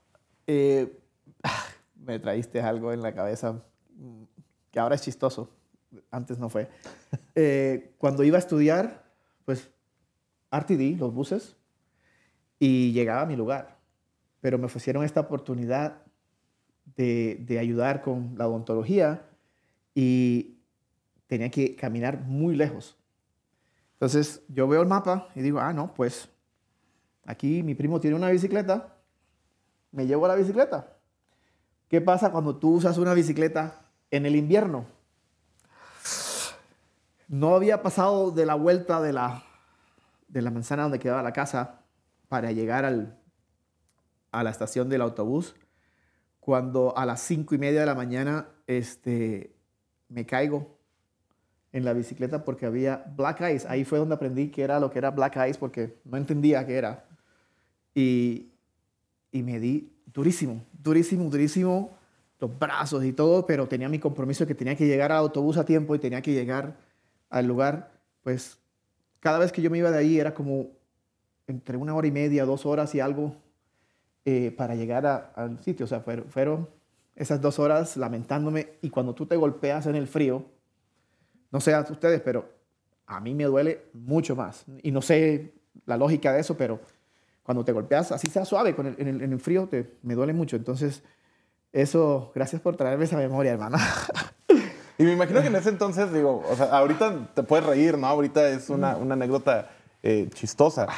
Eh, 0.46 0.98
me 1.96 2.18
traíste 2.18 2.62
algo 2.62 2.94
en 2.94 3.02
la 3.02 3.14
cabeza 3.14 3.62
que 4.70 4.80
ahora 4.80 4.94
es 4.94 5.02
chistoso. 5.02 5.50
Antes 6.10 6.38
no 6.38 6.48
fue. 6.48 6.66
Eh, 7.34 7.94
cuando 7.98 8.24
iba 8.24 8.36
a 8.36 8.40
estudiar, 8.40 9.04
pues 9.44 9.70
RTD, 10.50 10.98
los 10.98 11.12
buses, 11.12 11.56
y 12.58 12.92
llegaba 12.92 13.22
a 13.22 13.26
mi 13.26 13.36
lugar. 13.36 13.78
Pero 14.40 14.58
me 14.58 14.66
ofrecieron 14.66 15.04
esta 15.04 15.20
oportunidad 15.20 16.02
de, 16.96 17.36
de 17.46 17.58
ayudar 17.58 18.02
con 18.02 18.34
la 18.36 18.48
odontología 18.48 19.28
y 19.94 20.58
tenía 21.26 21.50
que 21.50 21.76
caminar 21.76 22.20
muy 22.20 22.56
lejos. 22.56 22.96
Entonces 23.94 24.42
yo 24.48 24.68
veo 24.68 24.82
el 24.82 24.88
mapa 24.88 25.28
y 25.34 25.42
digo, 25.42 25.58
ah, 25.58 25.72
no, 25.72 25.92
pues 25.94 26.28
aquí 27.24 27.62
mi 27.62 27.74
primo 27.74 28.00
tiene 28.00 28.16
una 28.16 28.30
bicicleta, 28.30 28.96
me 29.90 30.06
llevo 30.06 30.28
la 30.28 30.34
bicicleta. 30.34 30.96
¿Qué 31.88 32.00
pasa 32.00 32.30
cuando 32.30 32.56
tú 32.56 32.74
usas 32.74 32.98
una 32.98 33.14
bicicleta 33.14 33.80
en 34.10 34.26
el 34.26 34.36
invierno? 34.36 34.86
No 37.26 37.54
había 37.54 37.82
pasado 37.82 38.30
de 38.30 38.46
la 38.46 38.54
vuelta 38.54 39.00
de 39.02 39.12
la, 39.12 39.44
de 40.28 40.42
la 40.42 40.50
manzana 40.50 40.84
donde 40.84 40.98
quedaba 40.98 41.22
la 41.22 41.32
casa 41.32 41.80
para 42.28 42.52
llegar 42.52 42.84
al, 42.84 43.18
a 44.30 44.42
la 44.42 44.50
estación 44.50 44.88
del 44.88 45.00
autobús 45.00 45.54
cuando 46.48 46.96
a 46.96 47.04
las 47.04 47.20
cinco 47.20 47.54
y 47.54 47.58
media 47.58 47.80
de 47.80 47.86
la 47.86 47.94
mañana 47.94 48.48
este, 48.66 49.54
me 50.08 50.24
caigo 50.24 50.78
en 51.72 51.84
la 51.84 51.92
bicicleta 51.92 52.42
porque 52.44 52.64
había 52.64 53.04
black 53.16 53.42
ice. 53.54 53.66
Ahí 53.68 53.84
fue 53.84 53.98
donde 53.98 54.14
aprendí 54.14 54.48
que 54.48 54.62
era 54.62 54.80
lo 54.80 54.90
que 54.90 54.98
era 54.98 55.10
black 55.10 55.36
ice 55.48 55.58
porque 55.58 56.00
no 56.04 56.16
entendía 56.16 56.66
qué 56.66 56.76
era. 56.76 57.04
Y, 57.94 58.52
y 59.30 59.42
me 59.42 59.60
di 59.60 59.92
durísimo, 60.06 60.64
durísimo, 60.72 61.28
durísimo 61.28 61.90
los 62.40 62.58
brazos 62.58 63.04
y 63.04 63.12
todo, 63.12 63.44
pero 63.44 63.66
tenía 63.66 63.88
mi 63.88 63.98
compromiso 63.98 64.46
que 64.46 64.54
tenía 64.54 64.76
que 64.76 64.86
llegar 64.86 65.12
al 65.12 65.18
autobús 65.18 65.56
a 65.56 65.64
tiempo 65.64 65.94
y 65.94 65.98
tenía 65.98 66.22
que 66.22 66.32
llegar 66.32 66.78
al 67.28 67.46
lugar. 67.46 67.92
Pues 68.22 68.57
cada 69.20 69.38
vez 69.38 69.52
que 69.52 69.62
yo 69.62 69.70
me 69.70 69.78
iba 69.78 69.90
de 69.90 69.98
ahí 69.98 70.18
era 70.18 70.34
como 70.34 70.70
entre 71.46 71.76
una 71.76 71.94
hora 71.94 72.06
y 72.06 72.12
media, 72.12 72.44
dos 72.44 72.66
horas 72.66 72.94
y 72.94 73.00
algo 73.00 73.34
eh, 74.24 74.54
para 74.56 74.74
llegar 74.74 75.32
al 75.34 75.58
sitio. 75.60 75.84
O 75.84 75.88
sea, 75.88 76.00
fueron, 76.00 76.26
fueron 76.26 76.68
esas 77.16 77.40
dos 77.40 77.58
horas 77.58 77.96
lamentándome 77.96 78.74
y 78.82 78.90
cuando 78.90 79.14
tú 79.14 79.26
te 79.26 79.36
golpeas 79.36 79.86
en 79.86 79.96
el 79.96 80.06
frío, 80.06 80.44
no 81.50 81.60
sé 81.60 81.74
a 81.74 81.80
ustedes, 81.80 82.20
pero 82.20 82.48
a 83.06 83.20
mí 83.20 83.34
me 83.34 83.44
duele 83.44 83.86
mucho 83.94 84.36
más. 84.36 84.64
Y 84.82 84.90
no 84.90 85.02
sé 85.02 85.54
la 85.86 85.96
lógica 85.96 86.32
de 86.32 86.40
eso, 86.40 86.56
pero 86.56 86.80
cuando 87.42 87.64
te 87.64 87.72
golpeas, 87.72 88.12
así 88.12 88.28
sea 88.28 88.44
suave, 88.44 88.74
con 88.74 88.86
el, 88.86 88.94
en, 88.98 89.32
el, 89.32 89.40
frío, 89.40 89.66
te, 89.66 89.94
me 90.02 90.14
duele 90.14 90.34
mucho. 90.34 90.56
Entonces, 90.56 91.02
eso, 91.72 92.30
gracias 92.34 92.60
por 92.60 92.76
traerme 92.76 93.04
esa 93.04 93.16
memoria, 93.16 93.52
hermana. 93.52 93.78
Y 94.98 95.04
me 95.04 95.12
imagino 95.12 95.40
que 95.40 95.46
en 95.46 95.56
ese 95.56 95.68
entonces, 95.68 96.12
digo, 96.12 96.44
o 96.50 96.56
sea, 96.56 96.66
ahorita 96.66 97.30
te 97.34 97.42
puedes 97.44 97.64
reír, 97.64 97.96
¿no? 97.96 98.06
Ahorita 98.06 98.48
es 98.48 98.68
una, 98.68 98.96
una 98.96 99.14
anécdota 99.14 99.70
eh, 100.02 100.28
chistosa. 100.34 100.88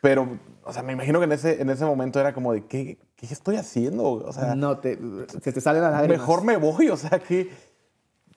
Pero, 0.00 0.38
o 0.64 0.72
sea, 0.72 0.82
me 0.82 0.94
imagino 0.94 1.18
que 1.18 1.26
en 1.26 1.32
ese, 1.32 1.60
en 1.60 1.70
ese 1.70 1.84
momento 1.84 2.18
era 2.18 2.32
como 2.32 2.52
de, 2.52 2.64
¿qué, 2.64 2.98
qué 3.16 3.26
estoy 3.26 3.56
haciendo? 3.56 4.04
O 4.04 4.32
sea, 4.32 4.54
no, 4.54 4.78
te, 4.78 4.98
se 5.42 5.52
te 5.52 5.60
sale 5.60 5.80
la 5.80 5.90
lágrimas. 5.90 6.18
Mejor 6.18 6.42
me 6.42 6.56
voy, 6.56 6.88
o 6.88 6.96
sea, 6.96 7.18
que 7.18 7.50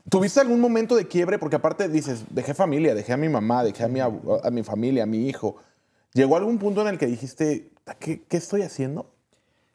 ¿Tuviste 0.09 0.39
algún 0.39 0.61
momento 0.61 0.95
de 0.95 1.05
quiebre? 1.05 1.37
Porque 1.37 1.57
aparte 1.57 1.89
dices, 1.89 2.23
dejé 2.29 2.53
familia, 2.53 2.95
dejé 2.95 3.11
a 3.11 3.17
mi 3.17 3.27
mamá, 3.27 3.63
dejé 3.63 3.83
a 3.83 3.87
mi, 3.89 3.99
a 3.99 4.09
mi 4.51 4.63
familia, 4.63 5.03
a 5.03 5.05
mi 5.05 5.27
hijo. 5.27 5.57
¿Llegó 6.13 6.37
algún 6.37 6.57
punto 6.59 6.81
en 6.81 6.87
el 6.87 6.97
que 6.97 7.07
dijiste, 7.07 7.71
¿qué, 7.99 8.23
qué 8.23 8.37
estoy 8.37 8.61
haciendo? 8.61 9.13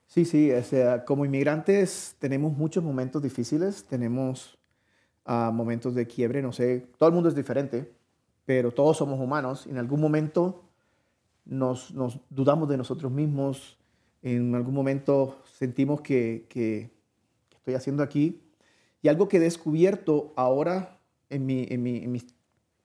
Sí, 0.06 0.24
sí, 0.24 0.50
o 0.50 0.62
sea, 0.62 1.04
como 1.04 1.26
inmigrantes 1.26 2.16
tenemos 2.18 2.56
muchos 2.56 2.82
momentos 2.82 3.22
difíciles, 3.22 3.84
tenemos 3.84 4.58
uh, 5.26 5.52
momentos 5.52 5.94
de 5.94 6.06
quiebre, 6.06 6.42
no 6.42 6.52
sé, 6.52 6.86
todo 6.98 7.08
el 7.08 7.14
mundo 7.14 7.28
es 7.28 7.34
diferente, 7.34 7.92
pero 8.44 8.72
todos 8.72 8.96
somos 8.96 9.20
humanos. 9.20 9.66
En 9.66 9.78
algún 9.78 10.00
momento 10.00 10.64
nos, 11.44 11.92
nos 11.92 12.20
dudamos 12.30 12.68
de 12.68 12.76
nosotros 12.76 13.10
mismos, 13.12 13.78
en 14.22 14.54
algún 14.54 14.74
momento 14.74 15.42
sentimos 15.44 16.00
que, 16.00 16.46
que, 16.48 16.90
estoy 17.56 17.74
haciendo 17.74 18.02
aquí 18.02 18.42
y 19.02 19.08
algo 19.08 19.28
que 19.28 19.36
he 19.36 19.40
descubierto 19.40 20.32
ahora 20.34 20.98
en 21.30 21.46
mi, 21.46 21.66
en 21.70 21.82
mi, 21.82 22.22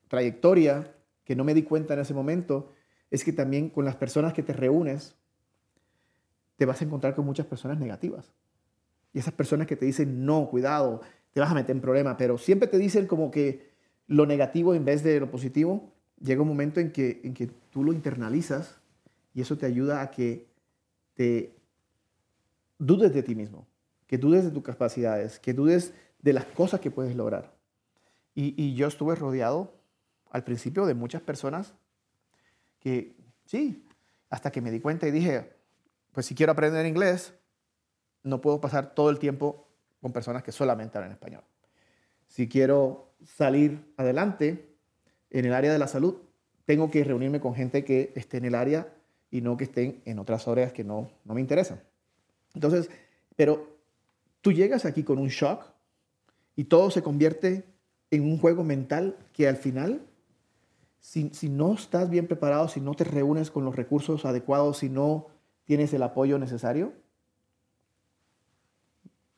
trayectoria, 0.07 0.93
que 1.23 1.35
no 1.35 1.43
me 1.43 1.53
di 1.53 1.63
cuenta 1.63 1.93
en 1.93 1.99
ese 1.99 2.13
momento, 2.13 2.71
es 3.11 3.23
que 3.23 3.33
también 3.33 3.69
con 3.69 3.85
las 3.85 3.95
personas 3.95 4.33
que 4.33 4.43
te 4.43 4.53
reúnes, 4.53 5.15
te 6.55 6.65
vas 6.65 6.81
a 6.81 6.85
encontrar 6.85 7.15
con 7.15 7.25
muchas 7.25 7.45
personas 7.45 7.77
negativas. 7.77 8.31
Y 9.13 9.19
esas 9.19 9.33
personas 9.33 9.67
que 9.67 9.75
te 9.75 9.85
dicen, 9.85 10.25
no, 10.25 10.47
cuidado, 10.49 11.01
te 11.38 11.41
vas 11.41 11.51
a 11.51 11.53
meter 11.53 11.75
en 11.75 11.81
problemas, 11.83 12.15
pero 12.17 12.39
siempre 12.39 12.67
te 12.67 12.79
dicen 12.79 13.05
como 13.05 13.29
que 13.29 13.69
lo 14.07 14.25
negativo 14.25 14.73
en 14.73 14.85
vez 14.85 15.03
de 15.03 15.19
lo 15.19 15.29
positivo, 15.29 15.93
llega 16.19 16.41
un 16.41 16.47
momento 16.47 16.79
en 16.79 16.91
que, 16.91 17.21
en 17.23 17.35
que 17.35 17.45
tú 17.45 17.83
lo 17.83 17.93
internalizas 17.93 18.81
y 19.35 19.41
eso 19.41 19.55
te 19.55 19.67
ayuda 19.67 20.01
a 20.01 20.09
que 20.09 20.47
te 21.13 21.55
dudes 22.79 23.13
de 23.13 23.21
ti 23.21 23.35
mismo, 23.35 23.67
que 24.07 24.17
dudes 24.17 24.45
de 24.45 24.49
tus 24.49 24.63
capacidades, 24.63 25.38
que 25.38 25.53
dudes 25.53 25.93
de 26.23 26.33
las 26.33 26.45
cosas 26.45 26.79
que 26.79 26.89
puedes 26.89 27.15
lograr. 27.15 27.53
Y, 28.33 28.55
y 28.59 28.73
yo 28.73 28.88
estuve 28.88 29.13
rodeado 29.13 29.75
al 30.31 30.43
principio 30.43 30.88
de 30.88 30.95
muchas 30.95 31.21
personas 31.21 31.75
que, 32.79 33.15
sí, 33.45 33.85
hasta 34.31 34.51
que 34.51 34.61
me 34.61 34.71
di 34.71 34.79
cuenta 34.79 35.07
y 35.07 35.11
dije, 35.11 35.53
pues 36.13 36.25
si 36.25 36.33
quiero 36.33 36.53
aprender 36.53 36.88
inglés, 36.88 37.35
no 38.23 38.41
puedo 38.41 38.59
pasar 38.59 38.95
todo 38.95 39.11
el 39.11 39.19
tiempo 39.19 39.66
con 40.01 40.11
personas 40.11 40.43
que 40.43 40.51
solamente 40.51 40.97
hablan 40.97 41.11
español. 41.11 41.43
Si 42.27 42.47
quiero 42.47 43.13
salir 43.25 43.93
adelante 43.97 44.75
en 45.29 45.45
el 45.45 45.53
área 45.53 45.71
de 45.71 45.79
la 45.79 45.87
salud, 45.87 46.15
tengo 46.65 46.91
que 46.91 47.03
reunirme 47.03 47.39
con 47.39 47.55
gente 47.55 47.83
que 47.83 48.11
esté 48.15 48.37
en 48.37 48.45
el 48.45 48.55
área 48.55 48.93
y 49.31 49.41
no 49.41 49.57
que 49.57 49.65
estén 49.65 50.01
en 50.05 50.19
otras 50.19 50.47
áreas 50.47 50.73
que 50.73 50.83
no, 50.83 51.09
no 51.23 51.33
me 51.33 51.41
interesan. 51.41 51.81
Entonces, 52.53 52.89
pero 53.35 53.77
tú 54.41 54.51
llegas 54.51 54.85
aquí 54.85 55.03
con 55.03 55.19
un 55.19 55.29
shock 55.29 55.65
y 56.55 56.65
todo 56.65 56.91
se 56.91 57.03
convierte 57.03 57.65
en 58.11 58.23
un 58.23 58.37
juego 58.37 58.63
mental 58.63 59.17
que 59.33 59.47
al 59.47 59.57
final, 59.57 60.01
si, 60.99 61.29
si 61.33 61.49
no 61.49 61.73
estás 61.73 62.09
bien 62.09 62.27
preparado, 62.27 62.67
si 62.67 62.81
no 62.81 62.93
te 62.93 63.03
reúnes 63.03 63.51
con 63.51 63.65
los 63.65 63.75
recursos 63.75 64.25
adecuados, 64.25 64.79
si 64.79 64.89
no 64.89 65.27
tienes 65.65 65.93
el 65.93 66.03
apoyo 66.03 66.39
necesario, 66.39 66.93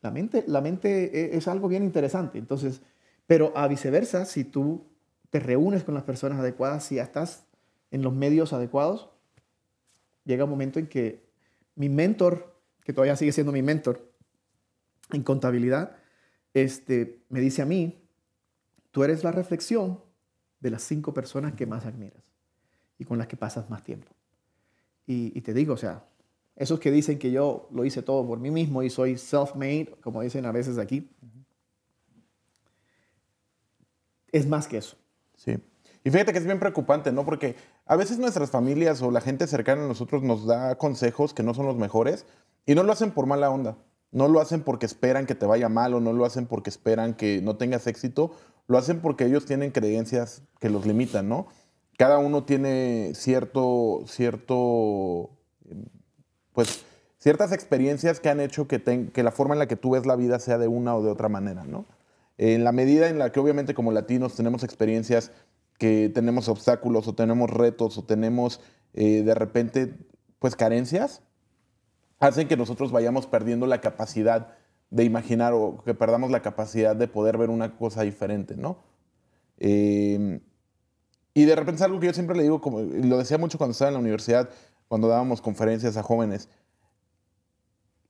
la 0.02 0.12
mente, 0.12 0.44
la 0.48 0.62
mente 0.62 1.34
e, 1.34 1.38
es 1.38 1.48
algo 1.48 1.68
bien 1.68 1.84
interesante. 1.84 2.38
Entonces, 2.38 2.82
pero 3.28 3.56
a 3.56 3.68
viceversa, 3.68 4.26
si 4.26 4.44
tú 4.44 4.86
te 5.30 5.40
reúnes 5.40 5.84
con 5.84 5.94
las 5.94 6.04
personas 6.04 6.40
adecuadas, 6.40 6.84
si 6.84 7.00
estás 7.00 7.46
en 7.92 8.02
los 8.02 8.14
medios 8.14 8.54
adecuados, 8.54 9.10
llega 10.26 10.46
un 10.46 10.50
momento 10.50 10.80
en 10.80 10.88
que 10.88 11.28
mi 11.76 11.90
mentor, 11.90 12.56
que 12.84 12.94
todavía 12.94 13.16
sigue 13.16 13.32
siendo 13.32 13.52
mi 13.52 13.62
mentor 13.62 14.12
en 15.12 15.24
contabilidad, 15.24 15.98
este, 16.54 17.24
me 17.30 17.40
dice 17.40 17.62
a 17.62 17.66
mí, 17.66 18.02
tú 18.92 19.04
eres 19.04 19.24
la 19.24 19.32
reflexión 19.32 20.02
de 20.60 20.72
las 20.72 20.84
cinco 20.84 21.14
personas 21.14 21.54
que 21.54 21.66
más 21.66 21.86
admiras 21.86 22.24
y 22.98 23.06
con 23.06 23.18
las 23.18 23.28
que 23.28 23.38
pasas 23.38 23.70
más 23.70 23.84
tiempo. 23.84 24.12
Y, 25.06 25.32
y 25.38 25.42
te 25.42 25.54
digo, 25.54 25.74
o 25.74 25.78
sea, 25.78 26.04
esos 26.60 26.80
que 26.80 26.92
dicen 26.92 27.18
que 27.18 27.32
yo 27.32 27.68
lo 27.72 27.86
hice 27.86 28.04
todo 28.04 28.28
por 28.28 28.38
mí 28.38 28.52
mismo 28.52 28.84
y 28.84 28.90
soy 28.90 29.14
self-made, 29.14 29.96
como 30.02 30.22
dicen 30.22 30.46
a 30.46 30.52
veces 30.52 30.78
aquí, 30.78 31.10
es 34.32 34.46
más 34.46 34.68
que 34.68 34.78
eso. 34.78 34.98
Sí. 35.38 35.58
Y 36.04 36.12
fíjate 36.12 36.34
que 36.34 36.38
es 36.38 36.46
bien 36.46 36.60
preocupante, 36.60 37.14
¿no? 37.14 37.26
Porque 37.26 37.56
a 37.86 37.96
veces 37.96 38.20
nuestras 38.20 38.52
familias 38.52 39.02
o 39.02 39.10
la 39.10 39.22
gente 39.22 39.48
cercana 39.48 39.86
a 39.86 39.88
nosotros 39.88 40.22
nos 40.22 40.46
da 40.46 40.78
consejos 40.78 41.34
que 41.34 41.44
no 41.44 41.54
son 41.54 41.66
los 41.66 41.78
mejores 41.78 42.26
y 42.66 42.76
no 42.76 42.84
lo 42.84 42.92
hacen 42.92 43.12
por 43.12 43.26
mala 43.26 43.50
onda. 43.50 43.78
No 44.12 44.28
lo 44.28 44.42
hacen 44.42 44.62
porque 44.62 44.86
esperan 44.86 45.26
que 45.26 45.36
te 45.36 45.46
vaya 45.46 45.70
mal 45.70 45.94
o 45.94 46.02
no 46.02 46.12
lo 46.12 46.26
hacen 46.26 46.46
porque 46.46 46.70
esperan 46.70 47.14
que 47.14 47.42
no 47.42 47.56
tengas 47.56 47.88
éxito. 47.88 48.32
Lo 48.68 48.78
hacen 48.78 49.00
porque 49.00 49.26
ellos 49.26 49.46
tienen 49.46 49.72
creencias 49.72 50.44
que 50.60 50.70
los 50.70 50.86
limitan, 50.86 51.30
¿no? 51.30 51.48
Cada 51.98 52.18
uno 52.18 52.44
tiene 52.44 53.12
cierto, 53.14 54.04
cierto, 54.08 55.30
pues, 56.60 56.84
ciertas 57.20 57.54
experiencias 57.54 58.20
que 58.20 58.28
han 58.28 58.42
hecho 58.42 58.68
que, 58.68 59.14
la 59.16 59.32
forma 59.32 59.56
en 59.56 59.60
la 59.60 59.68
que 59.70 59.78
tú 59.78 59.92
ves 59.92 60.06
la 60.06 60.18
vida 60.18 60.40
sea 60.40 60.58
de 60.58 60.68
una 60.68 60.94
o 60.94 61.02
de 61.02 61.10
otra 61.10 61.30
manera, 61.30 61.64
¿no? 61.64 61.86
En 62.38 62.66
la 62.66 62.74
medida 62.74 63.08
en 63.08 63.18
la 63.18 63.32
que 63.32 63.40
obviamente 63.40 63.74
como 63.74 63.94
latinos 63.94 64.36
tenemos 64.36 64.66
experiencias 64.66 65.32
que 65.78 66.12
tenemos 66.14 66.50
obstáculos 66.50 67.08
o 67.08 67.16
tenemos 67.16 67.50
retos 67.50 67.98
o 67.98 68.04
tenemos 68.04 68.60
eh, 68.94 69.24
de 69.24 69.34
repente 69.36 69.94
pues 70.40 70.58
carencias, 70.58 71.22
hacen 72.20 72.50
que 72.50 72.58
nosotros 72.58 72.92
vayamos 72.92 73.26
perdiendo 73.26 73.66
la 73.66 73.80
capacidad 73.80 74.58
de 74.90 75.06
imaginar 75.06 75.54
o 75.54 75.82
que 75.86 75.94
perdamos 75.94 76.30
la 76.30 76.42
capacidad 76.42 76.94
de 76.94 77.08
poder 77.08 77.38
ver 77.38 77.52
una 77.52 77.78
cosa 77.78 78.02
diferente, 78.02 78.58
¿no? 78.58 78.80
Em, 79.60 80.42
y 81.34 81.46
de 81.46 81.56
repente 81.56 81.78
es 81.78 81.84
algo 81.84 82.02
que 82.02 82.08
yo 82.08 82.14
siempre 82.14 82.36
le 82.36 82.44
digo, 82.44 82.60
como 82.60 82.82
lo 82.82 83.18
decía 83.18 83.38
mucho 83.38 83.58
cuando 83.58 83.72
estaba 83.72 83.88
en 83.88 83.94
la 83.94 84.02
universidad, 84.02 84.50
cuando 84.90 85.08
dábamos 85.08 85.42
conferencias 85.42 85.96
a 85.96 86.04
jóvenes, 86.04 86.50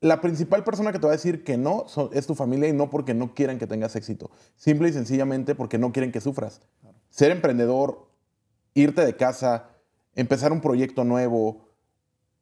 la 0.02 0.22
principal 0.22 0.64
persona 0.64 0.92
que 0.92 1.00
te 1.00 1.06
va 1.06 1.12
a 1.12 1.18
decir 1.18 1.44
que 1.44 1.58
no 1.58 1.86
es 2.14 2.26
tu 2.26 2.34
familia 2.34 2.70
y 2.70 2.74
no 2.74 2.90
porque 2.90 3.14
no 3.14 3.34
quieran 3.34 3.60
que 3.60 3.68
tengas 3.68 3.96
éxito. 3.96 4.32
Simple 4.56 4.90
y 4.90 4.94
sencillamente 4.94 5.56
porque 5.56 5.78
no 5.78 5.92
quieren 5.92 6.12
que 6.12 6.22
sufras. 6.22 6.62
Ser 7.10 7.32
emprendedor, 7.32 8.08
irte 8.74 9.06
de 9.06 9.18
casa, 9.18 9.70
empezar 10.16 10.54
un 10.54 10.62
proyecto 10.62 11.04
nuevo, 11.04 11.68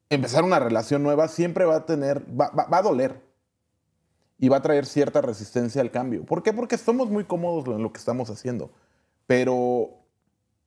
empezar 0.08 0.44
una 0.44 0.60
relación 0.60 1.02
nueva, 1.02 1.26
siempre 1.26 1.64
va 1.64 1.76
a 1.76 1.86
tener, 1.86 2.24
va, 2.40 2.52
a 2.70 2.82
doler. 2.82 3.26
Y 4.40 4.48
va 4.48 4.58
a 4.58 4.62
traer 4.62 4.86
cierta 4.86 5.20
resistencia 5.20 5.80
al 5.80 5.90
cambio. 5.90 6.24
¿Por 6.24 6.44
qué? 6.44 6.52
Porque 6.52 6.78
somos 6.78 7.10
muy 7.10 7.24
cómodos 7.24 7.66
en 7.74 7.82
lo 7.82 7.92
que 7.92 7.98
estamos 7.98 8.30
haciendo. 8.30 8.70
Pero 9.26 9.97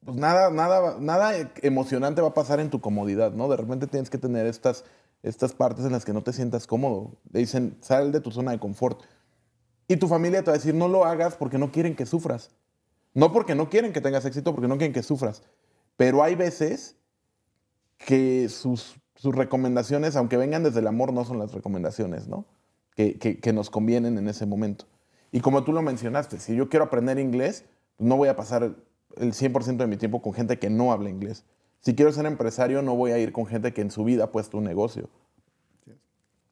pues 0.03 0.17
nada, 0.17 0.49
nada, 0.49 0.97
nada 0.99 1.33
emocionante 1.61 2.21
va 2.21 2.29
a 2.29 2.33
pasar 2.33 2.59
en 2.59 2.69
tu 2.69 2.81
comodidad, 2.81 3.33
¿no? 3.33 3.47
De 3.49 3.57
repente 3.57 3.87
tienes 3.87 4.09
que 4.09 4.17
tener 4.17 4.45
estas 4.45 4.83
estas 5.23 5.53
partes 5.53 5.85
en 5.85 5.91
las 5.91 6.05
que 6.05 6.13
no 6.13 6.23
te 6.23 6.33
sientas 6.33 6.67
cómodo. 6.67 7.17
Le 7.31 7.39
dicen, 7.39 7.77
sal 7.81 8.11
de 8.11 8.21
tu 8.21 8.31
zona 8.31 8.51
de 8.51 8.59
confort. 8.59 9.01
Y 9.87 9.97
tu 9.97 10.07
familia 10.07 10.39
te 10.39 10.47
va 10.47 10.53
a 10.53 10.57
decir, 10.57 10.73
no 10.73 10.87
lo 10.87 11.05
hagas 11.05 11.35
porque 11.35 11.57
no 11.57 11.71
quieren 11.71 11.95
que 11.95 12.05
sufras. 12.05 12.51
No 13.13 13.31
porque 13.31 13.55
no 13.55 13.69
quieren 13.69 13.93
que 13.93 14.01
tengas 14.01 14.25
éxito, 14.25 14.53
porque 14.53 14.67
no 14.67 14.77
quieren 14.77 14.93
que 14.93 15.03
sufras. 15.03 15.43
Pero 15.97 16.23
hay 16.23 16.35
veces 16.35 16.95
que 17.97 18.49
sus, 18.49 18.95
sus 19.15 19.35
recomendaciones, 19.35 20.15
aunque 20.15 20.37
vengan 20.37 20.63
desde 20.63 20.79
el 20.79 20.87
amor, 20.87 21.13
no 21.13 21.25
son 21.25 21.37
las 21.37 21.51
recomendaciones, 21.51 22.27
¿no? 22.27 22.45
Que, 22.95 23.17
que, 23.17 23.53
nos 23.53 23.69
convienen 23.69 24.17
en 24.17 24.27
ese 24.27 24.45
momento. 24.45 24.85
Y 25.31 25.39
como 25.39 25.63
tú 25.63 25.73
lo 25.73 25.81
mencionaste, 25.81 26.39
si 26.39 26.55
yo 26.55 26.69
quiero 26.69 26.85
aprender 26.85 27.17
inglés, 27.17 27.65
no 27.97 28.15
voy 28.15 28.27
a 28.27 28.35
pasar 28.35 28.75
el 29.17 29.33
100% 29.33 29.77
de 29.77 29.87
mi 29.87 29.97
tiempo 29.97 30.21
con 30.21 30.33
gente 30.33 30.59
que 30.59 30.69
no 30.69 30.91
habla 30.91 31.09
inglés. 31.09 31.45
Si 31.79 31.95
quiero 31.95 32.11
ser 32.11 32.25
empresario, 32.25 32.81
no 32.81 32.95
voy 32.95 33.11
a 33.11 33.17
ir 33.17 33.31
con 33.31 33.45
gente 33.45 33.73
que 33.73 33.81
en 33.81 33.91
su 33.91 34.03
vida 34.03 34.25
ha 34.25 34.31
puesto 34.31 34.57
un 34.57 34.63
negocio. 34.63 35.09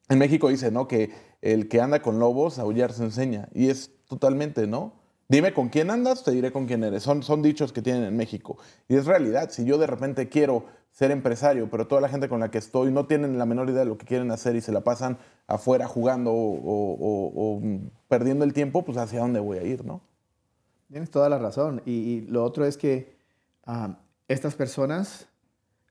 En 0.08 0.18
México 0.18 0.48
dice, 0.48 0.72
¿no? 0.72 0.88
Que 0.88 1.12
el 1.40 1.68
que 1.68 1.80
anda 1.80 2.02
con 2.02 2.18
lobos, 2.18 2.58
aullar 2.58 2.92
se 2.92 3.04
enseña. 3.04 3.48
Y 3.54 3.68
es 3.68 3.92
totalmente, 4.08 4.66
¿no? 4.66 4.94
Dime 5.28 5.54
con 5.54 5.68
quién 5.68 5.90
andas, 5.90 6.24
te 6.24 6.32
diré 6.32 6.50
con 6.50 6.66
quién 6.66 6.82
eres. 6.82 7.04
Son, 7.04 7.22
son 7.22 7.42
dichos 7.42 7.72
que 7.72 7.80
tienen 7.80 8.02
en 8.02 8.16
México. 8.16 8.58
Y 8.88 8.96
es 8.96 9.06
realidad. 9.06 9.50
Si 9.50 9.64
yo 9.64 9.78
de 9.78 9.86
repente 9.86 10.28
quiero 10.28 10.64
ser 10.90 11.12
empresario, 11.12 11.70
pero 11.70 11.86
toda 11.86 12.00
la 12.00 12.08
gente 12.08 12.28
con 12.28 12.40
la 12.40 12.50
que 12.50 12.58
estoy 12.58 12.90
no 12.90 13.06
tienen 13.06 13.38
la 13.38 13.46
menor 13.46 13.70
idea 13.70 13.80
de 13.80 13.86
lo 13.86 13.96
que 13.96 14.06
quieren 14.06 14.32
hacer 14.32 14.56
y 14.56 14.60
se 14.60 14.72
la 14.72 14.80
pasan 14.80 15.18
afuera 15.46 15.86
jugando 15.86 16.32
o, 16.34 17.62
perdiendo 18.08 18.44
el 18.44 18.52
tiempo, 18.52 18.84
pues 18.84 18.98
hacia 18.98 19.20
dónde 19.20 19.38
voy 19.38 19.58
a 19.58 19.62
ir, 19.62 19.84
¿no? 19.84 20.00
Tienes 20.90 21.10
toda 21.10 21.28
la 21.28 21.38
razón. 21.38 21.82
Y, 21.86 22.22
lo 22.22 22.44
otro 22.44 22.64
es 22.64 22.76
que 22.76 23.16
estas 24.26 24.54
personas 24.56 25.28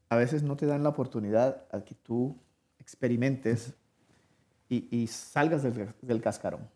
a 0.09 0.17
veces 0.17 0.43
no 0.43 0.57
te 0.57 0.65
dan 0.65 0.83
la 0.83 0.89
oportunidad 0.89 1.63
a 1.71 1.81
que 1.85 1.95
tú 1.95 2.35
experimentes 2.79 3.73
y, 4.67 5.07
salgas 5.07 5.63
del, 5.63 6.21
cascarón. 6.21 6.67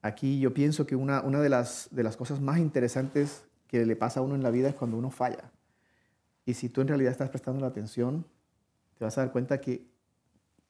Aquí 0.00 0.38
yo 0.38 0.54
pienso 0.54 0.86
que 0.86 0.94
una, 0.94 1.22
una 1.22 1.40
de, 1.40 1.48
las, 1.48 1.88
de 1.90 2.04
las 2.04 2.16
cosas 2.16 2.40
más 2.40 2.58
interesantes 2.58 3.44
que 3.66 3.84
le 3.84 3.96
pasa 3.96 4.20
a 4.20 4.22
uno 4.22 4.36
en 4.36 4.42
la 4.44 4.50
vida 4.50 4.68
es 4.68 4.74
cuando 4.76 4.96
uno 4.96 5.10
falla. 5.10 5.50
Y 6.44 6.54
si 6.54 6.68
tú 6.68 6.80
en 6.80 6.88
realidad 6.88 7.10
estás 7.10 7.30
prestando 7.30 7.60
la 7.60 7.66
atención, 7.66 8.24
te 8.96 9.04
vas 9.04 9.18
a 9.18 9.22
dar 9.22 9.32
cuenta 9.32 9.60
que 9.60 9.84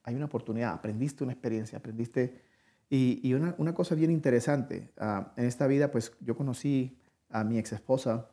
hay 0.01 0.15
una 0.15 0.25
oportunidad, 0.25 0.73
aprendiste 0.73 1.23
una 1.23 1.33
experiencia, 1.33 1.77
aprendiste... 1.77 2.46
Y, 2.89 3.33
una, 3.33 3.53
una, 3.57 3.73
cosa 3.73 3.95
bien 3.95 4.11
interesante, 4.11 4.89
ah, 4.97 5.33
en 5.35 5.45
esta 5.45 5.67
vida 5.67 5.91
pues 5.91 6.13
yo 6.21 6.37
conocí 6.37 6.97
a 7.29 7.43
mi 7.43 7.57
ex 7.57 7.73
esposa 7.73 8.29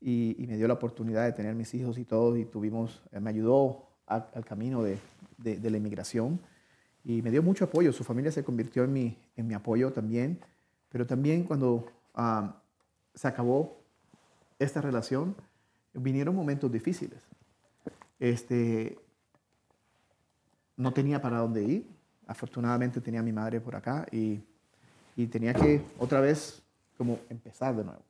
y, 0.00 0.36
me 0.46 0.56
dio 0.56 0.68
la 0.68 0.74
oportunidad 0.74 1.24
de 1.24 1.32
tener 1.32 1.56
mis 1.56 1.74
hijos 1.74 1.98
y 1.98 2.04
todo, 2.04 2.36
y 2.36 2.44
tuvimos, 2.44 3.02
eh, 3.10 3.18
me 3.18 3.30
ayudó 3.30 3.88
al 4.06 4.44
camino 4.44 4.82
de, 4.82 4.98
de, 5.38 5.70
la 5.70 5.76
inmigración 5.76 6.40
y 7.04 7.22
me 7.22 7.30
dio 7.30 7.42
mucho 7.42 7.66
apoyo. 7.66 7.92
Su 7.92 8.04
familia 8.04 8.32
se 8.32 8.44
convirtió 8.44 8.84
en 8.84 8.92
mi, 8.92 9.18
en 9.36 9.46
mi 9.46 9.54
apoyo 9.54 9.92
también, 9.92 10.40
pero 10.88 11.06
también 11.06 11.44
cuando 11.44 11.86
se 13.14 13.28
acabó 13.28 13.78
esta 14.58 14.80
relación, 14.80 15.36
vinieron 15.92 16.34
momentos 16.34 16.70
difíciles. 16.70 17.22
Este, 18.18 18.98
no 20.76 20.92
tenía 20.92 21.20
para 21.20 21.38
dónde 21.38 21.64
ir. 21.64 21.86
Afortunadamente 22.28 23.00
tenía 23.00 23.18
a 23.18 23.24
mi 23.24 23.32
madre 23.32 23.60
por 23.60 23.74
acá 23.74 24.06
y, 24.12 24.40
y 25.16 25.26
tenía 25.26 25.52
que 25.52 25.82
otra 25.98 26.20
vez 26.20 26.62
como 26.96 27.18
empezar 27.28 27.74
de 27.74 27.82
nuevo. 27.82 28.02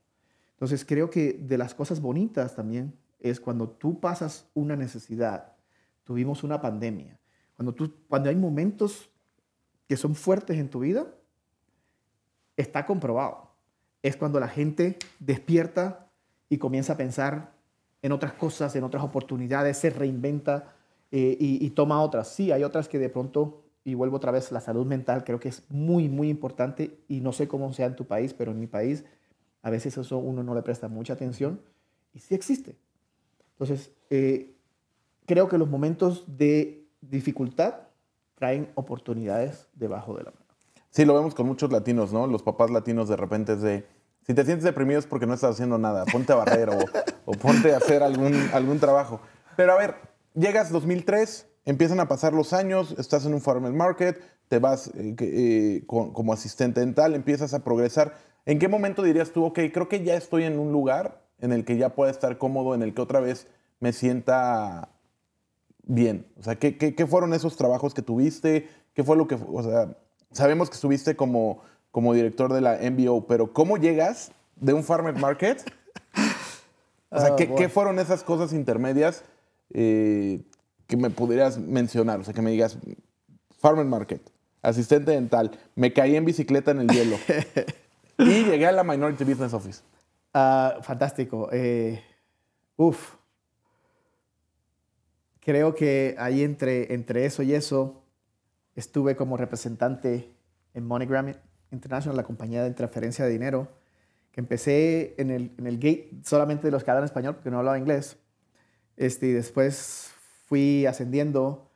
Entonces 0.52 0.84
creo 0.84 1.08
que 1.08 1.32
de 1.32 1.56
las 1.56 1.74
cosas 1.74 2.00
bonitas 2.02 2.54
también 2.54 2.92
es 3.18 3.40
cuando 3.40 3.68
tú 3.68 3.98
pasas 3.98 4.46
una 4.52 4.76
necesidad, 4.76 5.54
tuvimos 6.04 6.44
una 6.44 6.60
pandemia, 6.60 7.18
cuando, 7.56 7.72
tú, 7.72 7.92
cuando 8.08 8.28
hay 8.28 8.36
momentos 8.36 9.08
que 9.88 9.96
son 9.96 10.14
fuertes 10.14 10.58
en 10.58 10.68
tu 10.68 10.80
vida, 10.80 11.06
está 12.56 12.86
comprobado. 12.86 13.50
Es 14.02 14.16
cuando 14.16 14.38
la 14.38 14.48
gente 14.48 14.98
despierta 15.18 16.08
y 16.48 16.58
comienza 16.58 16.92
a 16.92 16.96
pensar 16.96 17.52
en 18.02 18.12
otras 18.12 18.34
cosas, 18.34 18.76
en 18.76 18.84
otras 18.84 19.02
oportunidades, 19.02 19.76
se 19.76 19.90
reinventa 19.90 20.72
eh, 21.10 21.36
y, 21.40 21.64
y, 21.64 21.70
toma 21.70 22.00
otras. 22.00 22.28
Sí, 22.28 22.52
hay 22.52 22.62
otras 22.62 22.88
que 22.88 22.98
de 22.98 23.08
pronto, 23.08 23.64
y 23.88 23.94
vuelvo 23.94 24.18
otra 24.18 24.32
vez, 24.32 24.52
la 24.52 24.60
salud 24.60 24.84
mental 24.84 25.24
creo 25.24 25.40
que 25.40 25.48
es 25.48 25.62
muy, 25.70 26.10
muy 26.10 26.28
importante 26.28 27.00
y 27.08 27.20
no 27.20 27.32
sé 27.32 27.48
cómo 27.48 27.72
sea 27.72 27.86
en 27.86 27.96
tu 27.96 28.06
país, 28.06 28.34
pero 28.34 28.50
en 28.50 28.60
mi 28.60 28.66
país 28.66 29.02
a 29.62 29.70
veces 29.70 29.96
eso 29.96 30.18
uno 30.18 30.42
no 30.42 30.54
le 30.54 30.60
presta 30.60 30.88
mucha 30.88 31.14
atención 31.14 31.62
y 32.12 32.18
sí 32.18 32.34
existe. 32.34 32.76
Entonces, 33.52 33.90
eh, 34.10 34.54
creo 35.24 35.48
que 35.48 35.56
los 35.56 35.70
momentos 35.70 36.24
de 36.26 36.86
dificultad 37.00 37.76
traen 38.34 38.70
oportunidades 38.74 39.68
debajo 39.72 40.14
de 40.18 40.24
la 40.24 40.32
mano. 40.32 40.44
Sí, 40.90 41.06
lo 41.06 41.14
vemos 41.14 41.34
con 41.34 41.46
muchos 41.46 41.72
latinos, 41.72 42.12
¿no? 42.12 42.26
Los 42.26 42.42
papás 42.42 42.70
latinos 42.70 43.08
de 43.08 43.16
repente 43.16 43.54
es 43.54 43.62
de, 43.62 43.86
si 44.26 44.34
te 44.34 44.44
sientes 44.44 44.64
deprimido 44.64 45.00
es 45.00 45.06
porque 45.06 45.26
no 45.26 45.32
estás 45.32 45.52
haciendo 45.52 45.78
nada, 45.78 46.04
ponte 46.04 46.34
a 46.34 46.36
barrer 46.36 46.68
o, 46.68 46.78
o, 47.24 47.32
ponte 47.32 47.72
a 47.72 47.78
hacer 47.78 48.02
algún, 48.02 48.34
algún 48.52 48.78
trabajo. 48.80 49.18
Pero 49.56 49.72
a 49.72 49.78
ver, 49.78 49.94
llegas 50.34 50.70
2003, 50.70 51.47
empiezan 51.68 52.00
a 52.00 52.08
pasar 52.08 52.32
los 52.32 52.54
años, 52.54 52.94
estás 52.96 53.26
en 53.26 53.34
un 53.34 53.42
farmer 53.42 53.74
market, 53.74 54.18
te 54.48 54.58
vas 54.58 54.88
eh, 54.94 55.14
eh, 55.20 55.82
con, 55.86 56.14
como 56.14 56.32
asistente 56.32 56.80
dental, 56.80 57.14
empiezas 57.14 57.52
a 57.52 57.62
progresar. 57.62 58.14
¿En 58.46 58.58
qué 58.58 58.68
momento 58.68 59.02
dirías 59.02 59.32
tú, 59.32 59.44
ok, 59.44 59.60
creo 59.70 59.86
que 59.86 60.02
ya 60.02 60.14
estoy 60.14 60.44
en 60.44 60.58
un 60.58 60.72
lugar 60.72 61.20
en 61.40 61.52
el 61.52 61.66
que 61.66 61.76
ya 61.76 61.94
pueda 61.94 62.10
estar 62.10 62.38
cómodo, 62.38 62.74
en 62.74 62.82
el 62.82 62.94
que 62.94 63.02
otra 63.02 63.20
vez 63.20 63.48
me 63.80 63.92
sienta 63.92 64.88
bien? 65.82 66.26
O 66.38 66.42
sea, 66.42 66.56
¿qué, 66.56 66.78
qué, 66.78 66.94
qué 66.94 67.06
fueron 67.06 67.34
esos 67.34 67.56
trabajos 67.56 67.92
que 67.92 68.00
tuviste? 68.00 68.66
¿Qué 68.94 69.04
fue 69.04 69.18
lo 69.18 69.28
que, 69.28 69.34
o 69.34 69.62
sea, 69.62 69.94
sabemos 70.32 70.70
que 70.70 70.76
estuviste 70.76 71.16
como, 71.16 71.60
como 71.90 72.14
director 72.14 72.50
de 72.50 72.62
la 72.62 72.78
MBO, 72.78 73.26
pero 73.26 73.52
¿cómo 73.52 73.76
llegas 73.76 74.32
de 74.56 74.72
un 74.72 74.84
farmer 74.84 75.14
market? 75.16 75.70
O 77.10 77.18
sea, 77.18 77.36
¿qué, 77.36 77.54
¿qué, 77.54 77.70
fueron 77.70 77.98
esas 77.98 78.22
cosas 78.22 78.52
intermedias 78.52 79.24
eh, 79.72 80.42
que 80.88 80.96
me 80.96 81.10
pudieras 81.10 81.58
mencionar? 81.58 82.18
O 82.18 82.24
sea, 82.24 82.34
que 82.34 82.42
me 82.42 82.50
digas, 82.50 82.76
farmer 83.60 83.84
market, 83.84 84.22
asistente 84.62 85.12
dental, 85.12 85.52
me 85.76 85.92
caí 85.92 86.16
en 86.16 86.24
bicicleta 86.24 86.72
en 86.72 86.80
el 86.80 86.88
hielo 86.88 87.16
y 88.18 88.44
llegué 88.44 88.66
a 88.66 88.72
la 88.72 88.82
Minority 88.82 89.22
Business 89.22 89.52
Office. 89.52 89.82
Uh, 90.34 90.82
fantástico. 90.82 91.48
Eh, 91.52 92.02
uf. 92.76 93.14
Creo 95.40 95.74
que 95.74 96.16
ahí 96.18 96.42
entre, 96.42 96.92
entre 96.92 97.24
eso 97.24 97.42
y 97.42 97.54
eso 97.54 98.02
estuve 98.74 99.14
como 99.14 99.36
representante 99.36 100.32
en 100.74 100.86
MoneyGram 100.86 101.34
International, 101.70 102.16
la 102.16 102.22
compañía 102.22 102.64
de 102.64 102.70
transferencia 102.72 103.24
de 103.24 103.30
dinero, 103.30 103.68
que 104.30 104.40
empecé 104.40 105.14
en 105.18 105.30
el, 105.30 105.52
en 105.58 105.66
el 105.66 105.76
gate 105.76 106.10
solamente 106.24 106.66
de 106.66 106.70
los 106.70 106.82
que 106.82 106.90
hablan 106.90 107.04
español 107.04 107.34
porque 107.34 107.50
no 107.50 107.58
hablaba 107.58 107.78
inglés. 107.78 108.16
Este, 108.96 109.26
y 109.26 109.32
después 109.32 110.12
fui 110.48 110.86
ascendiendo 110.86 111.70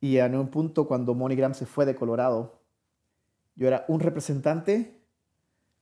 y 0.00 0.18
en 0.18 0.34
un 0.34 0.48
punto 0.48 0.88
cuando 0.88 1.14
MoneyGram 1.14 1.54
se 1.54 1.64
fue 1.64 1.86
de 1.86 1.94
Colorado, 1.94 2.60
yo 3.54 3.68
era 3.68 3.84
un 3.88 4.00
representante 4.00 5.00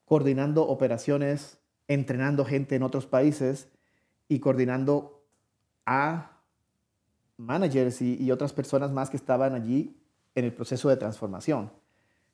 coordinando 0.05 0.69
operaciones 0.69 1.59
entrenando 1.89 2.45
gente 2.45 2.77
en 2.77 2.83
otros 2.83 3.07
países 3.07 3.69
y 4.29 4.39
coordinando 4.41 5.25
a 5.87 6.39
managers 7.37 8.01
y, 8.01 8.31
otras 8.31 8.53
personas 8.53 8.93
más 8.93 9.11
que 9.11 9.17
estaban 9.17 9.55
allí 9.55 9.97
en 10.35 10.45
el 10.45 10.53
proceso 10.53 10.89
de 10.89 10.97
transformación, 10.97 11.73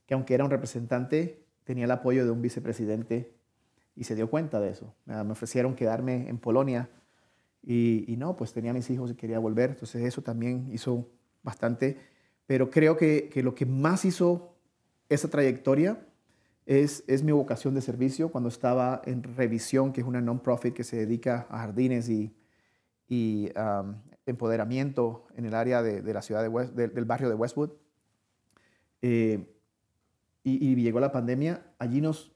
que 0.07 0.15
aunque 0.15 0.35
era 0.35 0.45
un 0.45 0.51
representante, 0.51 1.45
tenía 1.65 1.85
el 1.85 1.91
apoyo 1.91 2.25
de 2.25 2.31
un 2.31 2.43
vicepresidente 2.43 3.33
y 3.97 4.05
se 4.05 4.15
dio 4.15 4.29
cuenta 4.29 4.61
de 4.61 4.71
eso. 4.71 4.93
Me 5.05 5.33
ofrecieron 5.33 5.75
quedarme 5.75 6.29
en 6.29 6.39
Polonia 6.39 6.89
y, 7.63 8.15
no, 8.17 8.37
pues 8.37 8.53
tenía 8.53 8.73
mis 8.73 8.89
hijos 8.91 9.11
y 9.11 9.15
quería 9.15 9.39
volver, 9.39 9.71
entonces 9.71 10.03
eso 10.03 10.23
también 10.23 10.69
hizo 10.73 11.09
bastante, 11.43 11.99
pero 12.47 12.71
creo 12.71 12.97
que, 12.97 13.29
que 13.33 13.43
lo 13.43 13.55
que 13.55 13.67
más 13.67 14.05
hizo 14.05 14.57
esa 15.09 15.29
trayectoria 15.29 16.07
es, 16.67 17.05
es, 17.07 17.23
mi 17.23 17.33
vocación 17.33 17.75
de 17.75 17.81
servicio. 17.81 18.31
Cuando 18.31 18.49
estaba 18.49 19.03
en 19.05 19.23
Revisión, 19.23 19.93
que 19.93 20.01
es 20.01 20.07
una 20.07 20.21
non-profit 20.21 20.75
que 20.75 20.85
se 20.85 20.97
dedica 20.97 21.47
a 21.51 21.59
jardines 21.59 22.09
y, 22.09 22.35
y 23.09 23.51
um, 23.59 23.95
empoderamiento 24.27 25.27
en 25.37 25.47
el 25.47 25.55
área 25.55 25.83
de, 25.83 26.01
de 26.01 26.15
la 26.15 26.23
ciudad 26.23 26.43
de 26.43 26.49
West, 26.49 26.75
de, 26.75 26.89
del 26.89 27.05
barrio 27.05 27.29
de 27.29 27.35
Westwood, 27.35 27.71
eh, 29.03 29.53
y, 30.43 30.71
y, 30.71 30.75
llegó 30.77 31.01
la 31.01 31.13
pandemia, 31.13 31.75
allí 31.79 32.01
nos 32.01 32.33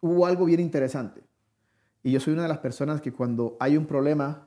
hubo 0.00 0.26
algo 0.26 0.44
bien 0.44 0.60
interesante. 0.60 1.25
Y 2.06 2.12
yo 2.12 2.20
soy 2.20 2.34
una 2.34 2.42
de 2.42 2.48
las 2.48 2.58
personas 2.58 3.00
que 3.00 3.12
cuando 3.12 3.56
hay 3.58 3.76
un 3.76 3.84
problema, 3.84 4.46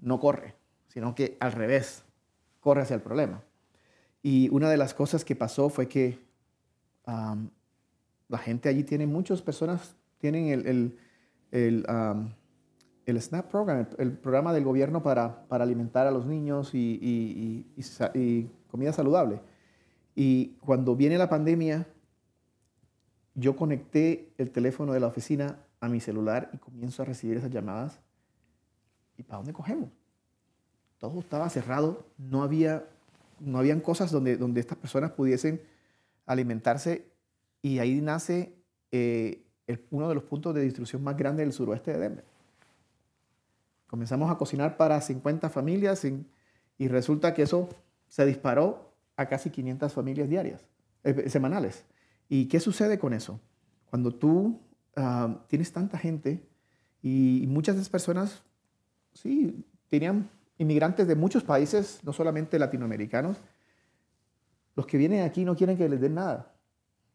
no 0.00 0.20
corre, 0.20 0.54
sino 0.86 1.12
que 1.12 1.36
al 1.40 1.50
revés, 1.50 2.04
corre 2.60 2.82
hacia 2.82 2.94
el 2.94 3.02
problema. 3.02 3.42
Y 4.22 4.48
una 4.50 4.70
de 4.70 4.76
las 4.76 4.94
cosas 4.94 5.24
que 5.24 5.34
pasó 5.34 5.68
fue 5.68 5.88
que 5.88 6.16
la 7.06 8.38
gente 8.38 8.68
allí 8.68 8.84
tiene, 8.84 9.04
muchas 9.08 9.42
personas 9.42 9.96
tienen 10.18 10.46
el, 10.46 10.66
el, 10.68 10.98
el, 11.50 11.86
el 13.04 13.20
SNAP 13.20 13.50
Program, 13.50 13.88
el, 13.98 14.12
programa 14.12 14.52
del 14.52 14.62
gobierno 14.62 15.02
para, 15.02 15.48
para 15.48 15.64
alimentar 15.64 16.06
a 16.06 16.12
los 16.12 16.24
niños 16.24 16.72
y, 16.72 17.00
y, 17.02 17.66
y, 18.14 18.50
comida 18.70 18.92
saludable. 18.92 19.40
Y 20.14 20.50
cuando 20.60 20.94
viene 20.94 21.18
la 21.18 21.28
pandemia, 21.28 21.88
yo 23.34 23.56
conecté 23.56 24.32
el 24.38 24.52
teléfono 24.52 24.92
de 24.92 25.00
la 25.00 25.08
oficina 25.08 25.58
mi 25.88 26.00
celular 26.00 26.50
y 26.52 26.58
comienzo 26.58 27.02
a 27.02 27.06
recibir 27.06 27.36
esas 27.36 27.50
llamadas. 27.50 28.00
¿Y 29.16 29.22
para 29.22 29.38
dónde 29.38 29.52
cogemos? 29.52 29.90
Todo 30.98 31.20
estaba 31.20 31.48
cerrado, 31.50 32.06
no 32.18 32.42
había, 32.42 32.84
no 33.40 33.58
habían 33.58 33.80
cosas 33.80 34.10
donde, 34.10 34.36
donde 34.36 34.60
estas 34.60 34.78
personas 34.78 35.12
pudiesen 35.12 35.60
alimentarse 36.26 37.06
y 37.62 37.78
ahí 37.78 38.00
nace 38.00 38.54
eh, 38.92 39.44
uno 39.90 40.08
de 40.08 40.14
los 40.14 40.24
puntos 40.24 40.54
de 40.54 40.62
distribución 40.62 41.02
más 41.02 41.16
grandes 41.16 41.46
del 41.46 41.52
suroeste 41.52 41.92
de 41.92 41.98
Denver. 41.98 42.24
Comenzamos 43.86 44.30
a 44.30 44.36
cocinar 44.36 44.76
para 44.76 45.00
50 45.00 45.48
familias 45.50 46.04
y, 46.04 46.26
y 46.78 46.88
resulta 46.88 47.34
que 47.34 47.42
eso 47.42 47.68
se 48.08 48.26
disparó 48.26 48.92
a 49.16 49.26
casi 49.26 49.50
500 49.50 49.92
familias 49.92 50.28
diarias, 50.28 50.66
eh, 51.04 51.28
semanales. 51.28 51.84
¿Y 52.28 52.46
qué 52.46 52.60
sucede 52.60 52.98
con 52.98 53.12
eso? 53.12 53.40
Cuando 53.90 54.12
tú 54.12 54.60
tienes 55.48 55.72
tanta 55.72 55.98
gente 55.98 56.46
y, 57.02 57.42
y 57.42 57.46
muchas 57.46 57.74
de 57.74 57.82
esas 57.82 57.90
personas, 57.90 58.42
sí, 59.12 59.64
tenían 59.88 60.30
inmigrantes 60.58 61.06
de 61.06 61.14
muchos 61.14 61.42
países, 61.42 62.00
no 62.02 62.12
solamente 62.12 62.58
latinoamericanos, 62.58 63.36
los 64.76 64.86
que 64.86 64.98
vienen 64.98 65.22
aquí 65.22 65.44
no 65.44 65.56
quieren 65.56 65.76
que 65.76 65.88
les 65.88 66.00
den 66.00 66.14
nada. 66.14 66.52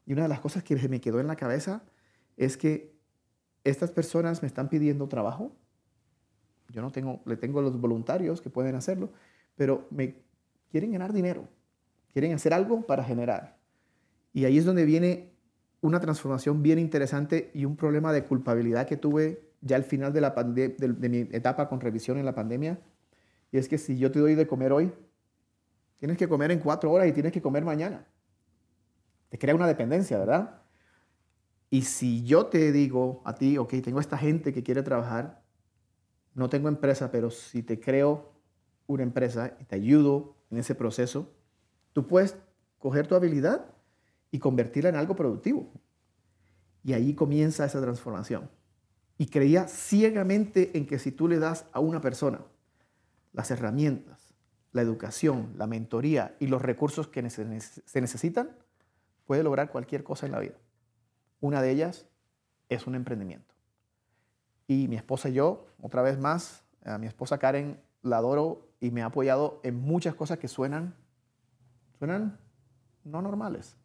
Y 0.05 0.13
una 0.13 0.23
de 0.23 0.29
las 0.29 0.39
cosas 0.39 0.63
que 0.63 0.75
me 0.87 1.01
quedó 1.01 1.19
en 1.19 1.27
la 1.27 1.35
cabeza 1.35 1.83
es 2.37 2.57
que 2.57 2.97
estas 3.63 3.91
personas 3.91 4.41
me 4.41 4.47
están 4.47 4.69
pidiendo 4.69 5.07
trabajo. 5.07 5.55
Yo 6.69 6.81
no 6.81 6.91
tengo, 6.91 7.21
le 7.25 7.35
tengo 7.35 7.61
los 7.61 7.79
voluntarios 7.79 8.41
que 8.41 8.49
pueden 8.49 8.75
hacerlo, 8.75 9.11
pero 9.55 9.87
me 9.91 10.15
quieren 10.71 10.91
ganar 10.91 11.13
dinero, 11.13 11.47
quieren 12.13 12.33
hacer 12.33 12.53
algo 12.53 12.85
para 12.85 13.03
generar. 13.03 13.57
Y 14.33 14.45
ahí 14.45 14.57
es 14.57 14.65
donde 14.65 14.85
viene 14.85 15.33
una 15.81 15.99
transformación 15.99 16.61
bien 16.61 16.79
interesante 16.79 17.51
y 17.53 17.65
un 17.65 17.75
problema 17.75 18.11
de 18.11 18.23
culpabilidad 18.25 18.87
que 18.87 18.97
tuve 18.97 19.49
ya 19.61 19.75
al 19.75 19.83
final 19.83 20.13
de, 20.13 20.21
la 20.21 20.31
de, 20.31 21.09
mi 21.09 21.19
etapa 21.31 21.67
con 21.69 21.79
revisión 21.81 22.17
en 22.17 22.25
la 22.25 22.35
pandemia. 22.35 22.79
Y 23.51 23.57
es 23.57 23.67
que 23.67 23.77
si 23.77 23.97
yo 23.97 24.11
te 24.11 24.19
doy 24.19 24.35
de 24.35 24.47
comer 24.47 24.71
hoy, 24.71 24.91
tienes 25.97 26.17
que 26.17 26.27
comer 26.27 26.51
en 26.51 26.59
cuatro 26.59 26.91
horas 26.91 27.07
y 27.07 27.11
tienes 27.11 27.31
que 27.31 27.41
comer 27.41 27.63
mañana 27.65 28.05
te 29.29 29.37
crea 29.37 29.55
una 29.55 29.67
dependencia, 29.67 30.17
¿verdad? 30.17 30.61
Y 31.69 31.83
si 31.83 32.23
yo 32.23 32.47
te 32.47 32.71
digo 32.71 33.21
a 33.25 33.35
ti, 33.35 33.57
ok, 33.57 33.75
tengo 33.83 33.99
esta 33.99 34.17
gente 34.17 34.51
que 34.51 34.63
quiere 34.63 34.81
trabajar, 34.81 35.43
no 36.33 36.49
tengo 36.49 36.67
empresa, 36.67 37.11
pero 37.11 37.29
si 37.29 37.61
te 37.61 37.79
creo 37.79 38.33
una 38.87 39.03
empresa 39.03 39.55
y 39.59 39.65
te 39.65 39.75
ayudo 39.75 40.35
en 40.49 40.57
ese 40.57 40.73
proceso, 40.73 41.31
tú 41.93 42.07
puedes 42.07 42.35
coger 42.79 43.05
tu 43.05 43.13
habilidad 43.13 43.71
y 44.31 44.39
convertirla 44.39 44.89
en 44.89 44.95
algo 44.95 45.15
productivo. 45.15 45.71
Y 46.83 46.93
ahí 46.93 47.13
comienza 47.13 47.65
esa 47.65 47.81
transformación. 47.81 48.49
Y 49.17 49.27
creía 49.27 49.67
ciegamente 49.67 50.77
en 50.77 50.85
que 50.85 50.99
si 50.99 51.11
tú 51.11 51.27
le 51.27 51.39
das 51.39 51.65
a 51.73 51.79
una 51.79 51.99
persona 52.01 52.41
las 53.33 53.51
herramientas, 53.51 54.33
la 54.71 54.81
educación, 54.81 55.53
la 55.57 55.67
mentoría 55.67 56.35
y 56.39 56.47
los 56.47 56.61
recursos 56.61 57.07
que 57.07 57.27
se 57.29 58.01
necesitan, 58.01 58.51
puede 59.25 59.43
lograr 59.43 59.71
cualquier 59.71 60.03
cosa 60.03 60.25
en 60.25 60.31
la 60.31 60.39
vida. 60.39 60.55
Una 61.41 61.61
de 61.61 61.71
ellas 61.71 62.05
es 62.69 62.87
un 62.87 62.95
emprendimiento. 62.95 63.55
Y 64.67 64.87
mi 64.87 64.95
esposa 64.95 65.29
y 65.29 65.33
yo, 65.33 65.67
otra 65.81 66.01
vez 66.01 66.19
más, 66.19 66.63
A 66.83 66.97
mi 66.97 67.07
esposa 67.07 67.37
Karen 67.37 67.79
la 68.01 68.17
adoro 68.17 68.69
y 68.79 68.91
me 68.91 69.01
ha 69.01 69.07
apoyado 69.07 69.59
en 69.63 69.75
muchas 69.75 70.15
cosas 70.15 70.37
que 70.37 70.47
suenan, 70.47 70.95
suenan 71.97 72.39
no 73.03 73.21
normales. 73.21 73.75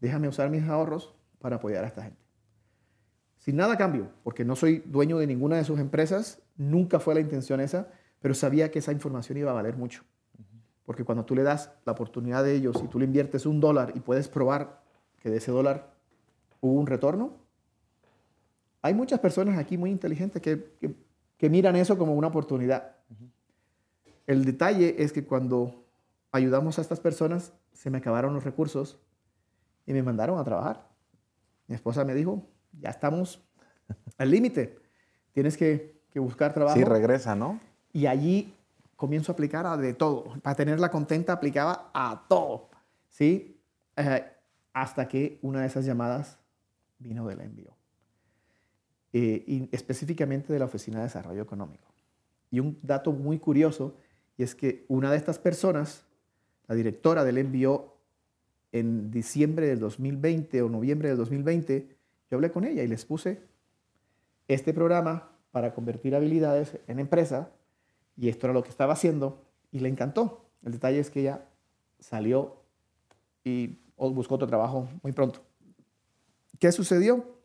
Déjame 0.00 0.28
usar 0.28 0.50
mis 0.50 0.64
ahorros 0.64 1.14
para 1.40 1.56
apoyar 1.56 1.84
a 1.84 1.88
esta 1.88 2.02
gente. 2.02 2.20
Sin 3.38 3.56
nada 3.56 3.76
cambio, 3.76 4.10
porque 4.24 4.44
no 4.44 4.56
soy 4.56 4.82
dueño 4.84 5.18
de 5.18 5.26
ninguna 5.26 5.56
de 5.56 5.64
sus 5.64 5.78
empresas, 5.78 6.42
nunca 6.56 7.00
fue 7.00 7.14
la 7.14 7.20
intención 7.20 7.60
esa, 7.60 7.88
pero 8.20 8.34
sabía 8.34 8.70
que 8.70 8.80
esa 8.80 8.92
información 8.92 9.38
iba 9.38 9.50
a 9.50 9.54
valer 9.54 9.76
mucho. 9.76 10.02
Porque 10.84 11.04
cuando 11.04 11.24
tú 11.24 11.34
le 11.34 11.42
das 11.42 11.70
la 11.84 11.92
oportunidad 11.92 12.42
de 12.44 12.54
ellos 12.54 12.80
y 12.82 12.88
tú 12.88 12.98
le 12.98 13.04
inviertes 13.04 13.46
un 13.46 13.60
dólar 13.60 13.92
y 13.94 14.00
puedes 14.00 14.28
probar 14.28 14.82
que 15.20 15.30
de 15.30 15.36
ese 15.36 15.52
dólar 15.52 15.92
hubo 16.60 16.72
un 16.72 16.86
retorno, 16.86 17.36
hay 18.82 18.94
muchas 18.94 19.20
personas 19.20 19.58
aquí 19.58 19.76
muy 19.76 19.90
inteligentes 19.90 20.40
que, 20.40 20.72
que, 21.36 21.50
miran 21.50 21.76
eso 21.76 21.98
como 21.98 22.14
una 22.14 22.28
oportunidad. 22.28 22.96
El 24.26 24.44
detalle 24.44 25.02
es 25.02 25.12
que 25.12 25.24
cuando 25.24 25.84
ayudamos 26.32 26.78
a 26.78 26.82
estas 26.82 27.00
personas, 27.00 27.52
se 27.72 27.90
me 27.90 27.98
acabaron 27.98 28.34
los 28.34 28.44
recursos 28.44 28.98
y 29.88 29.94
me 29.94 30.02
mandaron 30.02 30.38
a 30.38 30.44
trabajar. 30.44 30.86
Mi 31.66 31.74
esposa 31.74 32.04
me 32.04 32.14
dijo, 32.14 32.46
ya 32.78 32.90
estamos 32.90 33.42
al 34.18 34.30
límite, 34.30 34.78
tienes 35.32 35.56
que, 35.56 36.02
que, 36.10 36.20
buscar 36.20 36.52
trabajo. 36.52 36.76
Sí, 36.76 36.84
regresa, 36.84 37.34
¿no? 37.34 37.58
Y 37.94 38.04
allí 38.04 38.54
comienzo 38.96 39.32
a 39.32 39.34
aplicar 39.34 39.64
a 39.64 39.78
de 39.78 39.94
todo. 39.94 40.34
Para 40.42 40.54
tenerla 40.54 40.90
contenta 40.90 41.32
aplicaba 41.32 41.90
a 41.94 42.26
todo, 42.28 42.68
¿sí? 43.08 43.58
Eh, 43.96 44.26
hasta 44.74 45.08
que 45.08 45.38
una 45.40 45.62
de 45.62 45.68
esas 45.68 45.86
llamadas 45.86 46.38
vino 46.98 47.26
del 47.26 47.40
envío. 47.40 47.74
Eh, 49.14 49.42
y 49.46 49.68
específicamente 49.72 50.52
de 50.52 50.58
la 50.58 50.66
Oficina 50.66 50.98
de 50.98 51.04
Desarrollo 51.04 51.40
Económico. 51.40 51.88
Y 52.50 52.60
un 52.60 52.78
dato 52.82 53.10
muy 53.12 53.38
curioso 53.38 53.96
y 54.36 54.42
es 54.42 54.54
que 54.54 54.84
una 54.88 55.10
de 55.10 55.16
estas 55.16 55.38
personas, 55.38 56.04
la 56.66 56.74
directora 56.74 57.24
del 57.24 57.38
envío, 57.38 57.97
en 58.72 59.10
diciembre 59.10 59.66
del 59.66 59.78
2020 59.78 60.62
o 60.62 60.68
noviembre 60.68 61.08
del 61.08 61.18
2020, 61.18 61.88
yo 62.30 62.36
hablé 62.36 62.50
con 62.50 62.64
ella 62.64 62.82
y 62.82 62.88
les 62.88 63.04
puse 63.04 63.40
este 64.46 64.72
programa 64.74 65.30
para 65.50 65.74
convertir 65.74 66.14
habilidades 66.14 66.78
en 66.86 66.98
empresa 66.98 67.50
y 68.16 68.28
esto 68.28 68.46
era 68.46 68.54
lo 68.54 68.62
que 68.62 68.70
estaba 68.70 68.92
haciendo 68.92 69.44
y 69.72 69.80
le 69.80 69.88
encantó. 69.88 70.44
El 70.64 70.72
detalle 70.72 70.98
es 70.98 71.10
que 71.10 71.20
ella 71.20 71.46
salió 71.98 72.62
y 73.44 73.78
buscó 73.96 74.34
otro 74.34 74.46
trabajo 74.46 74.88
muy 75.02 75.12
pronto. 75.12 75.40
¿Qué 76.58 76.72
sucedió? 76.72 77.38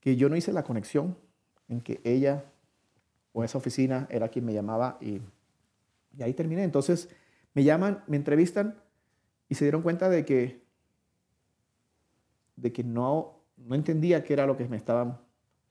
que 0.00 0.16
yo 0.16 0.28
no 0.28 0.36
hice 0.36 0.52
la 0.52 0.62
conexión 0.62 1.16
en 1.68 1.80
que 1.80 2.00
ella 2.04 2.44
o 3.32 3.44
esa 3.44 3.58
oficina 3.58 4.06
era 4.10 4.28
quien 4.28 4.44
me 4.44 4.52
llamaba 4.52 4.96
y, 5.00 5.20
y 6.16 6.22
ahí 6.22 6.34
terminé. 6.34 6.64
Entonces 6.64 7.08
me 7.54 7.64
llaman, 7.64 8.04
me 8.06 8.16
entrevistan 8.16 8.80
y 9.48 9.54
se 9.54 9.64
dieron 9.64 9.82
cuenta 9.82 10.08
de 10.08 10.24
que, 10.24 10.62
de 12.56 12.72
que 12.72 12.84
no, 12.84 13.40
no 13.56 13.74
entendía 13.74 14.22
qué 14.24 14.32
era 14.32 14.46
lo 14.46 14.56
que 14.56 14.68
me 14.68 14.76
estaban... 14.76 15.18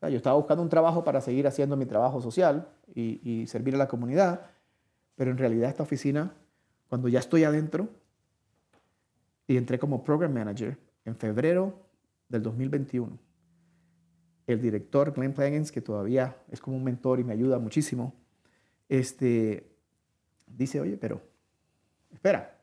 yo 0.01 0.17
estaba 0.17 0.35
buscando 0.35 0.63
un 0.63 0.69
trabajo 0.69 1.03
para 1.03 1.21
seguir 1.21 1.47
haciendo 1.47 1.77
mi 1.77 1.85
trabajo 1.85 2.21
social 2.21 2.67
y, 2.93 3.19
y 3.23 3.47
servir 3.47 3.75
a 3.75 3.77
la 3.77 3.87
comunidad, 3.87 4.47
pero 5.15 5.31
en 5.31 5.37
realidad 5.37 5.69
esta 5.69 5.83
oficina, 5.83 6.33
cuando 6.89 7.07
ya 7.07 7.19
estoy 7.19 7.43
adentro, 7.43 7.89
y 9.47 9.57
entré 9.57 9.79
como 9.79 10.03
Program 10.03 10.33
Manager 10.33 10.77
en 11.05 11.15
febrero 11.15 11.73
del 12.27 12.43
2021 12.43 13.27
el 14.47 14.61
director 14.61 15.13
Glenn 15.13 15.33
Plagans, 15.33 15.71
que 15.71 15.81
todavía 15.81 16.37
es 16.49 16.61
como 16.61 16.77
un 16.77 16.83
mentor 16.83 17.19
y 17.19 17.23
me 17.25 17.33
ayuda 17.33 17.59
muchísimo, 17.59 18.15
este, 18.87 19.69
dice, 20.47 20.79
oye, 20.79 20.95
pero 20.97 21.21
espera, 22.13 22.56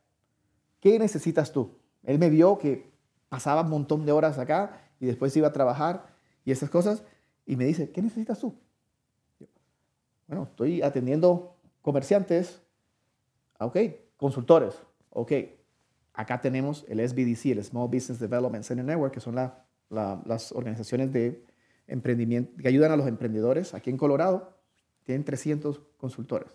¿qué 0.85 0.99
necesitas 0.99 1.51
tú? 1.51 1.71
Él 2.03 2.19
me 2.19 2.29
vio 2.29 2.59
que 2.59 2.93
pasaba 3.31 3.63
un 3.63 3.71
montón 3.71 4.05
de 4.05 4.13
horas 4.13 4.39
acá 4.39 4.83
y 5.01 5.07
después 5.07 5.35
iba 5.35 5.49
a 5.49 5.53
trabajar 5.53 6.15
y 6.45 6.51
esas 6.51 6.69
cosas, 6.69 7.03
y 7.47 7.57
me 7.57 7.65
dice, 7.65 7.91
¿qué 7.91 8.03
necesitas 8.03 8.39
tú? 8.39 8.55
Bueno, 10.27 10.43
estoy 10.45 10.83
atendiendo 10.83 11.57
comerciantes, 11.81 12.61
ah, 13.59 13.65
ok, 13.65 13.79
consultores, 14.19 14.75
ok, 15.09 15.33
acá 16.13 16.43
tenemos 16.43 16.85
el 16.87 17.01
SBDC, 17.01 17.47
el 17.47 17.65
Small 17.65 17.89
Business 17.89 18.19
Development 18.19 18.63
Center 18.63 18.85
Network, 18.85 19.15
que 19.15 19.21
son 19.21 19.37
las 19.37 20.53
organizaciones 20.53 21.11
de 21.15 21.47
emprendimiento, 21.87 22.61
que 22.61 22.69
ayudan 22.69 22.93
a 22.93 22.97
los 22.97 23.07
emprendedores 23.07 23.73
aquí 23.73 23.89
en 23.89 23.97
Colorado. 23.97 24.53
Tienen 25.05 25.25
300 25.25 25.81
consultores. 25.97 26.51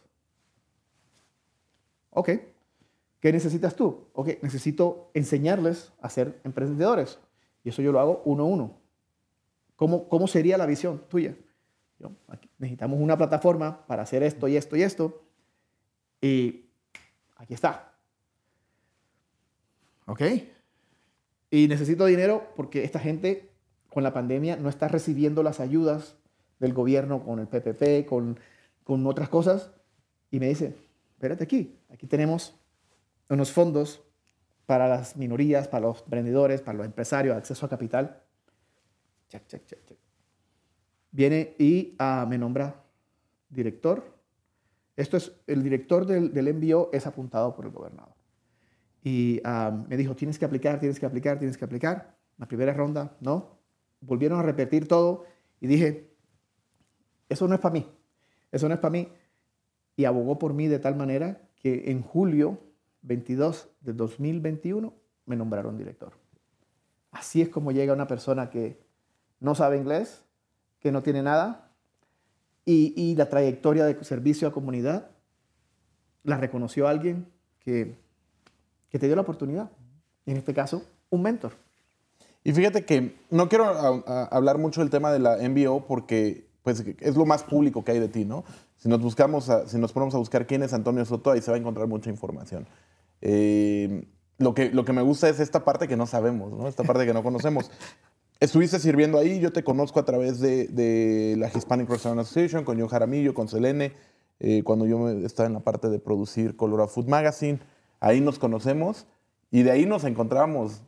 Ok. 2.11 2.29
¿Qué 3.19 3.33
necesitas 3.33 3.75
tú? 3.75 4.07
Ok, 4.13 4.41
necesito 4.41 5.11
enseñarles 5.13 5.91
a 6.01 6.09
ser 6.09 6.39
emprendedores. 6.43 7.19
Y 7.63 7.69
eso 7.69 7.81
yo 7.81 7.91
lo 7.91 7.99
hago 7.99 8.21
uno 8.25 8.43
a 8.43 8.47
uno. 8.47 8.77
¿Cómo, 9.75 10.07
cómo 10.07 10.27
sería 10.27 10.57
la 10.57 10.65
visión 10.65 11.03
tuya? 11.09 11.35
necesitamos 12.57 12.99
una 13.01 13.17
plataforma 13.17 13.85
para 13.85 14.03
hacer 14.03 14.23
esto 14.23 14.47
y 14.47 14.55
esto 14.55 14.77
y 14.77 14.83
esto. 14.83 15.21
Y 16.21 16.65
aquí 17.35 17.53
está. 17.53 17.93
¿Ok? 20.05 20.21
Y 21.51 21.67
necesito 21.67 22.05
dinero 22.05 22.51
porque 22.55 22.83
esta 22.83 22.99
gente 22.99 23.49
con 23.89 24.03
la 24.03 24.13
pandemia 24.13 24.55
no 24.55 24.69
está 24.69 24.87
recibiendo 24.87 25.43
las 25.43 25.59
ayudas 25.59 26.15
del 26.59 26.73
gobierno 26.73 27.23
con 27.23 27.39
el 27.39 27.47
PPP, 27.47 28.07
con, 28.07 28.39
con 28.83 29.05
otras 29.07 29.29
cosas, 29.29 29.71
y 30.29 30.39
me 30.39 30.47
dice, 30.47 30.75
espérate 31.15 31.43
aquí, 31.43 31.79
aquí 31.89 32.05
tenemos 32.05 32.58
unos 33.29 33.51
fondos 33.51 34.01
para 34.65 34.87
las 34.87 35.17
minorías, 35.17 35.67
para 35.67 35.87
los 35.87 36.01
emprendedores, 36.03 36.61
para 36.61 36.77
los 36.77 36.85
empresarios, 36.85 37.35
acceso 37.35 37.65
a 37.65 37.69
capital. 37.69 38.21
Check, 39.29 39.47
check, 39.47 39.65
check. 39.67 39.97
Viene 41.11 41.55
y 41.57 41.95
ah, 41.99 42.25
me 42.27 42.37
nombra 42.37 42.83
director. 43.49 44.17
Esto 44.95 45.17
es, 45.17 45.31
el 45.47 45.63
director 45.63 46.05
del, 46.05 46.33
del 46.33 46.47
envío 46.47 46.89
es 46.93 47.07
apuntado 47.07 47.55
por 47.55 47.65
el 47.65 47.71
gobernador. 47.71 48.13
Y 49.03 49.41
ah, 49.43 49.85
me 49.87 49.97
dijo, 49.97 50.15
tienes 50.15 50.37
que 50.37 50.45
aplicar, 50.45 50.79
tienes 50.79 50.99
que 50.99 51.05
aplicar, 51.05 51.39
tienes 51.39 51.57
que 51.57 51.65
aplicar. 51.65 52.15
La 52.37 52.47
primera 52.47 52.73
ronda, 52.73 53.15
no 53.21 53.59
volvieron 54.01 54.39
a 54.39 54.43
repetir 54.43 54.87
todo 54.87 55.25
y 55.59 55.67
dije, 55.67 56.13
eso 57.27 57.47
no 57.47 57.55
es 57.55 57.61
para 57.61 57.73
mí, 57.73 57.85
eso 58.51 58.67
no 58.67 58.73
es 58.73 58.79
para 58.79 58.91
mí. 58.91 59.09
Y 59.95 60.05
abogó 60.05 60.39
por 60.39 60.53
mí 60.53 60.67
de 60.67 60.79
tal 60.79 60.95
manera 60.95 61.49
que 61.55 61.91
en 61.91 62.01
julio 62.01 62.59
22 63.01 63.69
de 63.81 63.93
2021 63.93 64.93
me 65.25 65.35
nombraron 65.35 65.77
director. 65.77 66.13
Así 67.11 67.41
es 67.41 67.49
como 67.49 67.71
llega 67.71 67.93
una 67.93 68.07
persona 68.07 68.49
que 68.49 68.79
no 69.39 69.55
sabe 69.55 69.77
inglés, 69.77 70.23
que 70.79 70.91
no 70.91 71.01
tiene 71.01 71.23
nada, 71.23 71.71
y, 72.65 72.93
y 72.95 73.15
la 73.15 73.29
trayectoria 73.29 73.85
de 73.85 74.03
servicio 74.03 74.47
a 74.47 74.51
comunidad 74.51 75.11
la 76.23 76.37
reconoció 76.37 76.87
alguien 76.87 77.27
que, 77.59 77.95
que 78.89 78.99
te 78.99 79.07
dio 79.07 79.15
la 79.15 79.21
oportunidad. 79.21 79.71
En 80.25 80.37
este 80.37 80.53
caso, 80.53 80.83
un 81.09 81.21
mentor. 81.21 81.53
Y 82.43 82.53
fíjate 82.53 82.85
que 82.85 83.17
no 83.29 83.49
quiero 83.49 83.65
hablar 84.31 84.57
mucho 84.57 84.81
del 84.81 84.89
tema 84.89 85.11
de 85.11 85.19
la 85.19 85.37
MBO 85.37 85.85
porque 85.85 86.47
pues, 86.63 86.83
es 86.99 87.15
lo 87.15 87.25
más 87.25 87.43
público 87.43 87.83
que 87.83 87.91
hay 87.91 87.99
de 87.99 88.07
ti, 88.07 88.25
¿no? 88.25 88.43
Si 88.77 88.87
nos, 88.87 89.01
buscamos 89.01 89.51
si 89.67 89.77
nos 89.77 89.91
ponemos 89.91 90.15
a 90.15 90.19
buscar 90.19 90.47
quién 90.47 90.63
es 90.63 90.71
Antonio 90.73 91.03
Soto, 91.03 91.31
ahí 91.31 91.41
se 91.41 91.51
va 91.51 91.57
a 91.57 91.59
encontrar 91.59 91.87
mucha 91.87 92.09
información. 92.09 92.65
Eh, 93.21 94.07
lo, 94.37 94.53
que, 94.53 94.69
lo 94.69 94.85
que 94.85 94.93
me 94.93 95.01
gusta 95.01 95.29
es 95.29 95.39
esta 95.39 95.65
parte 95.65 95.87
que 95.87 95.97
no 95.97 96.07
sabemos, 96.07 96.51
¿no? 96.51 96.67
Esta 96.67 96.83
parte 96.83 97.05
que 97.05 97.13
no 97.13 97.23
conocemos. 97.23 97.71
Estuviste 98.39 98.79
sirviendo 98.79 99.17
ahí, 99.17 99.39
yo 99.39 99.51
te 99.51 99.63
conozco 99.63 99.99
a 99.99 100.05
través 100.05 100.39
de, 100.39 101.35
la 101.37 101.49
Hispanic 101.49 101.89
Restaurant 101.89 102.21
Association, 102.21 102.63
con 102.63 102.79
John 102.79 102.87
Jaramillo, 102.87 103.33
con 103.33 103.49
Selene, 103.49 103.91
eh, 104.39 104.63
cuando 104.63 104.85
yo 104.85 105.09
estaba 105.09 105.47
en 105.47 105.53
la 105.53 105.59
parte 105.59 105.89
de 105.89 105.99
producir 105.99 106.55
Colorado 106.55 106.87
Food 106.87 107.07
Magazine. 107.07 107.59
Ahí 107.99 108.21
nos 108.21 108.39
conocemos 108.39 109.07
y 109.51 109.63
de 109.63 109.71
ahí 109.71 109.85
nos 109.85 110.05
encontramos 110.05 110.83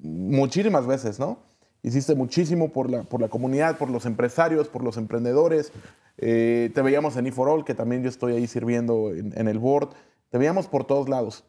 muchísimas 0.00 0.86
veces, 0.86 1.18
¿no? 1.18 1.38
Hiciste 1.82 2.14
muchísimo 2.14 2.72
por 2.72 2.90
la, 2.90 3.04
por 3.04 3.20
la 3.20 3.28
comunidad, 3.28 3.78
por 3.78 3.90
los 3.90 4.04
empresarios, 4.06 4.68
por 4.68 4.82
los 4.82 4.96
emprendedores. 4.96 5.72
Eh, 6.18 6.70
te 6.74 6.82
veíamos 6.82 7.16
en 7.16 7.26
E4All, 7.26 7.64
que 7.64 7.74
también 7.74 8.02
yo 8.02 8.08
estoy 8.08 8.34
ahí 8.34 8.46
sirviendo 8.46 9.12
en, 9.14 9.48
el 9.48 9.58
board. 9.58 9.90
Te 10.30 10.38
veíamos 10.38 10.68
por 10.68 10.84
todos 10.84 11.08
lados. 11.08 11.44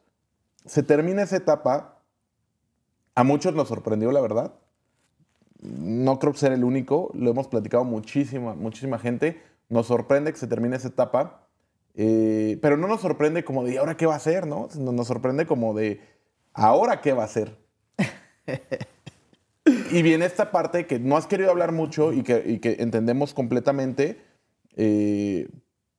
Se 0.65 0.83
termina 0.83 1.23
esa 1.23 1.37
etapa. 1.37 2.01
A 3.15 3.23
muchos 3.23 3.53
nos 3.53 3.67
sorprendió, 3.67 4.11
la 4.11 4.21
verdad. 4.21 4.53
No 5.61 6.19
creo 6.19 6.33
que 6.33 6.39
ser 6.39 6.51
el 6.51 6.63
único. 6.63 7.11
Lo 7.13 7.31
hemos 7.31 7.47
platicado 7.47 7.83
muchísima, 7.83 8.55
muchísima 8.55 8.99
gente. 8.99 9.41
Nos 9.67 9.87
sorprende 9.87 10.31
que 10.31 10.39
se 10.39 10.47
termine 10.47 10.77
esa 10.77 10.87
etapa. 10.87 11.47
Eh, 11.95 12.57
pero 12.61 12.77
no 12.77 12.87
nos 12.87 13.01
sorprende 13.01 13.43
como 13.43 13.63
de, 13.63 13.77
¿ahora 13.77 13.97
qué 13.97 14.05
va 14.05 14.13
a 14.13 14.17
hacer? 14.17 14.47
¿no? 14.47 14.69
Nos 14.75 15.07
sorprende 15.07 15.45
como 15.45 15.73
de, 15.73 15.99
¿ahora 16.53 17.01
qué 17.01 17.13
va 17.13 17.23
a 17.23 17.25
hacer? 17.25 17.57
y 19.91 20.01
viene 20.01 20.25
esta 20.25 20.51
parte 20.51 20.87
que 20.87 20.99
no 20.99 21.17
has 21.17 21.27
querido 21.27 21.51
hablar 21.51 21.71
mucho 21.71 22.13
y 22.13 22.23
que, 22.23 22.77
entendemos 22.79 23.33
completamente, 23.33 24.21
eh, 24.75 25.49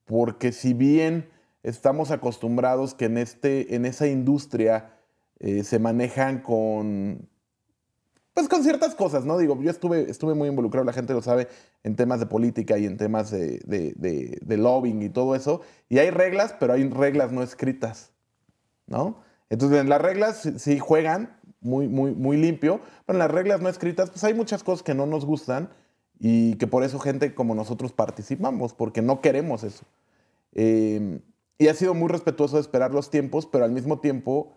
porque 0.07 0.53
si 0.53 0.73
bien 0.73 1.29
estamos 1.63 2.11
acostumbrados 2.11 2.95
que 2.95 3.07
en, 3.07 3.19
este, 3.19 3.75
en 3.75 3.85
esa 3.87 4.07
industria 4.07 4.95
eh, 5.39 5.65
se 5.65 5.79
manejan 5.79 6.41
con, 6.41 7.29
pues 8.35 8.49
con 8.49 8.63
ciertas 8.63 8.95
cosas, 8.95 9.25
¿no? 9.25 9.39
Digo, 9.39 9.61
yo 9.61 9.71
estuve, 9.71 10.11
estuve 10.11 10.35
muy 10.35 10.49
involucrado, 10.49 10.85
la 10.85 10.93
gente 10.93 11.13
lo 11.13 11.23
sabe, 11.23 11.49
en 11.83 11.97
temas 11.97 12.21
de 12.21 12.27
política 12.27 12.79
y 12.79 12.87
en 12.87 12.97
temas 12.97 13.31
de, 13.31 13.59
de, 13.67 14.57
lobbying 14.57 15.03
y 15.03 15.09
todo 15.09 15.35
eso. 15.35 15.63
Y 15.89 15.99
hay 15.99 16.11
reglas, 16.11 16.55
pero 16.59 16.73
hay 16.73 16.89
reglas 16.89 17.33
no 17.33 17.43
escritas, 17.43 18.13
¿no? 18.87 19.23
Entonces, 19.49 19.81
en 19.81 19.89
las 19.89 20.01
reglas 20.01 20.49
sí 20.59 20.79
juegan 20.79 21.37
muy, 21.61 21.89
muy, 21.89 22.15
muy 22.15 22.37
limpio, 22.37 22.81
pero 23.05 23.17
en 23.17 23.21
las 23.21 23.31
reglas 23.31 23.61
no 23.61 23.69
escritas, 23.69 24.11
pues 24.11 24.23
hay 24.25 24.35
muchas 24.35 24.63
cosas 24.63 24.83
que 24.83 24.95
no 24.95 25.07
nos 25.07 25.25
gustan 25.25 25.71
y 26.19 26.55
que 26.57 26.67
por 26.67 26.85
eso 26.85 26.99
gente 26.99 27.35
como 27.35 27.55
nosotros 27.55 27.93
participamos, 27.93 28.75
porque 28.75 29.03
no 29.03 29.21
queremos 29.21 29.65
eso. 29.65 29.85
Em, 30.53 31.21
y 31.61 31.69
ha 31.69 31.75
sido 31.75 31.93
muy 31.93 32.09
respetuoso 32.09 32.57
de 32.57 32.63
esperar 32.63 32.95
los 32.95 33.11
tiempos, 33.11 33.45
pero 33.45 33.67
al 33.67 33.71
mismo 33.71 34.01
tiempo, 34.01 34.55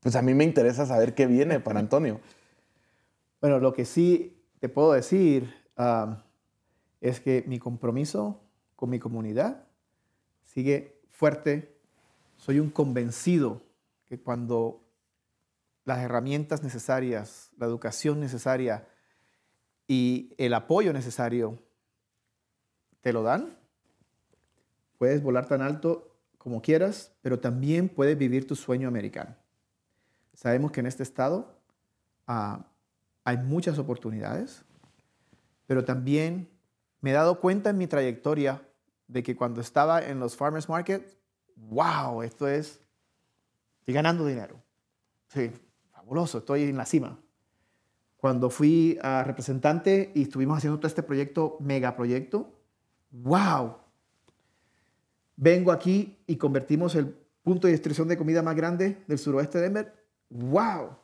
pues 0.00 0.14
a 0.14 0.20
mí 0.20 0.34
me 0.34 0.44
interesa 0.44 0.84
saber 0.84 1.14
qué 1.14 1.26
viene 1.26 1.60
para 1.60 1.80
Antonio. 1.80 2.20
Bueno, 3.40 3.58
lo 3.58 3.72
que 3.72 3.86
sí 3.86 4.38
te 4.60 4.68
puedo 4.68 4.92
decir 4.92 5.54
es 7.00 7.20
que 7.20 7.42
mi 7.46 7.58
compromiso 7.58 8.42
con 8.76 8.90
mi 8.90 8.98
comunidad 8.98 9.66
sigue 10.44 11.00
fuerte. 11.08 11.80
Soy 12.36 12.60
un 12.60 12.68
convencido 12.68 13.62
que 14.04 14.20
cuando 14.20 14.86
las 15.86 16.00
herramientas 16.00 16.62
necesarias, 16.62 17.50
la 17.56 17.64
educación 17.64 18.20
necesaria 18.20 18.86
y 19.88 20.34
el 20.36 20.52
apoyo 20.52 20.92
necesario 20.92 21.58
te 23.00 23.14
lo 23.14 23.22
dan, 23.22 23.55
puedes 24.98 25.22
volar 25.22 25.46
tan 25.46 25.62
alto 25.62 26.16
como 26.38 26.62
quieras, 26.62 27.12
pero 27.22 27.40
también 27.40 27.88
puedes 27.88 28.16
vivir 28.16 28.46
tu 28.46 28.54
sueño 28.54 28.88
americano. 28.88 29.34
Sabemos 30.32 30.70
que 30.70 30.80
en 30.80 30.86
este 30.86 31.02
estado 31.02 31.58
ah, 32.26 32.66
hay 33.24 33.38
muchas 33.38 33.78
oportunidades, 33.78 34.64
pero 35.66 35.84
también 35.84 36.48
me 37.00 37.10
he 37.10 37.14
dado 37.14 37.40
cuenta 37.40 37.70
en 37.70 37.78
mi 37.78 37.86
trayectoria 37.86 38.62
de 39.08 39.22
que 39.22 39.36
cuando 39.36 39.60
estaba 39.60 40.00
en 40.00 40.20
los 40.20 40.36
farmers 40.36 40.68
market, 40.68 41.16
wow, 41.56 42.22
esto 42.22 42.48
es, 42.48 42.80
estoy 43.80 43.94
ganando 43.94 44.26
dinero. 44.26 44.62
Sí, 45.28 45.50
fabuloso, 45.92 46.38
estoy 46.38 46.62
en 46.62 46.76
la 46.76 46.86
cima. 46.86 47.18
Cuando 48.16 48.50
fui 48.50 48.98
a 49.02 49.24
representante 49.24 50.12
y 50.14 50.22
estuvimos 50.22 50.58
haciendo 50.58 50.78
todo 50.78 50.88
este 50.88 51.02
proyecto, 51.02 51.56
megaproyecto, 51.60 52.52
wow. 53.10 53.85
Vengo 55.36 55.70
aquí 55.70 56.16
y 56.26 56.36
convertimos 56.36 56.94
el 56.94 57.14
punto 57.42 57.66
de 57.66 57.74
distribución 57.74 58.08
de 58.08 58.16
comida 58.16 58.42
más 58.42 58.56
grande 58.56 58.98
del 59.06 59.18
suroeste 59.18 59.58
de 59.58 59.64
Denver. 59.64 59.94
Wow. 60.30 60.96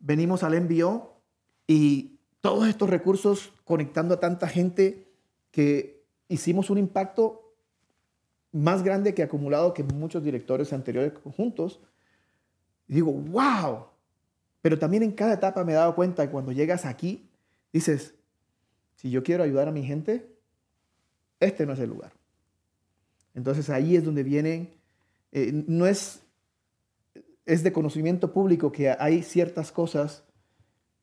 Venimos 0.00 0.42
al 0.42 0.54
envío 0.54 1.14
y 1.66 2.18
todos 2.40 2.68
estos 2.68 2.90
recursos 2.90 3.52
conectando 3.64 4.14
a 4.14 4.20
tanta 4.20 4.48
gente 4.48 5.06
que 5.50 6.04
hicimos 6.28 6.70
un 6.70 6.78
impacto 6.78 7.54
más 8.52 8.82
grande 8.82 9.14
que 9.14 9.22
acumulado 9.22 9.74
que 9.74 9.84
muchos 9.84 10.22
directores 10.22 10.72
anteriores 10.72 11.12
juntos. 11.36 11.80
Y 12.88 12.94
digo, 12.94 13.12
wow. 13.12 13.86
Pero 14.60 14.78
también 14.78 15.02
en 15.02 15.12
cada 15.12 15.34
etapa 15.34 15.64
me 15.64 15.72
he 15.72 15.76
dado 15.76 15.94
cuenta 15.94 16.26
que 16.26 16.32
cuando 16.32 16.52
llegas 16.52 16.84
aquí, 16.84 17.30
dices, 17.72 18.14
si 18.96 19.10
yo 19.10 19.22
quiero 19.22 19.44
ayudar 19.44 19.68
a 19.68 19.72
mi 19.72 19.84
gente, 19.84 20.36
este 21.38 21.64
no 21.64 21.72
es 21.72 21.78
el 21.78 21.88
lugar. 21.88 22.12
Entonces 23.34 23.70
ahí 23.70 23.96
es 23.96 24.04
donde 24.04 24.22
vienen, 24.22 24.74
eh, 25.32 25.64
no 25.66 25.86
es, 25.86 26.22
es 27.46 27.62
de 27.62 27.72
conocimiento 27.72 28.32
público 28.32 28.72
que 28.72 28.90
hay 28.90 29.22
ciertas 29.22 29.72
cosas 29.72 30.24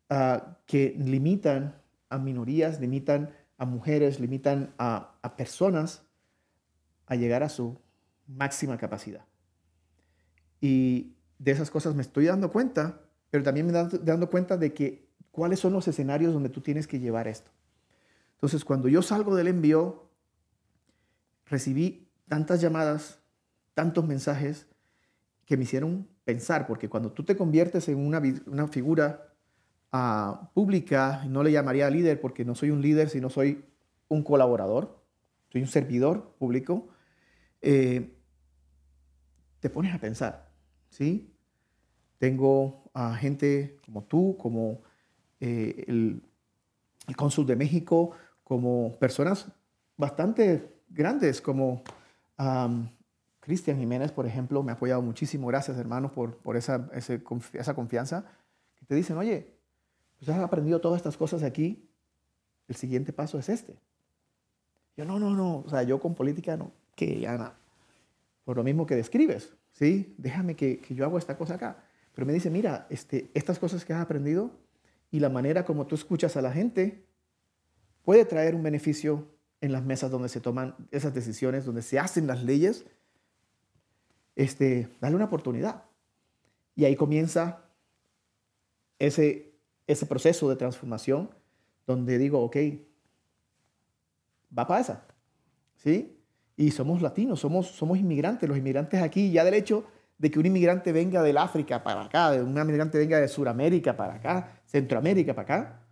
Ah, 0.09 0.57
que 0.65 0.95
limitan 0.97 1.81
a 2.09 2.17
minorías, 2.17 2.79
limitan 2.79 3.35
a 3.57 3.65
mujeres, 3.65 4.21
limitan 4.21 4.73
a, 4.77 5.19
personas 5.35 6.03
a 7.07 7.15
llegar 7.15 7.43
a 7.43 7.49
su 7.49 7.77
máxima 8.25 8.77
capacidad. 8.77 9.25
Y 10.61 11.13
de 11.39 11.51
esas 11.51 11.69
cosas 11.69 11.93
me 11.93 12.01
estoy 12.01 12.25
dando 12.25 12.51
cuenta, 12.51 13.01
pero 13.29 13.43
también 13.43 13.67
me 13.67 13.77
estoy 13.77 13.99
dando 14.01 14.29
cuenta 14.29 14.55
de 14.55 14.73
que 14.73 15.09
cuáles 15.31 15.59
son 15.59 15.73
los 15.73 15.87
escenarios 15.89 16.33
donde 16.33 16.49
tú 16.49 16.61
tienes 16.61 16.87
que 16.87 16.99
llevar 16.99 17.27
esto. 17.27 17.51
Entonces, 18.35 18.63
cuando 18.63 18.87
yo 18.87 19.01
salgo 19.01 19.35
del 19.35 19.47
envío, 19.47 20.09
recibí 21.45 22.06
tantas 22.27 22.61
llamadas, 22.61 23.19
tantos 23.73 24.05
mensajes 24.05 24.67
que 25.45 25.57
me 25.57 25.63
hicieron 25.63 26.07
pensar, 26.23 26.67
porque 26.67 26.89
cuando 26.89 27.11
tú 27.11 27.23
te 27.23 27.37
conviertes 27.37 27.87
en 27.87 27.97
una, 27.97 28.67
figura 28.67 29.33
pública, 30.53 31.23
no 31.27 31.41
le 31.41 31.51
llamaría 31.51 31.89
líder 31.89 32.19
porque 32.19 32.43
no 32.43 32.53
soy 32.53 32.69
un 32.69 32.81
líder, 32.81 33.09
sino 33.09 33.29
soy 33.29 33.63
un 34.09 34.23
colaborador, 34.23 35.03
soy 35.49 35.61
un 35.61 35.67
servidor 35.67 36.35
público, 36.37 36.89
eh, 37.61 38.13
te 39.59 39.69
pones 39.69 39.93
a 39.95 39.99
pensar, 39.99 40.51
¿sí? 40.89 41.33
Tengo 42.17 42.89
a 42.93 43.15
gente 43.15 43.77
como 43.85 44.03
tú, 44.03 44.35
como 44.37 44.81
eh, 45.39 45.85
el, 45.87 46.21
el 47.07 47.15
cónsul 47.15 47.45
de 47.45 47.55
México, 47.55 48.11
como 48.43 48.97
personas 48.99 49.47
bastante 49.95 50.81
grandes, 50.89 51.41
como 51.41 51.83
Cristian 53.39 53.77
Jiménez, 53.77 54.11
por 54.11 54.25
ejemplo, 54.25 54.61
me 54.61 54.71
ha 54.71 54.75
apoyado 54.75 55.01
muchísimo. 55.01 55.47
Gracias, 55.47 55.77
hermano, 55.77 56.11
por, 56.11 56.57
esa, 56.57 56.89
confianza. 57.73 58.25
Que 58.75 58.85
te 58.85 58.95
dicen, 58.95 59.17
oye, 59.17 59.53
pues 60.17 60.29
has 60.29 60.39
aprendido 60.39 60.81
todas 60.81 60.97
estas 60.97 61.17
cosas 61.17 61.43
aquí, 61.43 61.89
el 62.67 62.75
siguiente 62.75 63.13
paso 63.13 63.39
es 63.39 63.49
este. 63.49 63.79
Yo, 64.95 65.05
no, 65.05 65.19
no, 65.19 65.31
no, 65.31 65.59
o 65.59 65.69
sea, 65.69 65.83
yo 65.83 65.99
con 65.99 66.15
política 66.15 66.57
no, 66.57 66.71
que 66.95 67.19
ya 67.19 67.37
nada. 67.37 67.57
Por 68.43 68.57
lo 68.57 68.63
mismo 68.63 68.85
que 68.85 68.95
describes, 68.95 69.53
¿sí? 69.71 70.13
Déjame 70.17 70.55
que, 70.55 70.79
que, 70.79 70.95
yo 70.95 71.05
hago 71.05 71.17
esta 71.17 71.37
cosa 71.37 71.55
acá. 71.55 71.83
Pero 72.13 72.25
me 72.25 72.33
dice, 72.33 72.49
mira, 72.49 72.87
este, 72.89 73.29
estas 73.33 73.59
cosas 73.59 73.85
que 73.85 73.93
has 73.93 74.01
aprendido 74.01 74.51
y 75.11 75.19
la 75.19 75.29
manera 75.29 75.65
como 75.65 75.85
tú 75.87 75.95
escuchas 75.95 76.35
a 76.35 76.41
la 76.41 76.51
gente 76.51 77.05
puede 78.03 78.25
traer 78.25 78.55
un 78.55 78.63
beneficio 78.63 79.27
en 79.61 79.71
las 79.71 79.83
mesas 79.83 80.11
donde 80.11 80.29
se 80.29 80.41
toman 80.41 80.75
esas 80.91 81.13
decisiones, 81.13 81.65
donde 81.65 81.81
se 81.81 81.99
hacen 81.99 82.27
las 82.27 82.43
leyes. 82.43 82.85
Este, 84.35 84.89
dale 85.01 85.15
una 85.15 85.25
oportunidad. 85.25 85.85
Y 86.75 86.85
ahí 86.85 86.95
comienza 86.95 87.63
ese 88.99 89.47
ese 89.87 90.05
proceso 90.05 90.49
de 90.49 90.57
transformación 90.57 91.29
donde 91.87 92.17
digo, 92.17 92.43
ok, 92.43 92.57
va 94.55 94.67
para 94.67 94.81
esa, 94.81 95.07
¿sí? 95.77 96.21
Y 96.57 96.71
somos 96.71 97.01
latinos, 97.01 97.39
somos, 97.39 97.67
somos 97.67 97.97
inmigrantes. 97.97 98.47
Los 98.47 98.57
inmigrantes 98.57 99.01
aquí, 99.01 99.31
ya 99.31 99.45
del 99.45 99.53
hecho 99.53 99.85
de 100.17 100.29
que 100.29 100.39
un 100.39 100.45
inmigrante 100.45 100.91
venga 100.91 101.21
del 101.21 101.37
África 101.37 101.83
para 101.83 102.03
acá, 102.03 102.31
de 102.31 102.43
un 102.43 102.57
inmigrante 102.57 102.97
venga 102.97 103.19
de 103.19 103.27
Sudamérica 103.27 103.95
para 103.95 104.15
acá, 104.15 104.61
Centroamérica 104.65 105.33
para 105.33 105.43
acá, 105.43 105.87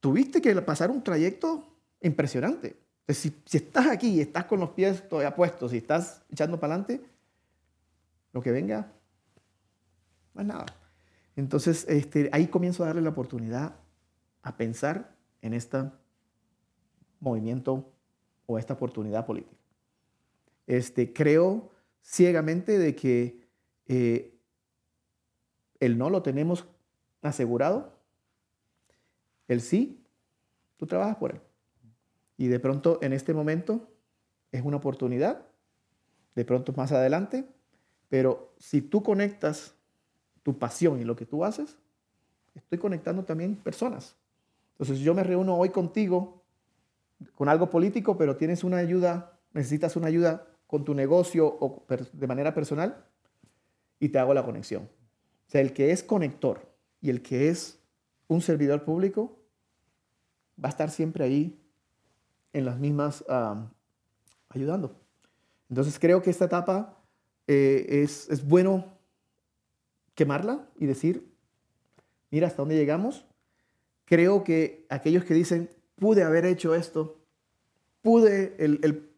tuviste 0.00 0.40
que 0.40 0.54
pasar 0.62 0.90
un 0.90 1.02
trayecto 1.02 1.71
impresionante. 2.02 2.76
si, 3.08 3.34
si, 3.44 3.56
estás 3.58 3.86
aquí 3.86 4.08
y 4.08 4.20
estás 4.20 4.44
con 4.44 4.60
los 4.60 4.70
pies 4.70 5.08
todavía 5.08 5.34
puestos 5.34 5.72
y 5.72 5.78
estás 5.78 6.22
echando 6.30 6.58
para 6.58 6.74
adelante, 6.74 7.04
lo 8.32 8.40
que 8.40 8.50
venga, 8.50 8.92
es 10.36 10.44
nada. 10.44 10.66
Entonces, 11.36 11.86
este, 11.88 12.28
ahí 12.32 12.46
comienzo 12.46 12.82
a 12.82 12.86
darle 12.86 13.02
la 13.02 13.10
oportunidad 13.10 13.76
a 14.42 14.56
pensar 14.56 15.14
en 15.40 15.54
este 15.54 15.90
movimiento 17.20 17.92
o 18.46 18.58
esta 18.58 18.74
oportunidad 18.74 19.24
política. 19.24 19.56
Este, 20.66 21.12
creo 21.12 21.70
ciegamente 22.02 22.78
de 22.78 22.94
que 22.94 23.46
eh, 23.86 24.34
el 25.80 25.98
no 25.98 26.10
lo 26.10 26.22
tenemos 26.22 26.66
asegurado, 27.22 27.98
el 29.48 29.60
sí, 29.60 30.04
tú 30.76 30.86
trabajas 30.86 31.16
por 31.16 31.32
él. 31.32 31.40
Y 32.36 32.48
de 32.48 32.60
pronto 32.60 32.98
en 33.02 33.12
este 33.12 33.34
momento 33.34 33.88
es 34.50 34.62
una 34.62 34.78
oportunidad, 34.78 35.46
de 36.34 36.44
pronto 36.44 36.72
más 36.72 36.92
adelante, 36.92 37.46
pero 38.08 38.54
si 38.58 38.82
tú 38.82 39.02
conectas 39.02 39.74
tu 40.42 40.58
pasión 40.58 41.00
y 41.00 41.04
lo 41.04 41.16
que 41.16 41.26
tú 41.26 41.44
haces, 41.44 41.78
estoy 42.54 42.78
conectando 42.78 43.24
también 43.24 43.56
personas. 43.56 44.16
Entonces 44.72 44.98
yo 44.98 45.14
me 45.14 45.22
reúno 45.22 45.56
hoy 45.56 45.70
contigo 45.70 46.42
con 47.34 47.48
algo 47.48 47.70
político, 47.70 48.16
pero 48.16 48.36
tienes 48.36 48.64
una 48.64 48.78
ayuda, 48.78 49.38
necesitas 49.52 49.96
una 49.96 50.08
ayuda 50.08 50.46
con 50.66 50.84
tu 50.84 50.94
negocio 50.94 51.46
o 51.46 51.86
de 52.12 52.26
manera 52.26 52.54
personal 52.54 53.04
y 54.00 54.08
te 54.08 54.18
hago 54.18 54.34
la 54.34 54.44
conexión. 54.44 54.84
O 54.84 55.50
sea, 55.50 55.60
el 55.60 55.72
que 55.72 55.92
es 55.92 56.02
conector 56.02 56.74
y 57.00 57.10
el 57.10 57.22
que 57.22 57.48
es 57.48 57.78
un 58.26 58.40
servidor 58.40 58.84
público 58.84 59.38
va 60.62 60.68
a 60.68 60.70
estar 60.70 60.90
siempre 60.90 61.24
ahí 61.24 61.61
en 62.52 62.64
las 62.64 62.78
mismas 62.78 63.24
ayudando. 64.48 64.94
Entonces 65.68 65.98
creo 65.98 66.22
que 66.22 66.30
esta 66.30 66.44
etapa 66.44 66.98
eh, 67.46 68.02
es, 68.02 68.28
es 68.28 68.46
bueno 68.46 68.84
quemarla 70.14 70.68
y 70.76 70.86
decir, 70.86 71.32
mira 72.30 72.46
hasta 72.46 72.62
dónde 72.62 72.76
llegamos. 72.76 73.24
Creo 74.04 74.44
que 74.44 74.86
aquellos 74.90 75.24
que 75.24 75.34
dicen, 75.34 75.70
pude 75.96 76.22
haber 76.22 76.44
hecho 76.44 76.74
esto, 76.74 77.16
pude, 78.02 78.54
el, 78.58 79.08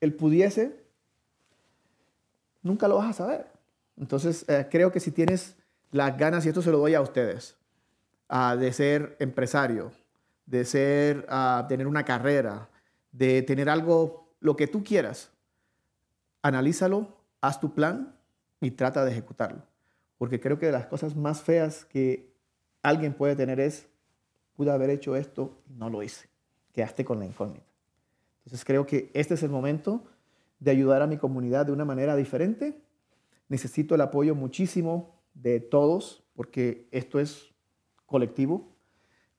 el, 0.00 0.14
pudiese, 0.14 0.84
nunca 2.62 2.86
lo 2.86 2.96
vas 2.96 3.10
a 3.10 3.24
saber. 3.24 3.46
Entonces, 3.96 4.44
eh, 4.48 4.68
creo 4.70 4.92
que 4.92 5.00
si 5.00 5.10
tienes 5.10 5.56
las 5.90 6.18
ganas, 6.18 6.44
y 6.44 6.50
esto 6.50 6.60
se 6.60 6.70
lo 6.70 6.78
doy 6.78 6.94
a 6.94 7.00
ustedes, 7.00 7.56
de 8.58 8.72
ser 8.74 9.16
empresario, 9.20 9.90
de 10.48 10.64
ser, 10.64 11.26
tener 11.68 11.86
una 11.86 12.04
carrera, 12.04 12.70
de 13.12 13.42
tener 13.42 13.68
algo, 13.68 14.34
lo 14.40 14.56
que 14.56 14.66
tú 14.66 14.82
quieras, 14.82 15.30
analízalo, 16.42 17.16
haz 17.42 17.60
tu 17.60 17.74
plan 17.74 18.16
y 18.60 18.70
trata 18.70 19.04
de 19.04 19.12
ejecutarlo. 19.12 19.62
Porque 20.16 20.40
creo 20.40 20.58
que 20.58 20.66
de 20.66 20.72
las 20.72 20.86
cosas 20.86 21.14
más 21.14 21.42
feas 21.42 21.84
que 21.84 22.32
alguien 22.82 23.12
puede 23.12 23.36
tener 23.36 23.60
es, 23.60 23.88
pude 24.54 24.70
haber 24.70 24.90
hecho 24.90 25.16
esto 25.16 25.60
y 25.68 25.74
no 25.74 25.90
lo 25.90 26.02
hice. 26.02 26.28
Quedaste 26.72 27.04
con 27.04 27.18
la 27.18 27.26
incógnita. 27.26 27.66
Entonces 28.44 28.64
creo 28.64 28.86
que 28.86 29.10
este 29.12 29.34
es 29.34 29.42
el 29.42 29.50
momento 29.50 30.02
de 30.60 30.70
ayudar 30.70 31.02
a 31.02 31.06
mi 31.06 31.18
comunidad 31.18 31.66
de 31.66 31.72
una 31.72 31.84
manera 31.84 32.16
diferente. 32.16 32.80
Necesito 33.48 33.94
el 33.94 34.00
apoyo 34.00 34.34
muchísimo 34.34 35.14
de 35.34 35.60
todos 35.60 36.24
porque 36.34 36.88
esto 36.90 37.20
es 37.20 37.54
colectivo. 38.06 38.77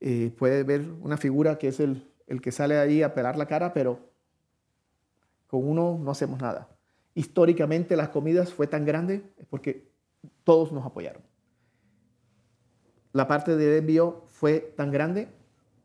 Eh, 0.01 0.33
puede 0.37 0.63
ver 0.63 0.89
una 1.01 1.17
figura 1.17 1.57
que 1.57 1.67
es 1.67 1.79
el, 1.79 2.09
el 2.27 2.41
que 2.41 2.51
sale 2.51 2.77
ahí 2.77 3.03
a 3.03 3.13
pelar 3.13 3.37
la 3.37 3.47
cara, 3.47 3.73
pero 3.73 3.99
con 5.47 5.67
uno 5.67 5.99
no 6.01 6.11
hacemos 6.11 6.39
nada. 6.39 6.69
Históricamente 7.15 7.95
las 7.95 8.09
comidas 8.09 8.53
fue 8.53 8.67
tan 8.67 8.85
grande 8.85 9.23
porque 9.49 9.89
todos 10.43 10.71
nos 10.71 10.85
apoyaron. 10.85 11.21
La 13.11 13.27
parte 13.27 13.55
de 13.55 13.77
envío 13.77 14.23
fue 14.27 14.59
tan 14.59 14.91
grande 14.91 15.27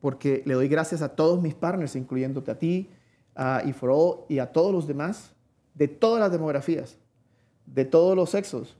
porque 0.00 0.42
le 0.44 0.54
doy 0.54 0.68
gracias 0.68 1.00
a 1.00 1.16
todos 1.16 1.40
mis 1.40 1.54
partners, 1.54 1.96
incluyéndote 1.96 2.50
a 2.50 2.58
ti, 2.58 2.90
a 3.34 3.62
Ifro 3.64 4.26
y 4.28 4.38
a 4.38 4.52
todos 4.52 4.70
los 4.70 4.86
demás, 4.86 5.34
de 5.72 5.88
todas 5.88 6.20
las 6.20 6.30
demografías, 6.30 6.98
de 7.64 7.86
todos 7.86 8.14
los 8.14 8.30
sexos, 8.30 8.76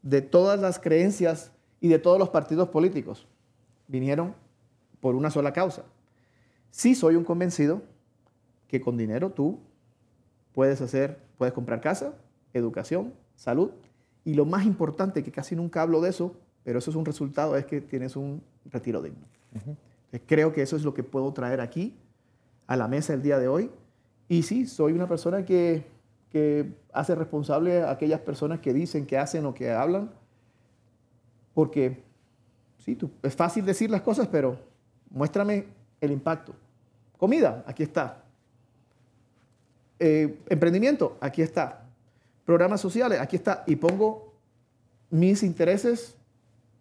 de 0.00 0.22
todas 0.22 0.58
las 0.60 0.78
creencias 0.78 1.52
y 1.80 1.88
de 1.88 1.98
todos 1.98 2.18
los 2.18 2.30
partidos 2.30 2.70
políticos. 2.70 3.28
Vinieron 3.86 4.34
por 5.02 5.16
una 5.16 5.30
sola 5.30 5.52
causa. 5.52 5.82
Sí 6.70 6.94
soy 6.94 7.16
un 7.16 7.24
convencido 7.24 7.82
que 8.68 8.80
con 8.80 8.96
dinero 8.96 9.30
tú 9.30 9.58
puedes 10.52 10.80
hacer, 10.80 11.18
puedes 11.36 11.52
comprar 11.52 11.80
casa, 11.80 12.14
educación, 12.54 13.12
salud 13.34 13.72
y 14.24 14.34
lo 14.34 14.46
más 14.46 14.64
importante, 14.64 15.24
que 15.24 15.32
casi 15.32 15.56
nunca 15.56 15.82
hablo 15.82 16.00
de 16.00 16.10
eso, 16.10 16.36
pero 16.62 16.78
eso 16.78 16.90
es 16.90 16.96
un 16.96 17.04
resultado, 17.04 17.56
es 17.56 17.66
que 17.66 17.80
tienes 17.80 18.14
un 18.14 18.42
retiro 18.70 19.02
digno. 19.02 19.26
Creo 20.26 20.52
que 20.52 20.62
eso 20.62 20.76
es 20.76 20.84
lo 20.84 20.94
que 20.94 21.02
puedo 21.02 21.32
traer 21.32 21.60
aquí 21.60 21.96
a 22.68 22.76
la 22.76 22.86
mesa 22.86 23.12
el 23.12 23.22
día 23.22 23.40
de 23.40 23.48
hoy. 23.48 23.70
Y 24.28 24.44
sí, 24.44 24.66
soy 24.66 24.92
una 24.92 25.08
persona 25.08 25.44
que, 25.44 25.84
que 26.30 26.72
hace 26.92 27.16
responsable 27.16 27.82
a 27.82 27.90
aquellas 27.90 28.20
personas 28.20 28.60
que 28.60 28.72
dicen, 28.72 29.04
que 29.04 29.18
hacen 29.18 29.44
o 29.46 29.52
que 29.52 29.72
hablan, 29.72 30.12
porque 31.54 32.04
sí, 32.78 32.94
tú, 32.94 33.10
es 33.24 33.34
fácil 33.34 33.66
decir 33.66 33.90
las 33.90 34.02
cosas, 34.02 34.28
pero 34.28 34.71
muéstrame 35.12 35.66
el 36.00 36.10
impacto. 36.10 36.52
Comida, 37.18 37.62
aquí 37.66 37.82
está. 37.82 38.22
Eh, 40.00 40.36
emprendimiento, 40.48 41.16
aquí 41.20 41.42
está 41.42 41.82
programas 42.44 42.80
sociales, 42.80 43.20
aquí 43.20 43.36
está, 43.36 43.64
y 43.66 43.76
pongo 43.76 44.32
mis 45.10 45.42
intereses 45.42 46.16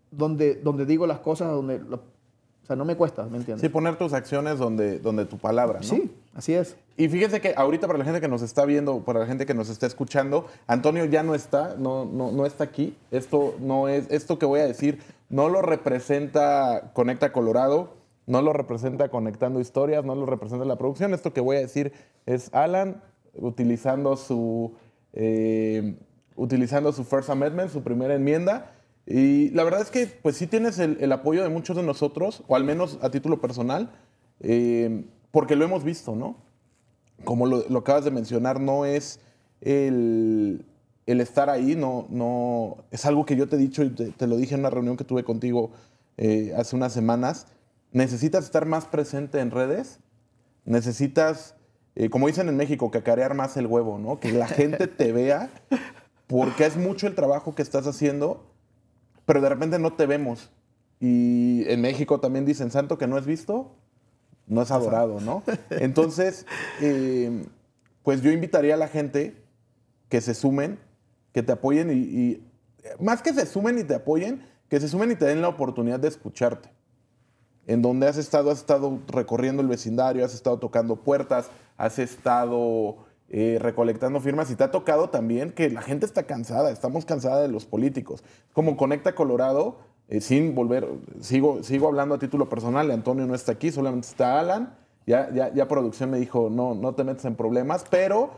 donde, 0.09 0.55
donde 0.55 0.85
digo 0.85 1.05
las 1.05 1.19
cosas, 1.19 1.49
donde, 1.49 1.75
o 1.75 2.65
sea, 2.65 2.75
no 2.75 2.85
me 2.85 2.95
cuesta, 2.95 3.23
¿me 3.23 3.37
entiendes? 3.37 3.61
Sí, 3.61 3.69
poner 3.69 3.97
tus 3.97 4.13
acciones 4.13 4.57
donde, 4.57 4.99
donde 4.99 5.25
tu 5.25 5.37
palabra, 5.37 5.79
¿no? 5.79 5.85
Sí, 5.85 6.11
así 6.33 6.53
es. 6.53 6.75
Y 6.97 7.07
fíjese 7.09 7.41
que 7.41 7.53
ahorita 7.55 7.87
para 7.87 7.99
la 7.99 8.05
gente 8.05 8.21
que 8.21 8.27
nos 8.27 8.41
está 8.41 8.65
viendo, 8.65 8.99
para 8.99 9.21
la 9.21 9.25
gente 9.25 9.45
que 9.45 9.53
nos 9.53 9.69
está 9.69 9.87
escuchando, 9.87 10.47
Antonio 10.67 11.05
ya 11.05 11.23
no 11.23 11.35
está, 11.35 11.75
no, 11.77 12.05
no, 12.05 12.31
no 12.31 12.45
está 12.45 12.63
aquí. 12.63 12.95
Esto 13.09 13.55
no 13.59 13.87
es, 13.87 14.09
esto 14.11 14.37
que 14.37 14.45
voy 14.45 14.59
a 14.59 14.67
decir 14.67 14.99
no 15.29 15.47
lo 15.47 15.61
representa 15.61 16.91
Conecta 16.93 17.31
Colorado, 17.31 17.93
no 18.31 18.41
lo 18.41 18.53
representa 18.53 19.09
Conectando 19.09 19.59
Historias, 19.59 20.05
no 20.05 20.15
lo 20.15 20.25
representa 20.25 20.63
la 20.63 20.77
producción. 20.77 21.13
Esto 21.13 21.33
que 21.33 21.41
voy 21.41 21.57
a 21.57 21.59
decir 21.59 21.91
es 22.25 22.49
Alan 22.53 23.01
utilizando 23.35 24.15
su 24.15 24.73
eh, 25.11 25.97
utilizando 26.37 26.93
su 26.93 27.03
First 27.03 27.29
Amendment, 27.29 27.71
su 27.71 27.83
primera 27.83 28.15
enmienda. 28.15 28.71
Y 29.05 29.49
la 29.49 29.65
verdad 29.65 29.81
es 29.81 29.91
que 29.91 30.07
pues 30.07 30.37
sí 30.37 30.47
tienes 30.47 30.79
el, 30.79 31.11
apoyo 31.11 31.43
de 31.43 31.49
muchos 31.49 31.75
de 31.75 31.83
nosotros, 31.83 32.43
o 32.47 32.55
al 32.55 32.63
menos 32.63 32.99
a 33.01 33.11
título 33.11 33.41
personal, 33.41 33.91
eh, 34.39 35.03
porque 35.31 35.57
lo 35.57 35.65
hemos 35.65 35.83
visto, 35.83 36.15
¿no? 36.15 36.37
Como 37.25 37.47
lo, 37.47 37.77
acabas 37.77 38.05
de 38.05 38.11
mencionar, 38.11 38.61
no 38.61 38.85
es 38.85 39.19
el, 39.59 40.65
estar 41.05 41.49
ahí, 41.49 41.75
no, 41.75 42.07
no, 42.09 42.77
es 42.91 43.05
algo 43.05 43.25
que 43.25 43.35
yo 43.35 43.49
te 43.49 43.57
he 43.57 43.59
dicho 43.59 43.83
y 43.83 43.89
te, 43.89 44.27
lo 44.27 44.37
dije 44.37 44.53
en 44.53 44.61
una 44.61 44.69
reunión 44.69 44.95
que 44.95 45.03
tuve 45.03 45.25
contigo 45.25 45.71
eh, 46.17 46.53
hace 46.55 46.77
unas 46.77 46.93
semanas. 46.93 47.47
Necesitas 47.91 48.45
estar 48.45 48.65
más 48.65 48.85
presente 48.85 49.39
en 49.39 49.51
redes, 49.51 49.99
necesitas 50.65 51.55
eh, 51.95 52.09
como 52.09 52.27
dicen 52.27 52.47
en 52.47 52.55
México, 52.55 52.89
cacarear 52.89 53.33
más 53.33 53.57
el 53.57 53.67
huevo, 53.67 53.99
¿no? 53.99 54.19
Que 54.19 54.31
la 54.31 54.47
gente 54.47 54.87
te 54.87 55.11
vea, 55.11 55.49
porque 56.27 56.65
es 56.65 56.77
mucho 56.77 57.07
el 57.07 57.15
trabajo 57.15 57.53
que 57.53 57.61
estás 57.61 57.85
haciendo, 57.85 58.45
pero 59.25 59.41
de 59.41 59.49
repente 59.49 59.77
no 59.77 59.93
te 59.93 60.05
vemos. 60.05 60.51
Y 60.99 61.63
en 61.67 61.81
México 61.81 62.19
también 62.19 62.45
dicen, 62.45 62.71
santo 62.71 62.97
que 62.97 63.07
no 63.07 63.17
es 63.17 63.25
visto, 63.25 63.75
no 64.47 64.61
es 64.61 64.71
adorado, 64.71 65.19
¿no? 65.19 65.43
Entonces, 65.69 66.45
em, 66.79 67.45
pues 68.03 68.21
yo 68.21 68.31
invitaría 68.31 68.75
a 68.75 68.77
la 68.77 68.87
gente 68.87 69.35
que 70.09 70.21
se 70.21 70.33
sumen, 70.33 70.79
que 71.33 71.43
te 71.43 71.51
apoyen 71.51 71.89
y, 71.89 71.93
y, 71.93 72.47
más 72.99 73.21
que 73.21 73.33
se 73.33 73.45
sumen 73.45 73.79
y 73.79 73.83
te 73.83 73.95
apoyen, 73.95 74.45
que 74.69 74.79
se 74.79 74.87
sumen 74.87 75.11
y 75.11 75.15
te 75.15 75.25
den 75.25 75.41
la 75.41 75.49
oportunidad 75.49 75.99
de 75.99 76.07
escucharte. 76.07 76.69
En 77.71 77.81
donde 77.81 78.05
has 78.05 78.17
estado, 78.17 78.51
has 78.51 78.57
estado 78.57 78.99
recorriendo 79.07 79.61
el 79.61 79.69
vecindario, 79.69 80.25
has 80.25 80.33
estado 80.33 80.59
tocando 80.59 80.97
puertas, 80.97 81.49
has 81.77 81.99
estado 81.99 82.97
eh, 83.29 83.59
recolectando 83.61 84.19
firmas 84.19 84.51
y 84.51 84.55
te 84.55 84.65
ha 84.65 84.71
tocado 84.71 85.09
también 85.09 85.53
que 85.53 85.69
la 85.69 85.81
gente 85.81 86.05
está 86.05 86.23
cansada, 86.23 86.69
estamos 86.69 87.05
cansada 87.05 87.41
de 87.41 87.47
los 87.47 87.65
políticos. 87.65 88.25
Como 88.51 88.75
Conecta 88.75 89.15
Colorado, 89.15 89.77
eh, 90.09 90.19
sin 90.19 90.53
volver, 90.53 90.85
sigo, 91.21 91.63
sigo 91.63 91.87
hablando 91.87 92.15
a 92.15 92.19
título 92.19 92.49
personal, 92.49 92.91
Antonio 92.91 93.25
no 93.25 93.35
está 93.35 93.53
aquí, 93.53 93.71
solamente 93.71 94.09
está 94.09 94.41
Alan. 94.41 94.75
Ya, 95.07 95.29
ya, 95.31 95.67
producción 95.69 96.09
me 96.11 96.19
dijo, 96.19 96.49
no, 96.51 96.75
no 96.75 96.93
te 96.93 97.05
metes 97.05 97.23
en 97.23 97.35
problemas, 97.35 97.85
pero 97.89 98.31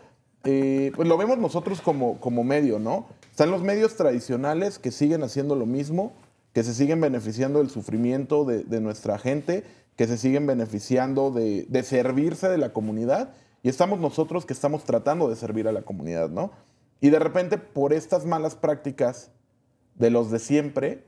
eh, 0.43 0.91
pues 0.95 1.07
lo 1.07 1.17
vemos 1.17 1.39
nosotros 1.39 1.81
como, 1.81 2.19
como 2.19 2.43
medio, 2.43 2.77
¿no? 2.77 3.07
Están 3.31 3.49
los 3.49 3.63
medios 3.63 3.95
tradicionales 3.95 4.77
que 4.77 4.91
siguen 4.91 5.23
haciendo 5.23 5.55
lo 5.55 5.65
mismo, 5.65 6.13
que 6.53 6.63
se 6.63 6.73
siguen 6.73 7.01
beneficiando 7.01 7.59
del 7.59 7.69
sufrimiento 7.69 8.45
de, 8.45 8.79
nuestra 8.79 9.17
gente 9.17 9.63
que 9.95 10.07
se 10.07 10.17
siguen 10.17 10.45
beneficiando 10.45 11.31
de, 11.31 11.83
servirse 11.83 12.47
de 12.47 12.57
la 12.57 12.73
comunidad 12.73 13.33
y 13.63 13.69
estamos 13.69 13.99
nosotros 13.99 14.45
que 14.45 14.53
estamos 14.53 14.83
tratando 14.83 15.29
de 15.29 15.35
servir 15.35 15.67
a 15.67 15.71
la 15.71 15.81
comunidad, 15.81 16.29
¿no? 16.29 16.51
Y 17.01 17.09
de 17.09 17.19
repente 17.19 17.57
por 17.57 17.91
estas 17.91 18.25
malas 18.25 18.55
prácticas 18.55 19.31
de 19.95 20.09
los 20.09 20.31
de 20.31 20.39
siempre, 20.39 21.03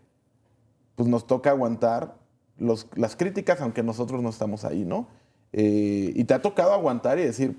pues 0.95 1.07
nos 1.07 1.27
toca 1.27 1.51
aguantar 1.51 2.17
las 2.57 3.15
críticas, 3.15 3.61
aunque 3.61 3.83
nosotros 3.83 4.21
no 4.21 4.29
estamos 4.29 4.65
ahí, 4.65 4.83
¿no? 4.83 5.07
Eh, 5.51 6.11
y 6.15 6.23
te 6.23 6.33
ha 6.33 6.41
tocado 6.41 6.73
aguantar 6.73 7.19
y 7.19 7.23
decir, 7.23 7.57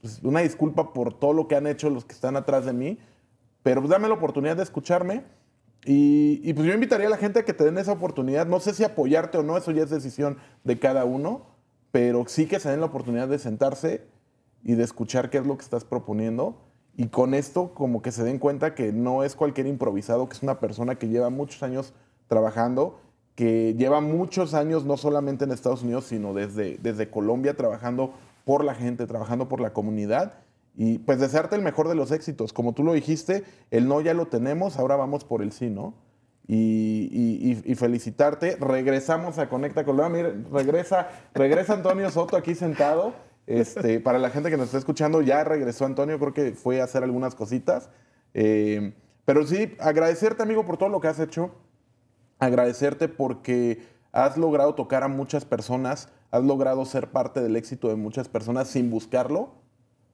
pues, 0.00 0.20
una 0.22 0.40
disculpa 0.40 0.92
por 0.92 1.18
todo 1.18 1.32
lo 1.32 1.48
que 1.48 1.56
han 1.56 1.66
hecho 1.66 1.90
los 1.90 2.04
que 2.04 2.14
están 2.14 2.36
atrás 2.36 2.64
de 2.64 2.72
mí, 2.72 2.98
pero 3.62 3.80
dame 3.82 4.08
la 4.08 4.14
oportunidad 4.14 4.56
de 4.56 4.62
escucharme 4.62 5.24
y, 5.88 6.52
pues 6.54 6.66
yo 6.66 6.74
invitaría 6.74 7.06
a 7.06 7.10
la 7.10 7.16
gente 7.16 7.38
a 7.38 7.44
que 7.44 7.52
te 7.52 7.64
den 7.64 7.78
esa 7.78 7.92
oportunidad. 7.92 8.46
No 8.46 8.58
sé 8.58 8.74
si 8.74 8.82
apoyarte 8.82 9.38
o 9.38 9.44
no, 9.44 9.56
eso 9.56 9.70
ya 9.70 9.84
es 9.84 9.90
decisión 9.90 10.38
de 10.64 10.78
cada 10.80 11.04
uno, 11.04 11.46
pero 11.92 12.24
sí 12.26 12.46
que 12.46 12.58
se 12.58 12.70
den 12.70 12.80
la 12.80 12.86
oportunidad 12.86 13.28
de 13.28 13.38
sentarse 13.38 14.04
y 14.64 14.74
de 14.74 14.82
escuchar 14.82 15.30
qué 15.30 15.38
es 15.38 15.46
lo 15.46 15.56
que 15.56 15.62
estás 15.62 15.84
proponiendo. 15.84 16.60
Y 16.96 17.06
con 17.08 17.34
esto 17.34 17.72
como 17.72 18.02
que 18.02 18.10
se 18.10 18.24
den 18.24 18.38
cuenta 18.38 18.74
que 18.74 18.92
no 18.92 19.22
es 19.22 19.36
cualquier 19.36 19.68
improvisado, 19.68 20.28
que 20.28 20.34
es 20.34 20.42
una 20.42 20.58
persona 20.58 20.96
que 20.96 21.08
lleva 21.08 21.30
muchos 21.30 21.62
años 21.62 21.92
trabajando, 22.26 22.98
que 23.36 23.74
lleva 23.74 24.00
muchos 24.00 24.54
años 24.54 24.84
no 24.84 24.96
solamente 24.96 25.44
en 25.44 25.52
Estados 25.52 25.82
Unidos, 25.82 26.06
sino 26.06 26.34
desde, 26.34 26.78
desde 26.78 27.10
Colombia 27.10 27.56
trabajando 27.56 28.14
por 28.44 28.64
la 28.64 28.74
gente, 28.74 29.06
trabajando 29.06 29.48
por 29.48 29.60
la 29.60 29.72
comunidad 29.72 30.45
y 30.76 30.98
pues 30.98 31.18
desearte 31.18 31.56
el 31.56 31.62
mejor 31.62 31.88
de 31.88 31.94
los 31.94 32.12
éxitos. 32.12 32.52
Como 32.52 32.74
tú 32.74 32.84
lo 32.84 32.92
dijiste, 32.92 33.44
el 33.70 33.88
no 33.88 34.00
ya 34.02 34.12
lo 34.12 34.26
tenemos, 34.26 34.78
ahora 34.78 34.96
vamos 34.96 35.24
por 35.24 35.42
el 35.42 35.52
sí, 35.52 35.70
¿no? 35.70 35.94
Y, 36.46 37.74
felicitarte. 37.76 38.56
Regresamos 38.56 39.38
a 39.38 39.48
Conecta 39.48 39.84
Colombia. 39.84 40.22
Mira, 40.22 40.48
regresa, 40.52 41.08
regresa 41.34 41.72
Antonio 41.72 42.10
Soto 42.10 42.36
aquí 42.36 42.54
sentado. 42.54 43.14
Este, 43.46 44.00
para 44.00 44.18
la 44.18 44.30
gente 44.30 44.50
que 44.50 44.56
nos 44.56 44.66
está 44.66 44.78
escuchando, 44.78 45.22
ya 45.22 45.44
regresó 45.44 45.86
Antonio, 45.86 46.18
creo 46.18 46.34
que 46.34 46.52
fue 46.52 46.80
a 46.80 46.84
hacer 46.84 47.02
algunas 47.02 47.34
cositas. 47.34 47.90
Eh, 48.34 48.94
pero 49.24 49.46
sí, 49.46 49.74
agradecerte, 49.80 50.42
amigo, 50.42 50.64
por 50.64 50.76
todo 50.76 50.88
lo 50.88 51.00
que 51.00 51.08
has 51.08 51.18
hecho. 51.18 51.50
Agradecerte 52.38 53.08
porque 53.08 53.82
has 54.12 54.36
logrado 54.36 54.74
tocar 54.74 55.02
a 55.02 55.08
muchas 55.08 55.44
personas, 55.44 56.10
has 56.30 56.44
logrado 56.44 56.84
ser 56.84 57.10
parte 57.10 57.40
del 57.40 57.56
éxito 57.56 57.88
de 57.88 57.96
muchas 57.96 58.28
personas 58.28 58.68
sin 58.68 58.90
buscarlo. 58.90 59.65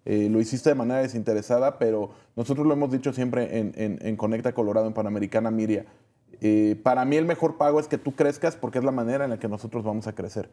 Eh, 0.05 0.29
lo 0.31 0.41
hiciste 0.41 0.71
de 0.71 0.75
manera 0.75 1.01
desinteresada, 1.01 1.79
pero 1.79 2.11
nosotros 2.37 2.67
lo 2.67 2.73
hemos 2.73 2.91
dicho 2.91 3.13
siempre 3.13 3.59
en, 3.75 4.17
Conecta 4.17 4.53
Colorado, 4.53 4.87
en 4.87 4.95
Panamericana 4.95 5.51
Miria. 5.51 5.87
Eh, 6.41 6.81
para 6.83 7.05
mí 7.05 7.17
el 7.17 7.25
mejor 7.25 7.57
pago 7.57 7.79
es 7.79 7.87
que 7.87 7.99
tú 7.99 8.17
crezcas 8.17 8.57
porque 8.57 8.79
es 8.79 8.85
la 8.85 8.91
manera 8.91 9.25
en 9.25 9.31
la 9.31 9.39
que 9.39 9.49
nosotros 9.49 9.85
vamos 9.85 10.07
a 10.09 10.15
crecer. 10.15 10.51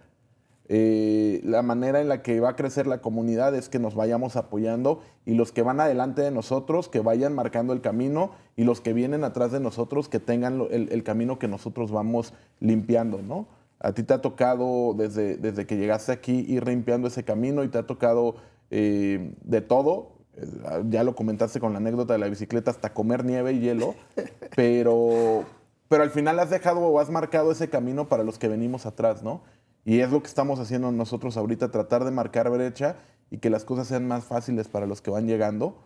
Eh, 0.72 1.42
la 1.44 1.64
manera 1.64 2.00
en 2.00 2.08
la 2.08 2.22
que 2.22 2.40
va 2.40 2.50
a 2.50 2.56
crecer 2.56 2.86
la 2.86 3.02
comunidad 3.02 3.56
es 3.56 3.70
que 3.70 3.80
nos 3.80 3.96
vayamos 3.96 4.36
apoyando 4.36 5.02
y 5.26 5.34
los 5.34 5.52
que 5.52 5.64
van 5.64 5.80
adelante 5.80 6.22
de 6.22 6.30
nosotros 6.30 6.90
que 6.90 7.00
vayan 7.00 7.34
marcando 7.34 7.74
el 7.74 7.82
camino 7.82 8.34
y 8.56 8.66
los 8.66 8.80
que 8.80 8.94
vienen 8.94 9.24
atrás 9.24 9.52
de 9.52 9.60
nosotros 9.60 10.10
que 10.10 10.20
tengan 10.20 10.62
el, 10.70 11.04
camino 11.04 11.40
que 11.40 11.48
nosotros 11.48 11.92
vamos 11.92 12.36
limpiando, 12.60 13.24
¿no? 13.24 13.48
A 13.80 13.94
ti 13.94 14.04
te 14.04 14.14
ha 14.14 14.22
tocado 14.22 14.94
desde, 14.96 15.38
desde 15.38 15.66
que 15.66 15.78
llegaste 15.78 16.12
aquí 16.12 16.46
ir 16.48 16.68
limpiando 16.68 17.08
ese 17.08 17.24
camino 17.24 17.64
y 17.64 17.70
te 17.70 17.80
ha 17.80 17.88
tocado 17.88 18.36
eh, 18.72 19.34
de 19.44 19.62
todo. 19.62 20.20
Eh, 20.36 20.46
ya 20.90 21.04
lo 21.04 21.16
comentaste 21.16 21.60
con 21.60 21.74
la 21.74 21.80
anécdota 21.80 22.14
de 22.14 22.20
la 22.20 22.28
bicicleta, 22.28 22.72
hasta 22.72 22.94
comer 22.94 23.26
nieve 23.26 23.54
y 23.54 23.60
hielo, 23.60 23.96
pero, 24.56 25.46
pero 25.88 26.04
al 26.04 26.12
final 26.12 26.40
has 26.40 26.50
dejado 26.50 26.82
o 26.82 27.00
has 27.00 27.10
marcado 27.10 27.52
ese 27.52 27.70
camino 27.70 28.08
para 28.08 28.24
los 28.24 28.38
que 28.38 28.48
venimos 28.48 28.86
atrás, 28.86 29.24
¿no? 29.24 29.42
Y 29.86 30.00
es 30.00 30.12
lo 30.12 30.22
que 30.22 30.28
estamos 30.28 30.60
haciendo 30.60 30.92
nosotros 30.92 31.38
ahorita, 31.38 31.72
tratar 31.72 32.06
de 32.06 32.12
marcar 32.12 32.50
brecha 32.50 32.98
y 33.32 33.38
que 33.38 33.50
las 33.50 33.66
cosas 33.66 33.88
sean 33.88 34.08
más 34.08 34.24
fáciles 34.24 34.68
para 34.68 34.86
los 34.86 35.02
que 35.02 35.12
van 35.12 35.28
llegando. 35.28 35.78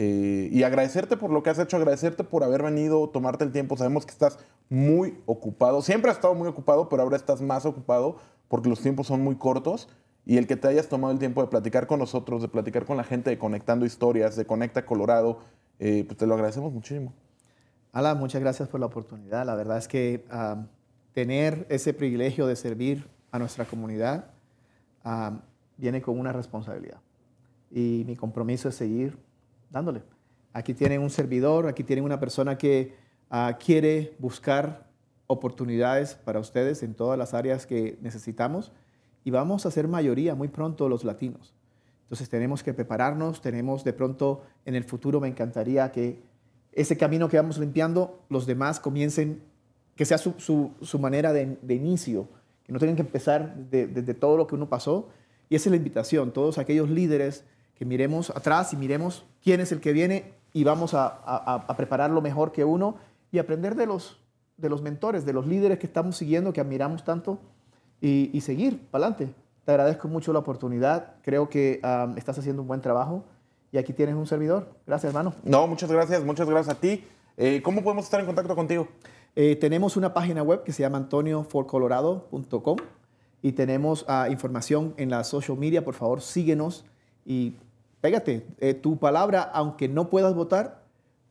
Eh, 0.00 0.48
y 0.52 0.62
agradecerte 0.62 1.16
por 1.16 1.30
lo 1.30 1.42
que 1.42 1.50
has 1.50 1.58
hecho, 1.58 1.76
agradecerte 1.76 2.22
por 2.22 2.44
haber 2.44 2.62
venido, 2.62 3.08
tomarte 3.08 3.44
el 3.44 3.52
tiempo. 3.52 3.76
Sabemos 3.76 4.06
que 4.06 4.12
estás 4.12 4.38
muy 4.68 5.18
ocupado. 5.26 5.82
Siempre 5.82 6.10
has 6.10 6.18
estado 6.18 6.34
muy 6.34 6.46
ocupado, 6.46 6.88
pero 6.88 7.02
ahora 7.02 7.16
estás 7.16 7.40
más 7.40 7.66
ocupado 7.66 8.16
porque 8.48 8.68
los 8.68 8.80
tiempos 8.80 9.08
son 9.08 9.22
muy 9.22 9.36
cortos. 9.36 9.88
Y 10.28 10.36
el 10.36 10.46
que 10.46 10.56
te 10.56 10.68
hayas 10.68 10.90
tomado 10.90 11.10
el 11.10 11.18
tiempo 11.18 11.40
de 11.40 11.48
platicar 11.48 11.86
con 11.86 12.00
nosotros, 12.00 12.42
de 12.42 12.48
platicar 12.48 12.84
con 12.84 12.98
la 12.98 13.02
gente 13.02 13.30
de 13.30 13.38
Conectando 13.38 13.86
Historias, 13.86 14.36
de 14.36 14.44
Conecta 14.44 14.84
Colorado, 14.84 15.38
eh, 15.78 16.04
pues 16.06 16.18
te 16.18 16.26
lo 16.26 16.34
agradecemos 16.34 16.70
muchísimo. 16.70 17.14
Alan, 17.92 18.18
muchas 18.18 18.42
gracias 18.42 18.68
por 18.68 18.78
la 18.78 18.84
oportunidad. 18.84 19.46
La 19.46 19.54
verdad 19.54 19.78
es 19.78 19.88
que 19.88 20.26
ah, 20.30 20.66
tener 21.14 21.66
ese 21.70 21.94
privilegio 21.94 22.46
de 22.46 22.56
servir 22.56 23.08
a 23.30 23.38
nuestra 23.38 23.64
comunidad 23.64 24.26
ah, 25.02 25.40
viene 25.78 26.02
con 26.02 26.20
una 26.20 26.30
responsabilidad. 26.30 27.00
Y 27.70 28.04
mi 28.06 28.14
compromiso 28.14 28.68
es 28.68 28.74
seguir 28.74 29.16
dándole. 29.70 30.02
Aquí 30.52 30.74
tienen 30.74 31.00
un 31.00 31.08
servidor, 31.08 31.68
aquí 31.68 31.84
tienen 31.84 32.04
una 32.04 32.20
persona 32.20 32.58
que 32.58 32.94
ah, 33.30 33.56
quiere 33.58 34.14
buscar 34.18 34.90
oportunidades 35.26 36.16
para 36.16 36.38
ustedes 36.38 36.82
en 36.82 36.92
todas 36.92 37.18
las 37.18 37.32
áreas 37.32 37.64
que 37.64 37.96
necesitamos 38.02 38.72
y 39.28 39.30
vamos 39.30 39.66
a 39.66 39.70
ser 39.70 39.88
mayoría 39.88 40.34
muy 40.34 40.48
pronto 40.48 40.88
los 40.88 41.04
latinos. 41.04 41.52
Entonces 42.04 42.30
tenemos 42.30 42.62
que 42.62 42.72
prepararnos, 42.72 43.42
tenemos 43.42 43.84
de 43.84 43.92
pronto 43.92 44.40
en 44.64 44.74
el 44.74 44.84
futuro 44.84 45.20
me 45.20 45.28
encantaría 45.28 45.92
que 45.92 46.22
ese 46.72 46.96
camino 46.96 47.28
que 47.28 47.36
vamos 47.36 47.58
limpiando, 47.58 48.20
los 48.30 48.46
demás 48.46 48.80
comiencen, 48.80 49.42
que 49.96 50.06
sea 50.06 50.16
su, 50.16 50.72
manera 50.98 51.34
de, 51.34 51.58
inicio 51.68 52.26
que 52.64 52.72
no 52.72 52.78
tengan 52.78 52.96
que 52.96 53.02
empezar 53.02 53.54
desde 53.70 54.14
todo 54.14 54.38
lo 54.38 54.46
que 54.46 54.54
uno 54.54 54.70
pasó. 54.70 55.10
Y 55.50 55.56
esa 55.56 55.68
es 55.68 55.72
la 55.72 55.76
invitación, 55.76 56.32
todos 56.32 56.56
aquellos 56.56 56.88
líderes 56.88 57.44
que 57.74 57.84
miremos 57.84 58.30
atrás 58.30 58.72
y 58.72 58.78
miremos 58.78 59.26
quién 59.42 59.60
es 59.60 59.72
el 59.72 59.80
que 59.80 59.92
viene 59.92 60.32
y 60.54 60.64
vamos 60.64 60.94
a, 60.94 61.66
prepararlo 61.76 62.22
mejor 62.22 62.50
que 62.52 62.64
uno 62.64 62.96
y 63.30 63.40
aprender 63.40 63.74
de 63.74 63.84
los, 63.84 64.22
de 64.56 64.70
los 64.70 64.80
mentores, 64.80 65.26
de 65.26 65.34
los 65.34 65.46
líderes 65.46 65.78
que 65.78 65.86
estamos 65.86 66.16
siguiendo, 66.16 66.54
que 66.54 66.62
admiramos 66.62 67.04
tanto 67.04 67.38
y, 68.00 68.40
seguir 68.40 68.80
para 68.90 69.06
adelante. 69.06 69.34
Te 69.64 69.72
agradezco 69.72 70.08
mucho 70.08 70.32
la 70.32 70.38
oportunidad, 70.38 71.14
creo 71.22 71.48
que 71.48 71.80
estás 72.16 72.38
haciendo 72.38 72.62
un 72.62 72.68
buen 72.68 72.80
trabajo 72.80 73.24
y 73.72 73.78
aquí 73.78 73.92
tienes 73.92 74.14
un 74.14 74.26
servidor. 74.26 74.68
Gracias, 74.86 75.10
hermano. 75.10 75.34
No, 75.44 75.66
muchas 75.66 75.90
gracias, 75.90 76.24
muchas 76.24 76.48
gracias 76.48 76.76
a 76.76 76.80
ti. 76.80 77.04
Eh, 77.36 77.60
¿Cómo 77.62 77.82
podemos 77.82 78.04
estar 78.04 78.18
en 78.20 78.26
contacto 78.26 78.54
contigo? 78.56 78.88
Eh, 79.36 79.56
tenemos 79.56 79.96
una 79.96 80.12
página 80.14 80.42
web 80.42 80.64
que 80.64 80.72
se 80.72 80.82
llama 80.82 80.98
antonioforcolorado.com 80.98 82.76
y 83.42 83.52
tenemos 83.52 84.04
ah, 84.08 84.28
información 84.30 84.94
en 84.96 85.10
la 85.10 85.22
social 85.22 85.56
media. 85.56 85.84
Por 85.84 85.94
favor, 85.94 86.20
síguenos 86.20 86.84
y 87.24 87.54
pégate. 88.00 88.46
Eh, 88.58 88.74
tu 88.74 88.98
palabra, 88.98 89.42
aunque 89.42 89.88
no 89.88 90.10
puedas 90.10 90.34
votar, 90.34 90.82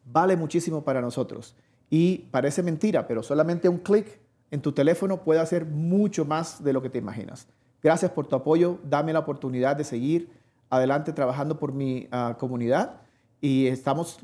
vale 0.06 0.38
muchísimo 0.38 0.84
para 0.84 1.02
nosotros. 1.02 1.56
Y 1.90 2.20
parece 2.32 2.64
mentira, 2.64 3.08
pero 3.08 3.24
solamente 3.24 3.68
un 3.68 3.80
clic 3.80 4.20
en 4.52 4.62
tu 4.62 4.72
teléfono 4.72 5.24
puede 5.24 5.40
hacer 5.40 5.66
mucho 5.66 6.26
más 6.26 6.64
de 6.64 6.74
lo 6.74 6.82
que 6.82 6.90
te 6.90 6.98
imaginas. 6.98 7.48
Gracias 7.84 8.12
por 8.12 8.28
tu 8.28 8.36
apoyo. 8.36 8.80
Dame 8.84 9.14
la 9.14 9.20
oportunidad 9.20 9.76
de 9.76 9.84
seguir 9.84 10.30
adelante 10.70 11.14
trabajando 11.14 11.60
por 11.60 11.74
mi 11.74 12.08
ah, 12.12 12.36
comunidad 12.40 13.02
y 13.40 13.68
estamos 13.68 14.20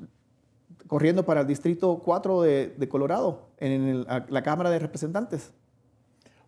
corriendo 0.87 1.25
para 1.25 1.41
el 1.41 1.47
Distrito 1.47 2.01
4 2.03 2.41
de, 2.41 2.89
Colorado, 2.89 3.47
en 3.57 4.05
la 4.05 4.43
Cámara 4.43 4.69
de 4.69 4.79
Representantes. 4.79 5.51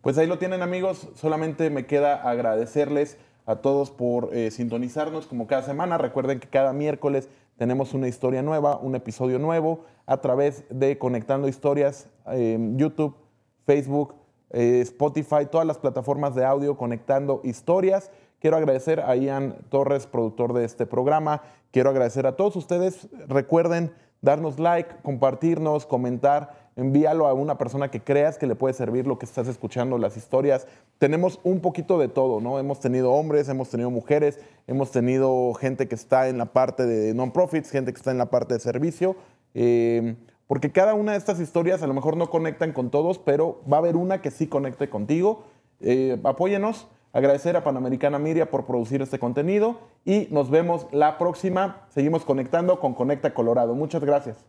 Pues 0.01 0.17
ahí 0.17 0.27
lo 0.27 0.37
tienen 0.37 0.61
amigos, 0.61 1.07
solamente 1.15 1.69
me 1.69 1.85
queda 1.85 2.29
agradecerles 2.29 3.17
a 3.45 3.57
todos 3.57 3.91
por 3.91 4.35
eh, 4.35 4.51
sintonizarnos 4.51 5.25
como 5.25 5.47
cada 5.47 5.63
semana. 5.63 5.97
Recuerden 5.97 6.39
que 6.39 6.47
cada 6.47 6.73
miércoles 6.73 7.29
tenemos 7.57 7.93
una 7.93 8.07
historia 8.07 8.41
nueva, 8.41 8.77
un 8.77 8.95
episodio 8.95 9.39
nuevo 9.39 9.85
a 10.05 10.17
través 10.17 10.65
de 10.69 10.97
Conectando 10.97 11.47
Historias, 11.47 12.07
YouTube, 12.75 13.15
Facebook, 13.65 14.15
eh, 14.51 14.81
Spotify, 14.81 15.45
todas 15.49 15.67
las 15.67 15.77
plataformas 15.77 16.35
de 16.35 16.45
audio 16.45 16.77
Conectando 16.77 17.41
Historias. 17.43 18.11
Quiero 18.39 18.57
agradecer 18.57 18.99
a 18.99 19.15
Ian 19.15 19.57
Torres, 19.69 20.07
productor 20.07 20.53
de 20.53 20.65
este 20.65 20.85
programa. 20.85 21.41
Quiero 21.71 21.89
agradecer 21.89 22.27
a 22.27 22.35
todos 22.35 22.55
ustedes. 22.55 23.07
Recuerden 23.27 23.91
darnos 24.21 24.59
like, 24.59 24.95
compartirnos, 25.03 25.85
comentar, 25.85 26.53
envíalo 26.75 27.27
a 27.27 27.33
una 27.33 27.57
persona 27.57 27.89
que 27.89 28.01
creas 28.01 28.37
que 28.37 28.47
le 28.47 28.55
puede 28.55 28.73
servir 28.73 29.07
lo 29.07 29.17
que 29.17 29.25
estás 29.25 29.47
escuchando, 29.47 29.97
las 29.97 30.17
historias. 30.17 30.67
Tenemos 30.97 31.39
un 31.43 31.59
poquito 31.59 31.97
de 31.97 32.07
todo, 32.07 32.41
¿no? 32.41 32.59
Hemos 32.59 32.79
tenido 32.79 33.13
hombres, 33.13 33.47
hemos 33.49 33.69
tenido 33.69 33.89
mujeres, 33.91 34.39
hemos 34.67 34.91
tenido 34.91 35.53
gente 35.53 35.87
que 35.87 35.95
está 35.95 36.27
en 36.27 36.37
la 36.37 36.45
parte 36.45 36.85
de 36.85 37.13
non-profits, 37.13 37.71
gente 37.71 37.93
que 37.93 37.97
está 37.97 38.11
en 38.11 38.17
la 38.17 38.29
parte 38.29 38.55
de 38.55 38.59
servicio. 38.59 39.15
Eh, 39.53 40.15
porque 40.47 40.71
cada 40.71 40.93
una 40.93 41.13
de 41.13 41.17
estas 41.17 41.39
historias 41.39 41.81
a 41.81 41.87
lo 41.87 41.93
mejor 41.93 42.17
no 42.17 42.29
conectan 42.29 42.71
con 42.73 42.89
todos, 42.89 43.17
pero 43.17 43.61
va 43.71 43.77
a 43.77 43.79
haber 43.79 43.95
una 43.95 44.21
que 44.21 44.31
sí 44.31 44.47
conecte 44.47 44.89
contigo. 44.89 45.43
Eh, 45.79 46.19
apóyenos. 46.23 46.87
Agradecer 47.13 47.55
a 47.55 47.63
Panamericana 47.63 48.19
Miria 48.19 48.51
por 48.51 48.65
producir 48.65 49.01
este 49.01 49.19
contenido 49.19 49.79
y 50.03 50.27
nos 50.31 50.49
vemos 50.49 50.85
la 50.91 51.17
próxima. 51.17 51.87
Seguimos 51.87 52.25
conectando 52.25 52.81
con 52.81 52.93
Conecta 52.93 53.33
Colorado. 53.33 53.73
Muchas 53.73 54.03
gracias. 54.03 54.45